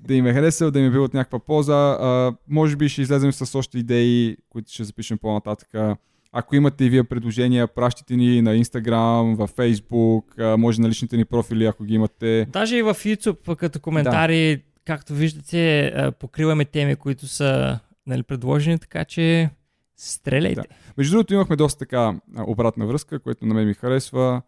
да 0.00 0.14
им 0.14 0.26
е 0.26 0.32
харесал, 0.32 0.70
да 0.70 0.78
им 0.78 0.86
е 0.86 0.90
бил 0.90 1.04
от 1.04 1.14
някаква 1.14 1.38
полза. 1.38 1.96
А, 2.00 2.32
може 2.48 2.76
би 2.76 2.88
ще 2.88 3.02
излезем 3.02 3.32
с 3.32 3.58
още 3.58 3.78
идеи, 3.78 4.36
които 4.50 4.72
ще 4.72 4.84
запишем 4.84 5.18
по-нататък. 5.18 5.98
Ако 6.32 6.56
имате 6.56 6.84
и 6.84 6.90
вие 6.90 7.04
предложения, 7.04 7.66
пращайте 7.66 8.16
ни 8.16 8.42
на 8.42 8.56
Instagram, 8.56 9.34
във 9.34 9.52
Facebook, 9.52 10.56
може 10.56 10.80
на 10.80 10.88
личните 10.88 11.16
ни 11.16 11.24
профили, 11.24 11.66
ако 11.66 11.84
ги 11.84 11.94
имате. 11.94 12.46
Даже 12.52 12.76
и 12.76 12.82
в 12.82 12.94
YouTube, 12.94 13.56
като 13.56 13.80
коментари, 13.80 14.56
да. 14.56 14.62
Както 14.84 15.14
виждате, 15.14 15.92
покриваме 16.18 16.64
теми, 16.64 16.96
които 16.96 17.26
са 17.26 17.78
нали, 18.06 18.22
предложени, 18.22 18.78
така 18.78 19.04
че 19.04 19.50
стреляйте. 19.96 20.60
Да. 20.60 20.74
Между 20.96 21.12
другото, 21.12 21.34
имахме 21.34 21.56
доста 21.56 21.78
така 21.78 22.20
обратна 22.38 22.86
връзка, 22.86 23.20
което 23.20 23.46
на 23.46 23.54
мен 23.54 23.66
ми 23.66 23.74
харесва 23.74 24.42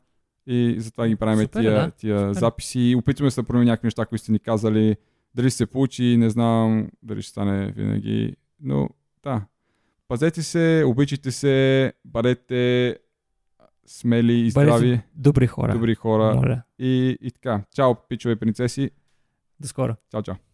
и 0.46 0.74
затова 0.78 1.08
ги 1.08 1.16
правим 1.16 1.44
Супер, 1.44 1.60
тия, 1.60 1.72
да. 1.72 1.90
тия 1.90 2.18
Супер. 2.18 2.40
записи. 2.40 2.94
Опитваме 2.98 3.30
се 3.30 3.40
да 3.40 3.46
променим 3.46 3.68
някакви 3.68 3.86
неща, 3.86 4.06
които 4.06 4.22
сте 4.22 4.32
ни 4.32 4.38
казали. 4.38 4.96
Дали 5.34 5.50
ще 5.50 5.56
се 5.56 5.66
получи, 5.66 6.16
не 6.16 6.30
знам, 6.30 6.88
дали 7.02 7.22
ще 7.22 7.30
стане 7.30 7.72
винаги. 7.72 8.36
Но 8.60 8.88
да, 9.22 9.42
пазете 10.08 10.42
се, 10.42 10.84
обичайте 10.86 11.30
се, 11.30 11.92
бъдете 12.04 12.96
смели 13.86 14.32
и 14.32 14.52
Бъдете 14.52 14.76
здрави, 14.76 15.00
Добри 15.14 15.46
хора. 15.46 15.72
добри 15.72 15.94
хора. 15.94 16.34
Моля. 16.34 16.62
И, 16.78 17.18
и 17.20 17.30
така. 17.30 17.64
Чао, 17.74 17.94
пичове 18.08 18.36
и 18.76 18.90
принцеси. 19.62 19.68
До 19.68 19.68
скоро. 19.68 19.96
Чао, 20.10 20.22
чао. 20.22 20.51